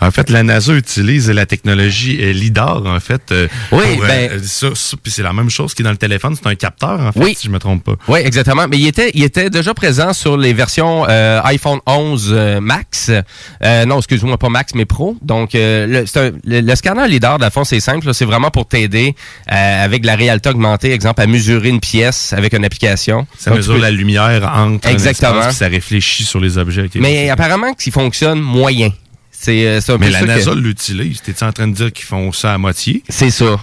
[0.00, 3.32] En fait, la NASA utilise la technologie euh, LIDAR, en fait.
[3.32, 5.90] euh, Oui, pour, euh, ben- ça, ça, puis c'est la même chose qui est dans
[5.90, 7.34] le téléphone, c'est un capteur, en fait, Oui.
[7.38, 7.94] si je me trompe pas.
[8.08, 8.66] Oui, exactement.
[8.68, 13.10] Mais il était, il était déjà présent sur les versions euh, iPhone 11 euh, Max.
[13.64, 15.16] Euh, non, excuse-moi, pas Max, mais Pro.
[15.22, 18.12] Donc, euh, le, un- le, le scanner LiDAR, dans le fond, c'est simple.
[18.14, 19.14] C'est vraiment pour t'aider
[19.52, 23.26] euh, avec de la réalité augmentée, exemple, à mesurer une pièce avec une application.
[23.38, 25.32] Ça Donc, mesure peux- la lumière entre un Exactement.
[25.38, 26.88] espace, puis ça réfléchit sur les objets.
[26.96, 28.90] Mais apparemment qu'il fonctionne moyen.
[29.46, 31.22] C'est euh, un Mais la ça que- NASA l'utilise.
[31.22, 33.04] T'es-tu en train de dire qu'ils font ça à moitié?
[33.08, 33.60] C'est ça.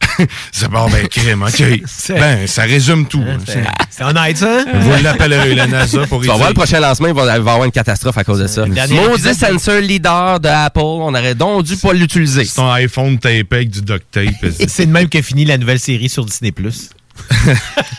[0.52, 1.62] c'est bon, ben, crème, OK.
[2.08, 3.22] ben, ça résume tout.
[3.28, 3.36] hein.
[3.90, 4.64] C'est honnête, ça?
[4.74, 6.48] Vous l'appellerez la NASA pour Tu y vas voir dire.
[6.48, 8.64] le prochain lancement, il va, va y avoir une catastrophe à cause de ça.
[8.64, 12.44] Maudit sensor leader de Apple, on aurait donc dû pas l'utiliser.
[12.46, 14.46] C'est ton iPhone tapé avec du duct tape.
[14.68, 16.54] C'est de même que finit la nouvelle série sur Disney+.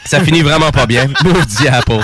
[0.06, 1.08] Ça finit vraiment pas bien.
[1.24, 2.02] Maudit Apple.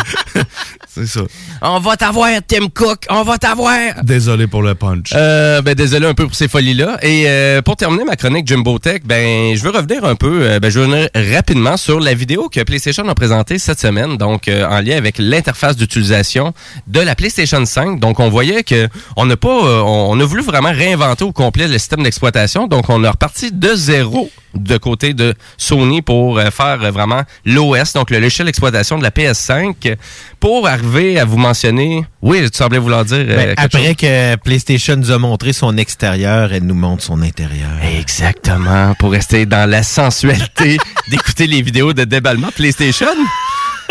[0.96, 1.22] C'est ça.
[1.62, 3.06] On va t'avoir, Tim Cook.
[3.10, 4.02] On va t'avoir.
[4.04, 5.12] Désolé pour le punch.
[5.14, 7.00] Euh, ben désolé un peu pour ces folies-là.
[7.02, 10.60] Et euh, pour terminer ma chronique Jimbo Tech, ben je veux revenir un peu, euh,
[10.60, 14.48] ben je veux revenir rapidement sur la vidéo que PlayStation a présentée cette semaine, donc
[14.48, 16.54] euh, en lien avec l'interface d'utilisation
[16.88, 18.00] de la PlayStation 5.
[18.00, 18.88] Donc on voyait que
[19.18, 22.68] on n'a pas, on, a voulu vraiment réinventer au complet le système d'exploitation.
[22.68, 27.94] Donc on est reparti de zéro de côté de Sony pour faire euh, vraiment l'OS,
[27.94, 29.96] donc le logiciel d'exploitation de la PS5,
[30.40, 32.06] pour arriver à vous mentionner.
[32.22, 33.18] Oui, tu semblais vouloir dire.
[33.18, 33.96] euh, Ben, après chose.
[33.98, 37.70] que PlayStation nous a montré son extérieur, elle nous montre son intérieur.
[37.98, 40.78] Exactement, pour rester dans la sensualité
[41.10, 43.08] d'écouter les vidéos de déballement PlayStation.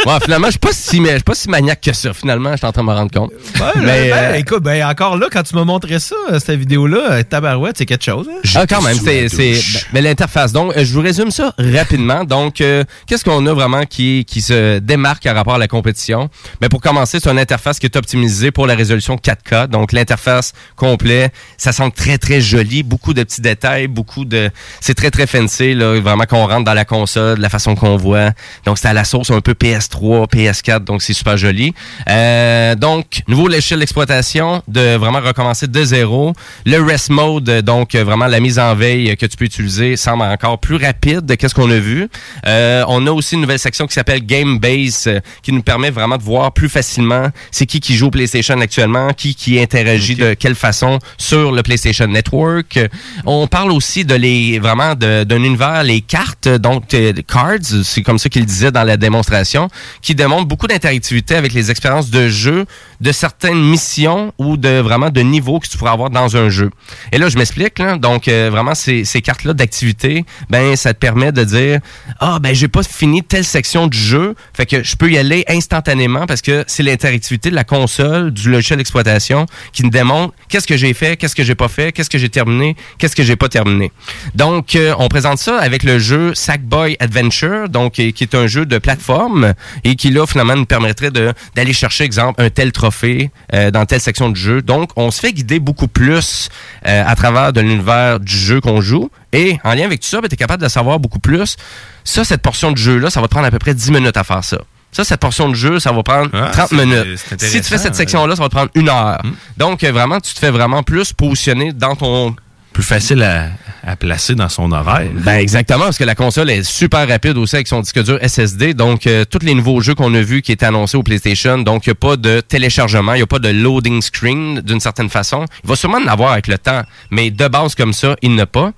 [0.06, 2.12] Ouais, finalement, je suis pas si, mais je suis pas si maniaque que ça.
[2.12, 3.30] Finalement, je suis en train de me rendre compte.
[3.58, 6.58] Ouais, mais ben, euh, écoute, ben, encore là, quand tu m'as montré ça, euh, cette
[6.58, 8.28] vidéo-là, euh, tabarouette, c'est quelque chose.
[8.30, 8.40] hein?
[8.54, 10.52] Ah, quand même, c'est, c'est, ben, mais l'interface.
[10.52, 12.24] Donc, je vous résume ça rapidement.
[12.24, 16.28] Donc, euh, qu'est-ce qu'on a vraiment qui, qui se démarque par rapport à la compétition?
[16.60, 19.68] Ben, pour commencer, c'est une interface qui est optimisée pour la résolution 4K.
[19.68, 22.82] Donc, l'interface complet, ça semble très, très joli.
[22.82, 24.50] Beaucoup de petits détails, beaucoup de,
[24.80, 25.98] c'est très, très fancy, là.
[26.00, 28.32] Vraiment qu'on rentre dans la console, la façon qu'on voit.
[28.66, 30.84] Donc, c'est à la source un peu PS3, PS4.
[30.84, 31.72] Donc, c'est super joli.
[32.08, 36.32] Euh, donc, nouveau l'échelle d'exploitation, de vraiment recommencer de zéro.
[36.66, 40.22] Le rest mode, donc euh, vraiment la mise en veille que tu peux utiliser, semble
[40.22, 42.08] encore plus rapide que ce qu'on a vu.
[42.46, 45.08] Euh, on a aussi une nouvelle section qui s'appelle Game Base,
[45.42, 49.12] qui nous permet vraiment de voir plus facilement c'est qui qui joue au PlayStation actuellement,
[49.12, 52.78] qui qui interagit de quelle façon sur le PlayStation Network.
[53.26, 56.84] On parle aussi de les vraiment de- d'un univers, les cartes, donc
[57.26, 59.68] cards, c'est comme ça qu'il disait dans la démonstration,
[60.02, 62.66] qui démontre beaucoup d'interactivité avec les expériences de jeu,
[63.00, 66.70] de certaines missions ou de vraiment de niveaux que tu pourrais avoir dans un jeu.
[67.12, 67.80] Et là, je m'explique.
[68.00, 71.80] Donc, euh, vraiment, ces, ces cartes-là d'activité, ben, ça te permet de dire,
[72.20, 75.44] ah, ben, j'ai pas fini telle section du jeu, fait que je peux y aller
[75.48, 80.66] instantanément parce que c'est l'interactivité de la console, du logiciel d'exploitation qui me démontre qu'est-ce
[80.66, 83.36] que j'ai fait, qu'est-ce que j'ai pas fait, qu'est-ce que j'ai terminé, qu'est-ce que j'ai
[83.36, 83.92] pas terminé.
[84.34, 88.66] Donc, euh, on présente ça avec le jeu Sackboy Adventure, donc qui est un jeu
[88.66, 93.70] de plateforme et qui là finalement nous permettrait d'aller chercher exemple un tel trophée euh,
[93.70, 94.62] dans telle section du jeu.
[94.62, 96.48] Donc, on se fait guider beaucoup plus
[96.86, 100.20] euh, à travers de l'univers du jeu qu'on joue et en lien avec tout ça,
[100.20, 101.56] tu es capable de savoir beaucoup plus.
[102.04, 104.16] Ça, cette portion de jeu là, ça va te prendre à peu près 10 minutes
[104.16, 104.58] à faire ça.
[104.92, 107.18] Ça, cette portion de jeu, ça va prendre 30 Ah, minutes.
[107.38, 109.20] Si tu fais cette section-là, ça va te prendre une heure.
[109.56, 112.36] Donc, euh, vraiment, tu te fais vraiment plus positionner dans ton
[112.74, 115.08] plus facile à, placer dans son horaire.
[115.14, 118.74] Ben exactement, parce que la console est super rapide aussi avec son disque dur SSD.
[118.74, 121.86] Donc, euh, tous les nouveaux jeux qu'on a vus qui étaient annoncés au PlayStation, donc
[121.86, 125.10] il n'y a pas de téléchargement, il n'y a pas de loading screen d'une certaine
[125.10, 125.44] façon.
[125.62, 128.46] Il va sûrement en avoir avec le temps, mais de base comme ça, il n'a
[128.46, 128.72] pas.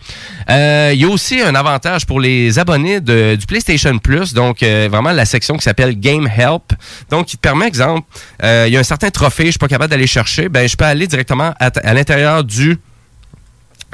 [0.51, 4.89] Euh, Il y a aussi un avantage pour les abonnés du PlayStation Plus, donc euh,
[4.90, 6.73] vraiment la section qui s'appelle Game Help.
[7.10, 8.06] Donc, il te permet, exemple,
[8.43, 10.77] euh, il y a un certain trophée, je suis pas capable d'aller chercher, ben je
[10.77, 12.78] peux aller directement à l'intérieur du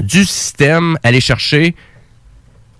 [0.00, 1.74] du système aller chercher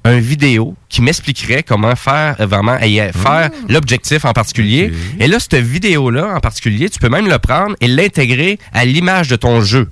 [0.04, 4.92] un vidéo qui m'expliquerait comment faire euh, vraiment et, euh, faire l'objectif en particulier.
[5.20, 9.28] Et là, cette vidéo-là en particulier, tu peux même le prendre et l'intégrer à l'image
[9.28, 9.88] de ton jeu.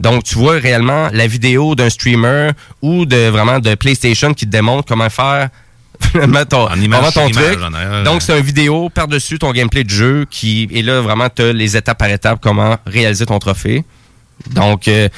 [0.00, 2.50] Donc, tu vois réellement la vidéo d'un streamer
[2.80, 5.50] ou de vraiment de PlayStation qui te démontre comment faire
[6.00, 8.04] finalement ton, image vraiment ton sur image, truc.
[8.04, 11.52] Donc, c'est une vidéo par-dessus ton gameplay de jeu qui et là vraiment tu as
[11.52, 13.84] les étapes par étapes comment réaliser ton trophée.
[14.50, 15.08] Donc, euh,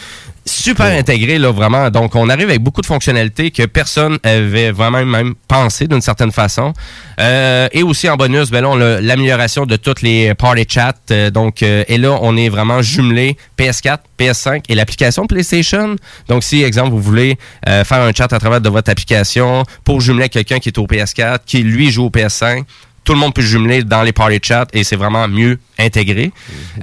[0.45, 1.91] super intégré, là, vraiment.
[1.91, 6.33] Donc, on arrive avec beaucoup de fonctionnalités que personne avait vraiment même pensé d'une certaine
[6.33, 6.73] façon.
[7.21, 10.95] Euh, et aussi, en bonus, ben là, on a l'amélioration de toutes les party chats.
[11.11, 15.97] Euh, donc, euh, et là, on est vraiment jumelé PS4, PS5 et l'application PlayStation.
[16.29, 17.39] Donc, si, exemple, vous voulez
[17.69, 20.87] euh, faire un chat à travers de votre application pour jumeler quelqu'un qui est au
[20.87, 22.65] PS4, qui, lui, joue au PS5,
[23.05, 26.33] tout le monde peut jumeler dans les party chats et c'est vraiment mieux intégré.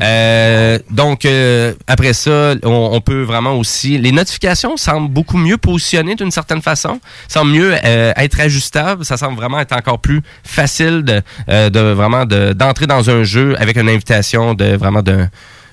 [0.01, 5.57] Euh, donc euh, après ça, on, on peut vraiment aussi les notifications semblent beaucoup mieux
[5.57, 10.21] positionnées d'une certaine façon, semblent mieux euh, être ajustables, ça semble vraiment être encore plus
[10.43, 15.01] facile de, euh, de vraiment de- d'entrer dans un jeu avec une invitation de vraiment
[15.01, 15.25] de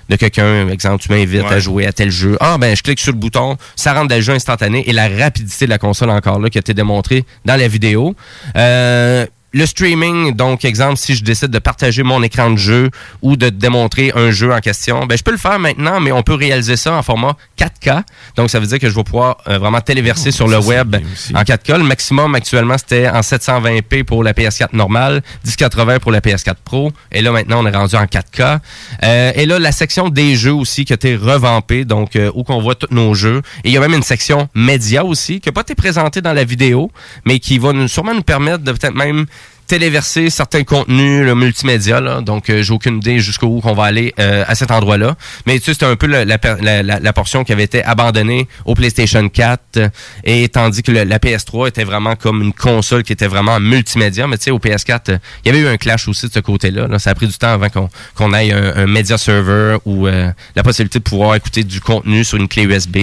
[0.09, 2.35] de quelqu'un, exemple, tu m'invites à jouer à tel jeu.
[2.39, 5.07] Ah, ben, je clique sur le bouton, ça rentre dans le jeu instantané et la
[5.07, 8.15] rapidité de la console encore là qui a été démontrée dans la vidéo.
[8.55, 12.89] Euh, le streaming, donc exemple, si je décide de partager mon écran de jeu
[13.21, 16.21] ou de démontrer un jeu en question, ben je peux le faire maintenant, mais on
[16.21, 18.03] peut réaliser ça en format 4K.
[18.35, 20.95] Donc ça veut dire que je vais pouvoir euh, vraiment téléverser sur le web
[21.33, 21.77] en 4K.
[21.77, 26.91] Le maximum actuellement c'était en 720p pour la PS4 normale, 1080 pour la PS4 Pro.
[27.11, 28.59] Et là maintenant on est rendu en 4K.
[29.03, 32.43] Euh, et là la section des jeux aussi qui a été revampée, donc euh, où
[32.43, 33.41] qu'on voit tous nos jeux.
[33.63, 36.33] Et il y a même une section média aussi qui n'a pas été présentée dans
[36.33, 36.91] la vidéo,
[37.25, 39.25] mais qui va nous, sûrement nous permettre de peut-être même
[39.69, 42.01] téléverser certains contenus multimédia.
[42.01, 45.15] Là, donc, euh, j'ai aucune idée jusqu'où qu'on va aller euh, à cet endroit-là.
[45.45, 48.47] Mais tu sais, c'était un peu la, la, la- la- portion qui avait été abandonnée
[48.65, 49.61] au PlayStation 4.
[49.77, 49.89] euh,
[50.23, 54.25] et tandis que la PS3 était vraiment comme une console qui était vraiment en multimédia.
[54.27, 56.39] Mais tu sais, au PS4, euh, il y avait eu un clash aussi de ce
[56.39, 56.87] côté-là.
[56.87, 56.97] là.
[56.99, 60.31] Ça a pris du temps avant qu'on qu'on ait un, un media server ou euh,
[60.55, 62.97] la possibilité de pouvoir écouter du contenu sur une clé USB.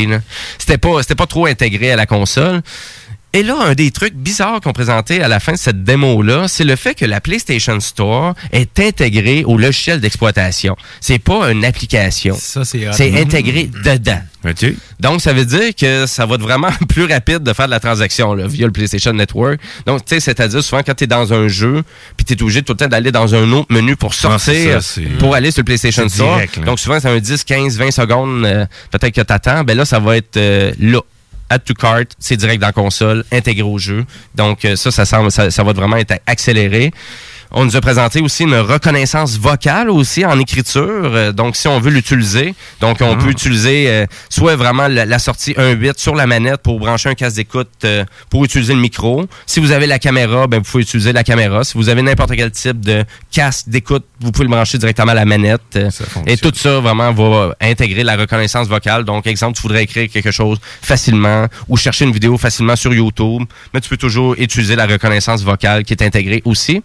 [0.59, 2.61] C'était pas, c'était pas trop intégré à la console.
[3.37, 6.65] Et là, un des trucs bizarres qu'on présentait à la fin de cette démo-là, c'est
[6.65, 10.75] le fait que la PlayStation Store est intégrée au logiciel d'exploitation.
[11.03, 12.35] C'est pas une application.
[12.41, 12.79] Ça, c'est
[13.11, 13.17] Mhm.
[13.19, 14.21] intégré dedans.
[15.01, 17.81] Donc, ça veut dire que ça va être vraiment plus rapide de faire de la
[17.81, 19.61] transaction là, via le PlayStation Network.
[19.85, 21.83] Donc, tu sais, c'est-à-dire souvent quand tu es dans un jeu,
[22.17, 24.83] puis tu es obligé tout le temps d'aller dans un autre menu pour Ah, sortir,
[24.83, 26.37] ça, pour aller sur le PlayStation Store.
[26.37, 26.61] direct.
[26.65, 29.63] Donc, souvent, c'est un 10, 15, 20 secondes, euh, peut-être que tu attends.
[29.63, 31.01] Ben là, ça va être euh, là.
[31.49, 34.05] Add to cart, c'est direct dans la console, intégré au jeu.
[34.35, 36.93] Donc, euh, ça, ça, semble, ça, ça va vraiment être accéléré.
[37.53, 40.83] On nous a présenté aussi une reconnaissance vocale aussi en écriture.
[40.87, 43.17] Euh, donc, si on veut l'utiliser, donc on Ah.
[43.23, 47.15] peut utiliser euh, soit vraiment la, la sortie 1.8 sur la manette pour brancher un
[47.15, 49.27] casque d'écoute euh, pour utiliser le micro.
[49.47, 51.63] Si vous avez la caméra, ben, vous pouvez utiliser la caméra.
[51.65, 55.15] Si vous avez n'importe quel type de casque d'écoute, vous pouvez le brancher directement à
[55.15, 55.61] la manette.
[55.77, 55.91] Euh,
[56.27, 59.05] Et tout ça vraiment va intégrer la reconnaissance vocale.
[59.05, 63.43] Donc, exemple, tu voudrais écrire quelque chose facilement ou chercher une vidéo facilement sur YouTube,
[63.73, 66.83] mais tu peux toujours utiliser la reconnaissance vocale qui est intégrée aussi.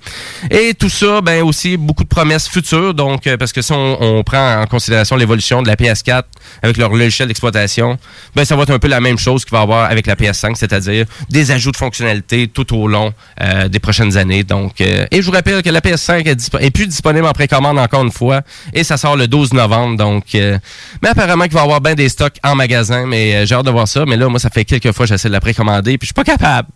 [0.51, 2.93] Et tout ça, ben aussi beaucoup de promesses futures.
[2.93, 6.23] Donc, euh, parce que si on, on prend en considération l'évolution de la PS4
[6.61, 7.97] avec leur logiciel d'exploitation,
[8.35, 10.15] ben ça va être un peu la même chose qu'il va y avoir avec la
[10.15, 14.43] PS5, c'est-à-dire des ajouts de fonctionnalités tout au long euh, des prochaines années.
[14.43, 17.79] Donc, euh, et je vous rappelle que la PS5 est, est plus disponible en précommande
[17.79, 18.41] encore une fois,
[18.73, 19.97] et ça sort le 12 novembre.
[19.97, 20.57] Donc, euh,
[21.01, 23.65] mais apparemment qu'il va y avoir bien des stocks en magasin, mais euh, j'ai hâte
[23.65, 24.05] de voir ça.
[24.05, 26.13] Mais là, moi, ça fait quelques fois que j'essaie de la précommander, puis je suis
[26.13, 26.67] pas capable.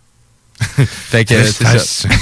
[0.60, 2.08] fait que euh, c'est ça.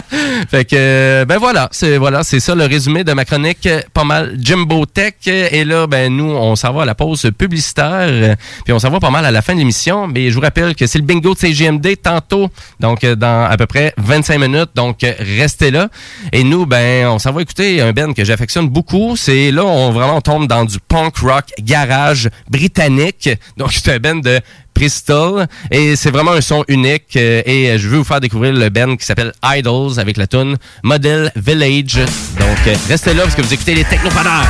[0.48, 3.80] fait que euh, ben voilà, c'est voilà, c'est ça le résumé de ma chronique euh,
[3.92, 5.14] pas mal Jimbo Tech.
[5.26, 8.36] Et là ben nous on s'en va à la pause publicitaire.
[8.64, 10.06] Puis on s'en va pas mal à la fin de l'émission.
[10.06, 12.50] Mais je vous rappelle que c'est le bingo de CGMD tantôt.
[12.80, 14.70] Donc euh, dans à peu près 25 minutes.
[14.74, 15.88] Donc restez là.
[16.32, 19.92] Et nous ben on s'en va écouter un band que j'affectionne beaucoup, c'est là on
[19.92, 23.30] vraiment on tombe dans du punk rock garage britannique.
[23.56, 24.40] Donc c'est un band de
[24.74, 28.52] Bristol et c'est vraiment un son unique euh, et euh, je veux vous faire découvrir
[28.52, 31.96] le band qui s'appelle Idols avec la tune Model Village.
[32.38, 34.46] Donc euh, restez là parce que vous écoutez les technopreneurs.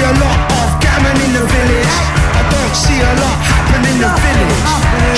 [0.00, 1.96] see a lot of gammon in the village.
[2.32, 4.64] I don't see a lot happen in the village.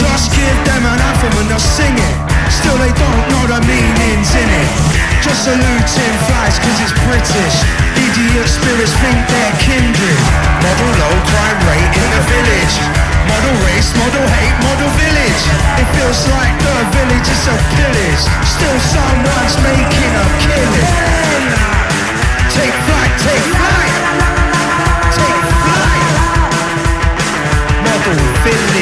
[0.03, 2.17] Just give them an anthem and they'll sing it.
[2.51, 4.71] Still they don't know the meanings in it.
[5.23, 7.57] Just saluting flies cause it's British.
[7.95, 10.19] Idiot spirits think they're kindred.
[10.67, 12.75] Model low crime rate in the village.
[13.31, 15.43] Model race, model hate, model village.
[15.79, 18.23] It feels like the village is a pillage.
[18.51, 20.99] Still someone's making a killing.
[22.51, 24.32] Take flight, take flight.
[28.45, 28.82] Model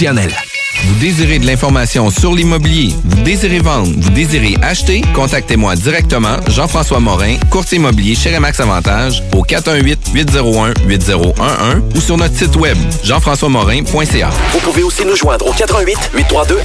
[0.01, 6.99] Vous désirez de l'information sur l'immobilier, vous désirez vendre, vous désirez acheter, contactez-moi directement, Jean-François
[6.99, 14.31] Morin, courtier immobilier chez Remax Avantage, au 418-801-8011 ou sur notre site web, jean-françois-morin.ca.
[14.53, 16.61] Vous pouvez aussi nous joindre au 88 832 1001.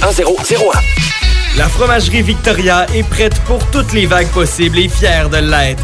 [1.57, 5.83] La fromagerie Victoria est prête pour toutes les vagues possibles et fière de l'être.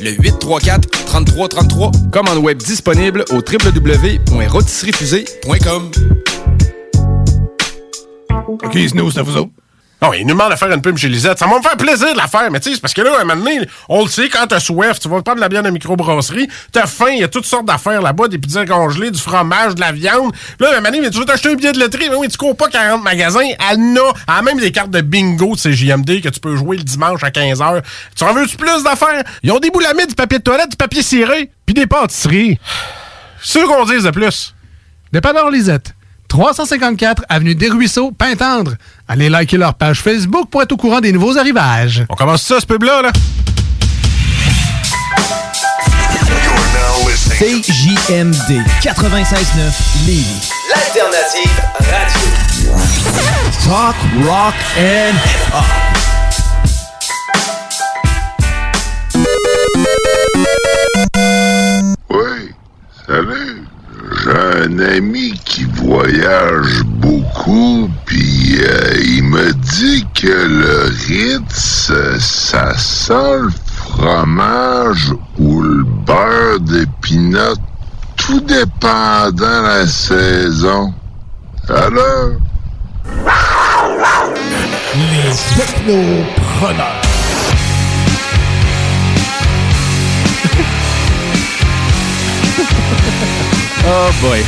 [0.00, 1.90] Le 834 3333.
[2.12, 5.90] Commande web disponible au www.rôtisseriefusée.com.
[8.46, 9.50] OK, nous, c'est à vous autres.
[10.02, 11.38] Non, il nous demande de faire une pub chez Lisette.
[11.38, 13.16] Ça va me faire plaisir de la faire, mais tu sais, c'est parce que là,
[13.16, 15.62] à un moment donné, on le sait, quand t'as soif, tu vas prendre la bière
[15.62, 19.18] de microbrasserie, t'as faim, il y a toutes sortes d'affaires là-bas, des pizzas congelées, du
[19.18, 20.32] fromage, de la viande.
[20.32, 22.28] Puis là, à un moment donné, tu veux t'acheter un billet de loterie, mais oui,
[22.28, 23.98] tu cours pas 40 magasins, elle
[24.28, 27.30] a, même des cartes de bingo de CJMD que tu peux jouer le dimanche à
[27.30, 27.82] 15h.
[28.14, 29.24] Tu en veux-tu plus d'affaires?
[29.42, 32.58] Ils ont des boulamides, du papier de toilette, du papier ciré, puis des pâtisseries.
[33.42, 34.54] C'est sûr qu'on dise de plus.
[35.12, 35.94] Dépanneur Lisette,
[36.28, 38.72] 354 Avenue des Ruisseaux, Pintendre.
[39.08, 42.04] Allez liker leur page Facebook pour être au courant des nouveaux arrivages.
[42.08, 43.12] On commence ça, ce pub-là, là?
[47.38, 50.50] CJMD 96.9 Lévis.
[50.70, 52.28] L'alternative radio.
[53.64, 55.64] Talk, rock and hip-hop.
[62.10, 62.54] Oui,
[63.06, 63.66] salut.
[64.12, 72.76] J'ai un ami qui voyage beaucoup, puis euh, il me dit que le Ritz, ça
[72.78, 77.56] sent le fromage ou le beurre d'épinot,
[78.16, 80.94] tout dépendant la saison.
[81.68, 82.32] Alors?
[84.94, 87.02] Les technopreneurs.
[93.88, 94.42] Oh boy.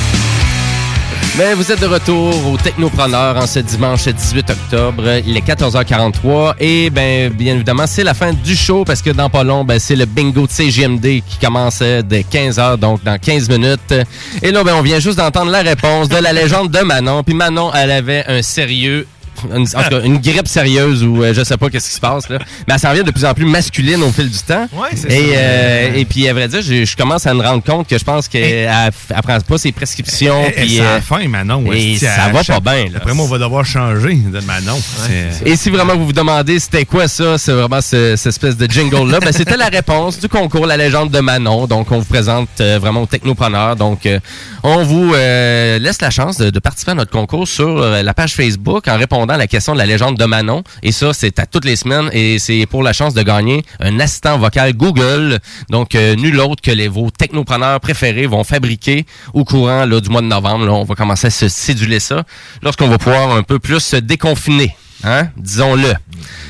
[1.38, 5.04] Mais vous êtes de retour au Technopreneur en ce dimanche 18 octobre.
[5.24, 9.30] Il est 14h43 et ben bien évidemment c'est la fin du show parce que dans
[9.30, 13.48] pas long ben, c'est le bingo de CGMD qui commence dès 15h donc dans 15
[13.50, 13.94] minutes.
[14.42, 17.22] Et là ben on vient juste d'entendre la réponse de la légende de Manon.
[17.22, 19.06] Puis Manon elle avait un sérieux
[19.54, 22.00] une, en tout cas, une grippe sérieuse ou euh, je sais pas qu'est-ce qui se
[22.00, 22.38] passe là.
[22.66, 24.66] Mais elle s'en vient de plus en plus masculine au fil du temps.
[24.72, 25.38] Ouais, c'est et, ça.
[25.40, 28.04] euh, et puis à vrai dire, je, je commence à me rendre compte que je
[28.04, 30.44] pense qu'elle elle prend pas ses prescriptions.
[30.46, 31.64] Elle puis, s'en euh, faim, Manon.
[31.72, 32.84] Et ça va chaque- pas bien.
[32.86, 32.98] là?
[32.98, 34.78] Après moi, on va devoir changer de Manon.
[35.06, 38.56] C'est- Et si vraiment vous vous demandez c'était quoi ça, c'est vraiment ce- cette espèce
[38.56, 41.66] de jingle-là, ben, c'était la réponse du concours La légende de Manon.
[41.66, 43.76] Donc, on vous présente euh, vraiment au technopreneur.
[43.76, 44.18] Donc, euh,
[44.62, 48.14] on vous euh, laisse la chance de, de participer à notre concours sur euh, la
[48.14, 50.62] page Facebook en répondant à la question de la légende de Manon.
[50.82, 54.00] Et ça, c'est à toutes les semaines et c'est pour la chance de gagner un
[54.00, 55.38] assistant vocal Google.
[55.70, 60.08] Donc, euh, nul autre que les, vos technopreneurs préférés vont fabriquer au courant là, du
[60.08, 60.66] mois de novembre.
[60.66, 62.24] Là, on va commencer à se céduler ça
[62.62, 64.74] lorsqu'on va pouvoir un peu plus se déconfiner.
[65.04, 65.28] Hein?
[65.36, 65.94] Disons-le.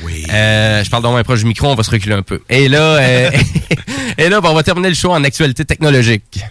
[0.03, 0.23] Oui.
[0.27, 2.41] je parle dans moins proche du micro, on va se reculer un peu.
[2.49, 3.31] Et là, euh,
[4.17, 6.41] et là on va terminer le show en actualité technologique.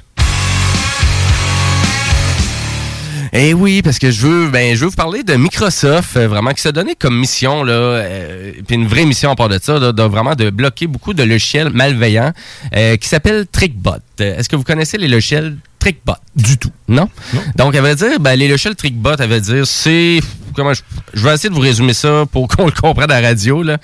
[3.32, 6.50] Eh oui, parce que je veux, ben, je veux vous parler de Microsoft, euh, vraiment,
[6.52, 9.78] qui s'est donné comme mission, là, euh, puis une vraie mission à part de ça,
[9.92, 12.32] de vraiment de bloquer beaucoup de logiciels malveillants,
[12.74, 13.98] euh, qui s'appelle TrickBot.
[14.18, 15.56] Est-ce que vous connaissez les logiciels
[15.89, 16.16] TrickBot?
[16.36, 16.70] Du tout.
[16.86, 17.09] Non?
[17.56, 20.20] Donc, elle veut dire, ben, les logiciels TrickBot, elle veut dire, c'est,
[20.55, 20.82] comment je,
[21.15, 23.78] je vais essayer de vous résumer ça pour qu'on le comprenne à la radio, là.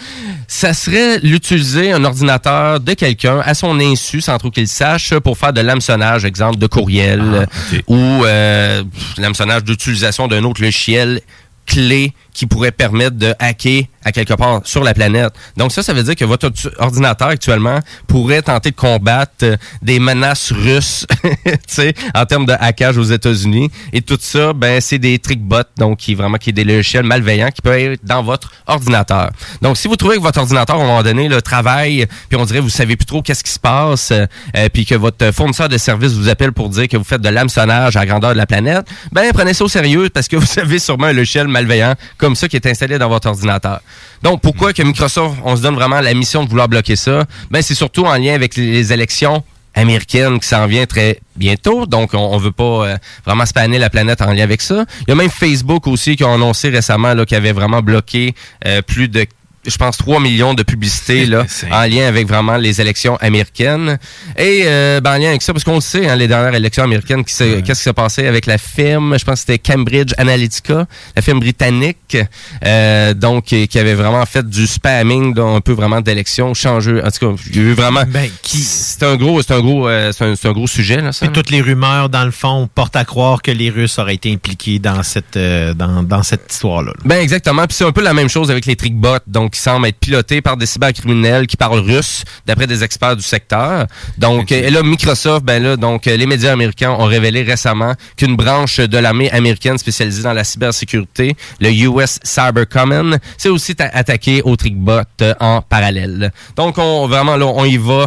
[0.47, 5.15] Ça serait l'utiliser un ordinateur de quelqu'un à son insu, sans trop qu'il le sache,
[5.21, 7.47] pour faire de l'hameçonnage, exemple, de courriel, euh,
[7.87, 8.85] ou euh,
[9.17, 11.23] l'hameçonnage d'utilisation d'un autre logiciel
[11.67, 15.32] clé qui pourrait permettre de hacker à quelque part sur la planète.
[15.56, 19.56] Donc ça, ça veut dire que votre ordi- ordinateur actuellement pourrait tenter de combattre euh,
[19.81, 21.06] des menaces russes,
[22.15, 23.70] en termes de hackage aux États-Unis.
[23.93, 27.51] Et tout ça, ben c'est des trickbots, donc qui vraiment qui est des logiciels malveillants
[27.51, 29.31] qui peuvent être dans votre ordinateur.
[29.62, 32.44] Donc si vous trouvez que votre ordinateur à un moment donné le travaille, puis on
[32.44, 35.69] dirait vous savez plus trop qu'est-ce qui se passe, euh, euh, puis que votre fournisseur
[35.69, 38.39] de services vous appelle pour dire que vous faites de l'hameçonnage à la grandeur de
[38.39, 41.94] la planète, ben prenez ça au sérieux parce que vous avez sûrement un logiciel malveillant
[42.25, 43.81] comme ça qui est installé dans votre ordinateur.
[44.23, 47.27] Donc pourquoi que Microsoft on se donne vraiment la mission de vouloir bloquer ça?
[47.51, 49.45] Ben c'est surtout en lien avec les, élections
[49.75, 51.85] américaines qui s'en vient très bientôt.
[51.85, 52.97] Donc, on, on veut pas euh,
[53.27, 54.87] vraiment spanner la planète en lien avec ça.
[55.03, 58.35] Il y a même Facebook aussi qui a annoncé récemment qu'il avait vraiment bloqué
[58.67, 59.27] euh, plus de
[59.66, 63.99] je pense 3 millions de publicités là, en lien avec vraiment les élections américaines.
[64.36, 66.85] Et euh, ben, en lien avec ça, parce qu'on le sait, hein, les dernières élections
[66.85, 70.86] américaines, qui qu'est-ce qui s'est passé avec la firme, je pense que c'était Cambridge Analytica,
[71.16, 72.16] la firme britannique,
[72.65, 77.03] euh, donc qui, qui avait vraiment fait du spamming, là, un peu vraiment d'élections changeuses.
[77.05, 78.03] En tout cas, il y a eu vraiment...
[78.43, 81.12] C'est un gros, c'est un gros, euh, un, c'est un gros sujet là.
[81.12, 84.15] Ça, Puis toutes les rumeurs, dans le fond, portent à croire que les Russes auraient
[84.15, 86.93] été impliqués dans cette, euh, dans, dans cette histoire-là.
[87.05, 87.66] Ben exactement.
[87.66, 90.43] Puis c'est un peu la même chose avec les trickbots, donc qui semblent être pilotés
[90.43, 93.87] par des cybercriminels qui parlent russe, d'après des experts du secteur.
[94.19, 98.37] Donc et là Microsoft, ben là donc euh, les médias américains ont révélé récemment qu'une
[98.37, 103.91] branche de l'armée américaine spécialisée dans la cybersécurité, le US Cyber Command, s'est aussi ta-
[103.93, 106.33] attaqué aux trickbots euh, en parallèle.
[106.57, 108.07] Donc on vraiment là on y va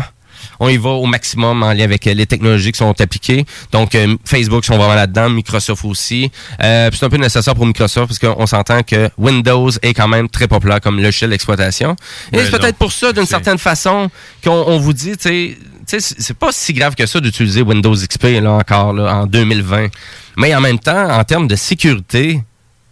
[0.60, 3.46] on y va au maximum en lien avec euh, les technologies qui sont appliquées.
[3.72, 6.32] Donc, euh, Facebook sont vraiment là-dedans, Microsoft aussi.
[6.64, 10.30] Euh, c'est un peu nécessaire pour Microsoft parce qu'on s'entend que Windows est quand même
[10.30, 11.96] très populaire comme logiciel d'exploitation.
[12.32, 14.10] Et Ouais, c'est peut-être pour ça, d'une certaine façon,
[14.44, 17.96] qu'on on vous dit, tu sais, c'est c'est pas si grave que ça d'utiliser Windows
[17.96, 19.88] XP là encore là, en 2020.
[20.38, 22.42] Mais en même temps, en termes de sécurité,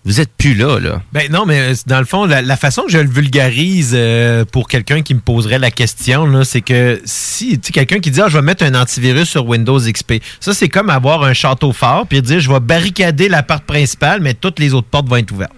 [0.05, 1.01] vous êtes plus là, là.
[1.13, 4.67] Ben non, mais euh, dans le fond, la, façon que je le vulgarise euh, pour
[4.67, 8.37] quelqu'un qui me poserait la question, c'est que si tu quelqu'un qui dit ah, je
[8.37, 12.21] vais mettre un antivirus sur Windows XP, ça c'est comme avoir un château fort puis
[12.21, 15.53] dire je vais barricader la porte principale, mais toutes les autres portes vont être ouvertes.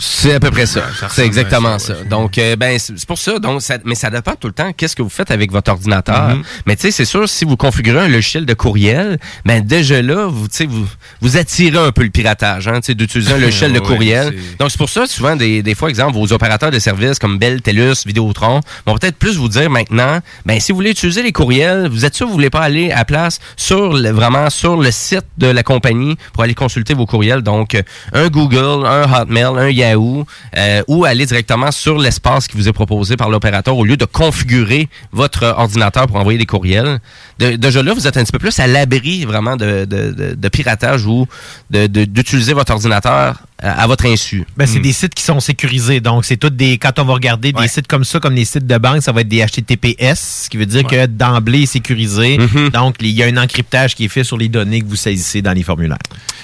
[0.00, 0.82] C'est à peu près ça.
[0.98, 1.94] ça c'est exactement ça.
[2.08, 3.38] Donc, euh, ben, c'est pour ça.
[3.38, 4.72] Donc, ça, mais ça dépend tout le temps.
[4.72, 6.36] Qu'est-ce que vous faites avec votre ordinateur?
[6.36, 6.42] Mhm.
[6.66, 10.26] Mais tu sais, c'est sûr, si vous configurez un logiciel de courriel, ben déjà là,
[10.26, 10.86] vous, tu sais, vous,
[11.20, 14.34] vous attirez un peu le piratage, hein, tu sais, d'utiliser un logiciel de courriel.
[14.58, 17.62] Donc, c'est pour ça, souvent, des, des fois, exemple, vos opérateurs de services comme Bell,
[17.62, 21.88] TELUS, Vidéotron vont peut-être plus vous dire maintenant, ben, si vous voulez utiliser les courriels,
[21.88, 24.90] vous êtes sûr que vous voulez pas aller à place sur le, vraiment sur le
[24.90, 27.42] site de la compagnie pour aller consulter vos courriels.
[27.42, 27.82] Donc, euh,
[28.12, 30.24] un Google, un Hotmail, un Yahoo,
[30.56, 34.04] euh, ou aller directement sur l'espace qui vous est proposé par l'opérateur au lieu de
[34.04, 37.00] configurer votre ordinateur pour envoyer des courriels.
[37.38, 40.34] De- déjà là, vous êtes un petit peu plus à l'abri vraiment de, de- de-
[40.34, 41.26] de piratage ou
[41.70, 44.44] de- de- d'utiliser votre ordinateur à, à votre insu.
[44.56, 46.00] Ben, c'est des sites qui sont sécurisés.
[46.00, 46.78] Donc, c'est toutes des.
[46.78, 49.20] Quand on va regarder des sites comme ça, comme les sites de banque, ça va
[49.22, 52.38] être des HTTPS, ce qui veut dire que d'emblée, est sécurisé.
[52.70, 55.42] Donc, il y a un encryptage qui est fait sur les données que vous saisissez
[55.42, 55.98] dans les formulaires.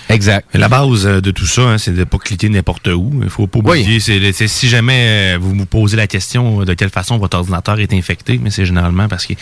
[0.09, 0.47] Exact.
[0.55, 3.21] La base euh, de tout ça, hein, c'est de pas cliquer n'importe où.
[3.23, 4.01] Il faut pas oublier.
[4.01, 7.79] c'est- c'est- si jamais euh, vous vous posez la question de quelle façon votre ordinateur
[7.81, 9.37] est infecté, mais c'est généralement parce qu'il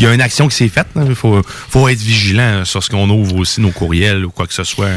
[0.00, 0.77] y a une action qui s'est faite.
[0.96, 1.04] Hein.
[1.08, 4.54] Il faut, faut être vigilant sur ce qu'on ouvre aussi, nos courriels ou quoi que
[4.54, 4.88] ce soit.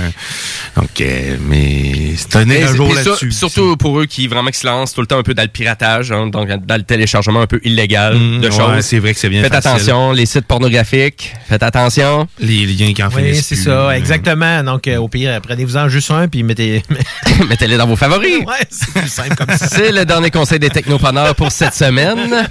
[0.76, 3.32] Donc, euh, mais c'est un jour là-dessus.
[3.32, 5.48] surtout pour eux qui vraiment qui se lancent tout le temps un peu dans le
[5.49, 8.86] piratage, hein, donc dans le téléchargement un peu illégal Mmh, de ouais, choses.
[8.86, 9.72] c'est vrai que c'est bien Faites facile.
[9.72, 12.28] attention, les sites pornographiques, faites attention.
[12.40, 14.64] Les liens qui en Oui, c'est ça, exactement.
[14.64, 16.84] Donc, euh, au pire, prenez-vous-en juste un, puis mettez...
[17.49, 18.40] Mettez-les dans vos favoris.
[18.45, 19.68] Ouais, c'est plus simple comme ça.
[19.68, 22.48] C'est le dernier conseil des technopreneurs pour cette semaine.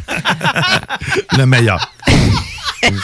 [1.37, 1.93] Le meilleur.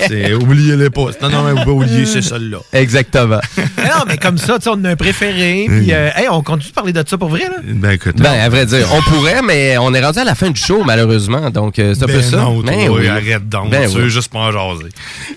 [0.08, 1.06] C'est- Oubliez-le pas.
[1.22, 2.58] Non, non, mais vous pouvez oublier, c'est celle-là.
[2.72, 3.40] Exactement.
[3.58, 6.70] Non, mais comme ça, tu sais, on a un préféré, puis euh, hey, on continue
[6.70, 7.56] de parler de ça pour vrai, là?
[7.64, 8.16] Ben, écoute.
[8.16, 10.82] Ben, à vrai dire, on pourrait, mais on est rendu à la fin du show,
[10.84, 11.50] malheureusement.
[11.50, 12.36] Donc, euh, c'est un peu Ben ça.
[12.38, 13.08] non, toi, Mais oui, oui.
[13.08, 13.70] arrête donc.
[13.70, 14.02] Ben tu oui.
[14.04, 14.88] veux juste pas en jaser.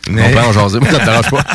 [0.09, 1.43] On peut en jaser, mais ça te dérange pas.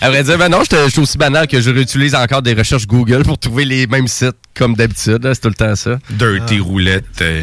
[0.00, 2.86] À vrai dire, ben non, je suis aussi banal que je réutilise encore des recherches
[2.86, 5.18] Google pour trouver les mêmes sites comme d'habitude.
[5.34, 5.98] C'est tout le temps ça.
[6.10, 7.04] Dirty roulette.
[7.22, 7.42] euh,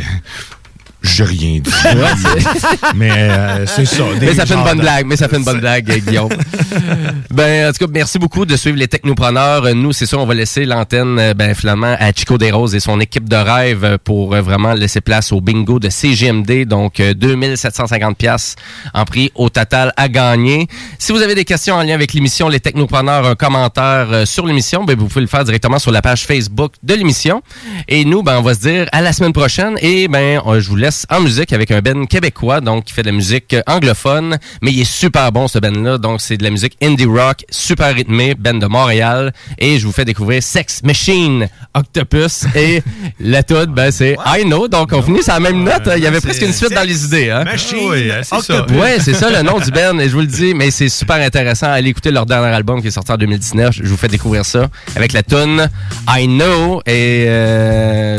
[1.06, 1.72] J'ai rien dit.
[2.96, 4.04] Mais euh, c'est ça.
[4.20, 6.30] des Mais ça fait une bonne de- blague, mais ça fait une bonne blague, Guillaume.
[7.32, 9.74] ben, en tout cas, merci beaucoup de suivre les technopreneurs.
[9.76, 13.00] Nous, c'est ça, on va laisser l'antenne, euh, ben, finalement, à Chico Desroses et son
[13.00, 16.66] équipe de rêve pour euh, vraiment laisser place au bingo de CGMD.
[16.66, 18.56] Donc, euh, 2750 pièces
[18.94, 20.68] en prix au total à gagner.
[21.00, 24.84] Si vous avez des questions en lien avec l'émission, les technopreneurs, un commentaire sur l'émission,
[24.84, 27.42] ben, vous pouvez le faire directement sur la page Facebook de l'émission.
[27.88, 29.76] Et nous, ben, on va se dire à la semaine prochaine.
[29.82, 33.08] Et ben, je vous laisse en musique avec un Ben québécois, donc qui fait de
[33.08, 35.98] la musique anglophone, mais il est super bon ce Ben-là.
[35.98, 39.34] Donc c'est de la musique indie rock, super rythmé, Ben de Montréal.
[39.58, 42.46] Et je vous fais découvrir Sex Machine Octopus.
[42.56, 42.82] Et
[43.20, 44.68] la toute, ben c'est I Know.
[44.68, 45.90] Donc on finit sur la même note.
[45.96, 47.30] Il y avait presque une suite dans les idées.
[47.30, 47.44] Hein?
[47.44, 48.38] Machine Oui, c'est ça.
[48.38, 48.78] Octopus.
[48.78, 51.18] Ouais, c'est ça le nom du band et je vous le dis, mais c'est super
[51.18, 51.68] intéressant.
[51.72, 53.76] Allez écouter leur dernier album qui est sorti en 2019.
[53.84, 55.70] Je vous fais découvrir ça avec la tune
[56.08, 58.18] I Know et euh,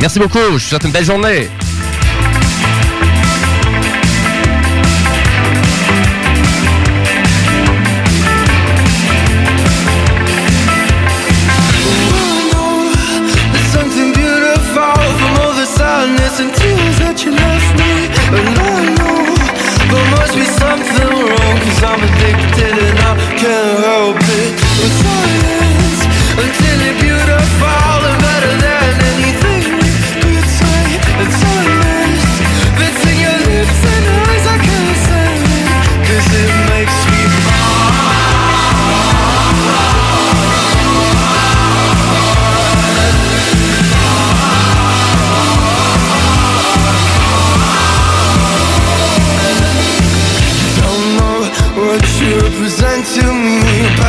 [0.00, 0.38] merci beaucoup.
[0.38, 1.48] Je vous souhaite une belle journée.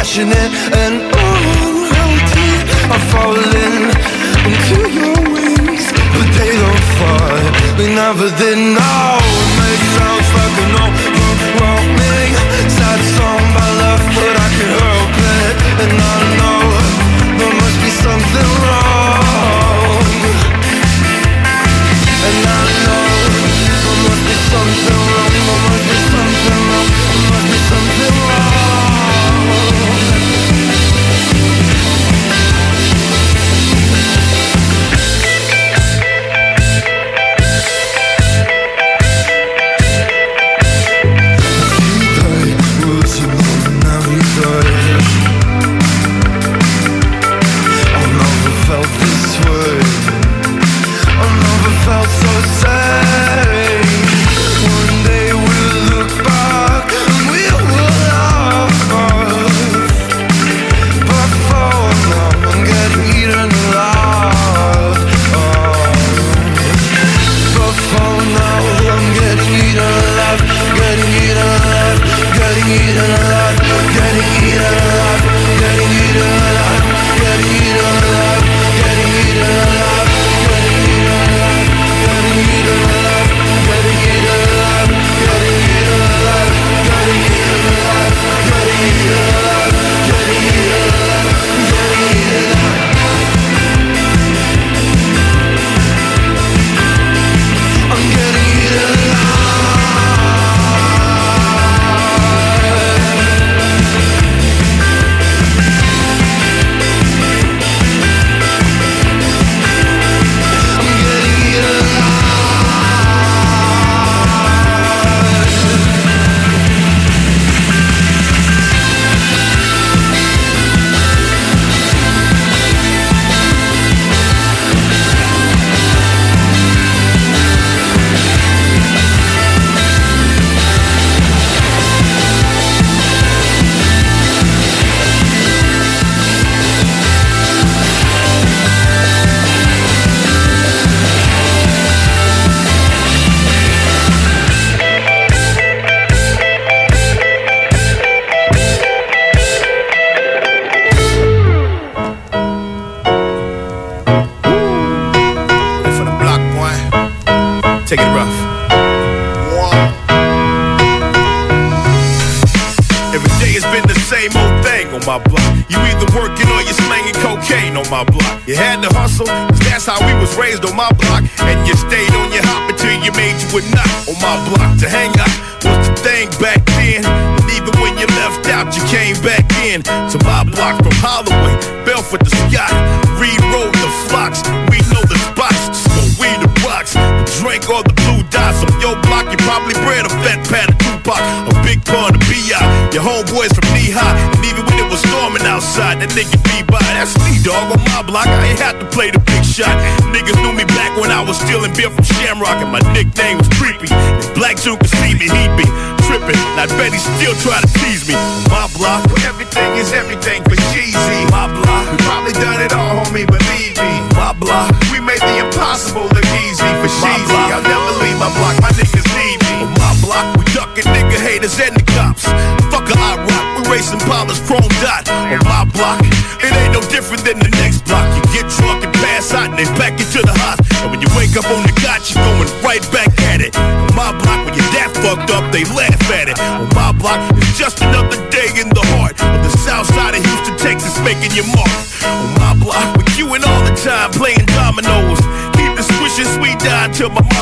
[0.02, 0.50] Passionate
[0.82, 2.52] and unhealthy.
[2.90, 3.94] I'm falling
[4.50, 7.38] into your wings But they don't fly
[7.78, 9.22] We never did know.
[9.62, 12.34] It sounds like an overwhelming
[12.66, 15.56] Sad song by love But I can help it.
[15.86, 16.81] And I know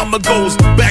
[0.09, 0.88] mama goes back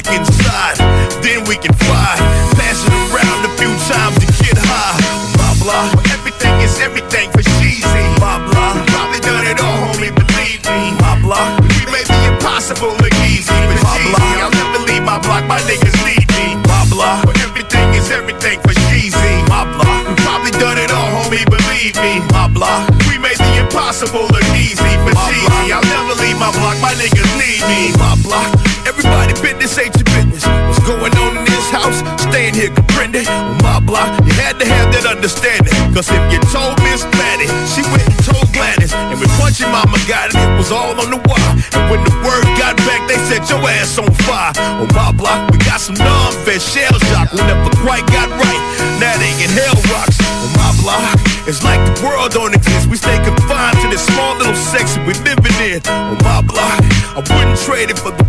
[35.19, 35.73] that understanding.
[35.93, 38.93] Cause if you told Miss Patty, she went and told Gladys.
[38.93, 41.53] And when Punchy Mama got it, it was all on the wire.
[41.75, 44.53] And when the word got back, they set your ass on fire.
[44.79, 47.31] On my block, we got some non-vet shell shock.
[47.33, 48.61] We never quite got right.
[48.99, 50.19] Now they get hell rocks.
[50.23, 52.87] On my block, it's like the world don't exist.
[52.87, 55.79] We stay confined to this small little section we living in.
[55.87, 56.79] On my block,
[57.15, 58.28] I wouldn't trade it for the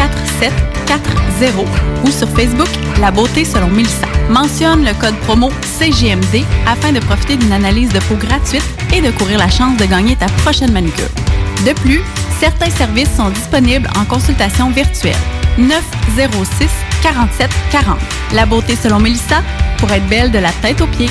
[0.00, 1.66] 4740
[2.04, 2.68] ou sur Facebook
[3.00, 4.06] La beauté selon Mélissa.
[4.30, 8.64] Mentionne le code promo CGMD afin de profiter d'une analyse de peau gratuite
[8.94, 11.08] et de courir la chance de gagner ta prochaine manucure.
[11.66, 12.00] De plus,
[12.38, 15.16] certains services sont disponibles en consultation virtuelle.
[15.58, 16.70] 906
[17.02, 17.98] 47 40.
[18.32, 19.42] La beauté selon Mélissa
[19.76, 21.10] pour être belle de la tête aux pieds.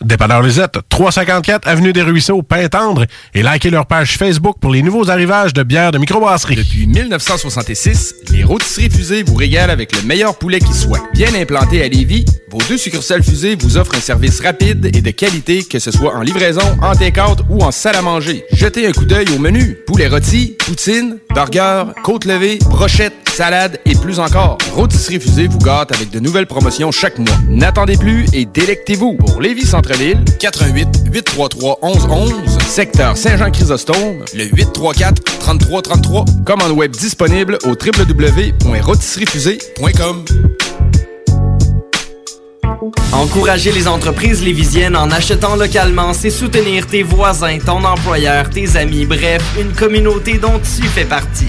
[0.00, 5.08] Dépanneur Lisette, 354 Avenue des Ruisseaux, Pintendre, et likez leur page Facebook pour les nouveaux
[5.08, 6.56] arrivages de bières de microbrasserie.
[6.56, 11.00] Depuis 1966, les rôtisseries fusées vous régalent avec le meilleur poulet qui soit.
[11.14, 15.10] Bien implanté à Lévis, vos deux succursales fusées vous offrent un service rapide et de
[15.10, 18.44] qualité, que ce soit en livraison, en take-out ou en salle à manger.
[18.52, 19.78] Jetez un coup d'œil au menu.
[19.86, 24.58] Poulet rôti, poutine, burger, côte levée, brochette, salade et plus encore.
[24.74, 27.34] Rôtisserie Fusée vous gâte avec de nouvelles promotions chaque mois.
[27.48, 29.14] N'attendez plus et délectez-vous.
[29.14, 32.32] Pour Lévis Centre-Ville, 88 833 1111
[32.68, 36.44] secteur Saint-Jean-Chrysostome, le 834-3333.
[36.44, 40.24] Commande web disponible au www.rotisseriefusée.com.
[43.12, 49.06] Encourager les entreprises lévisiennes en achetant localement, c'est soutenir tes voisins, ton employeur, tes amis,
[49.06, 51.48] bref, une communauté dont tu fais partie.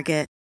[0.01, 0.40] Target.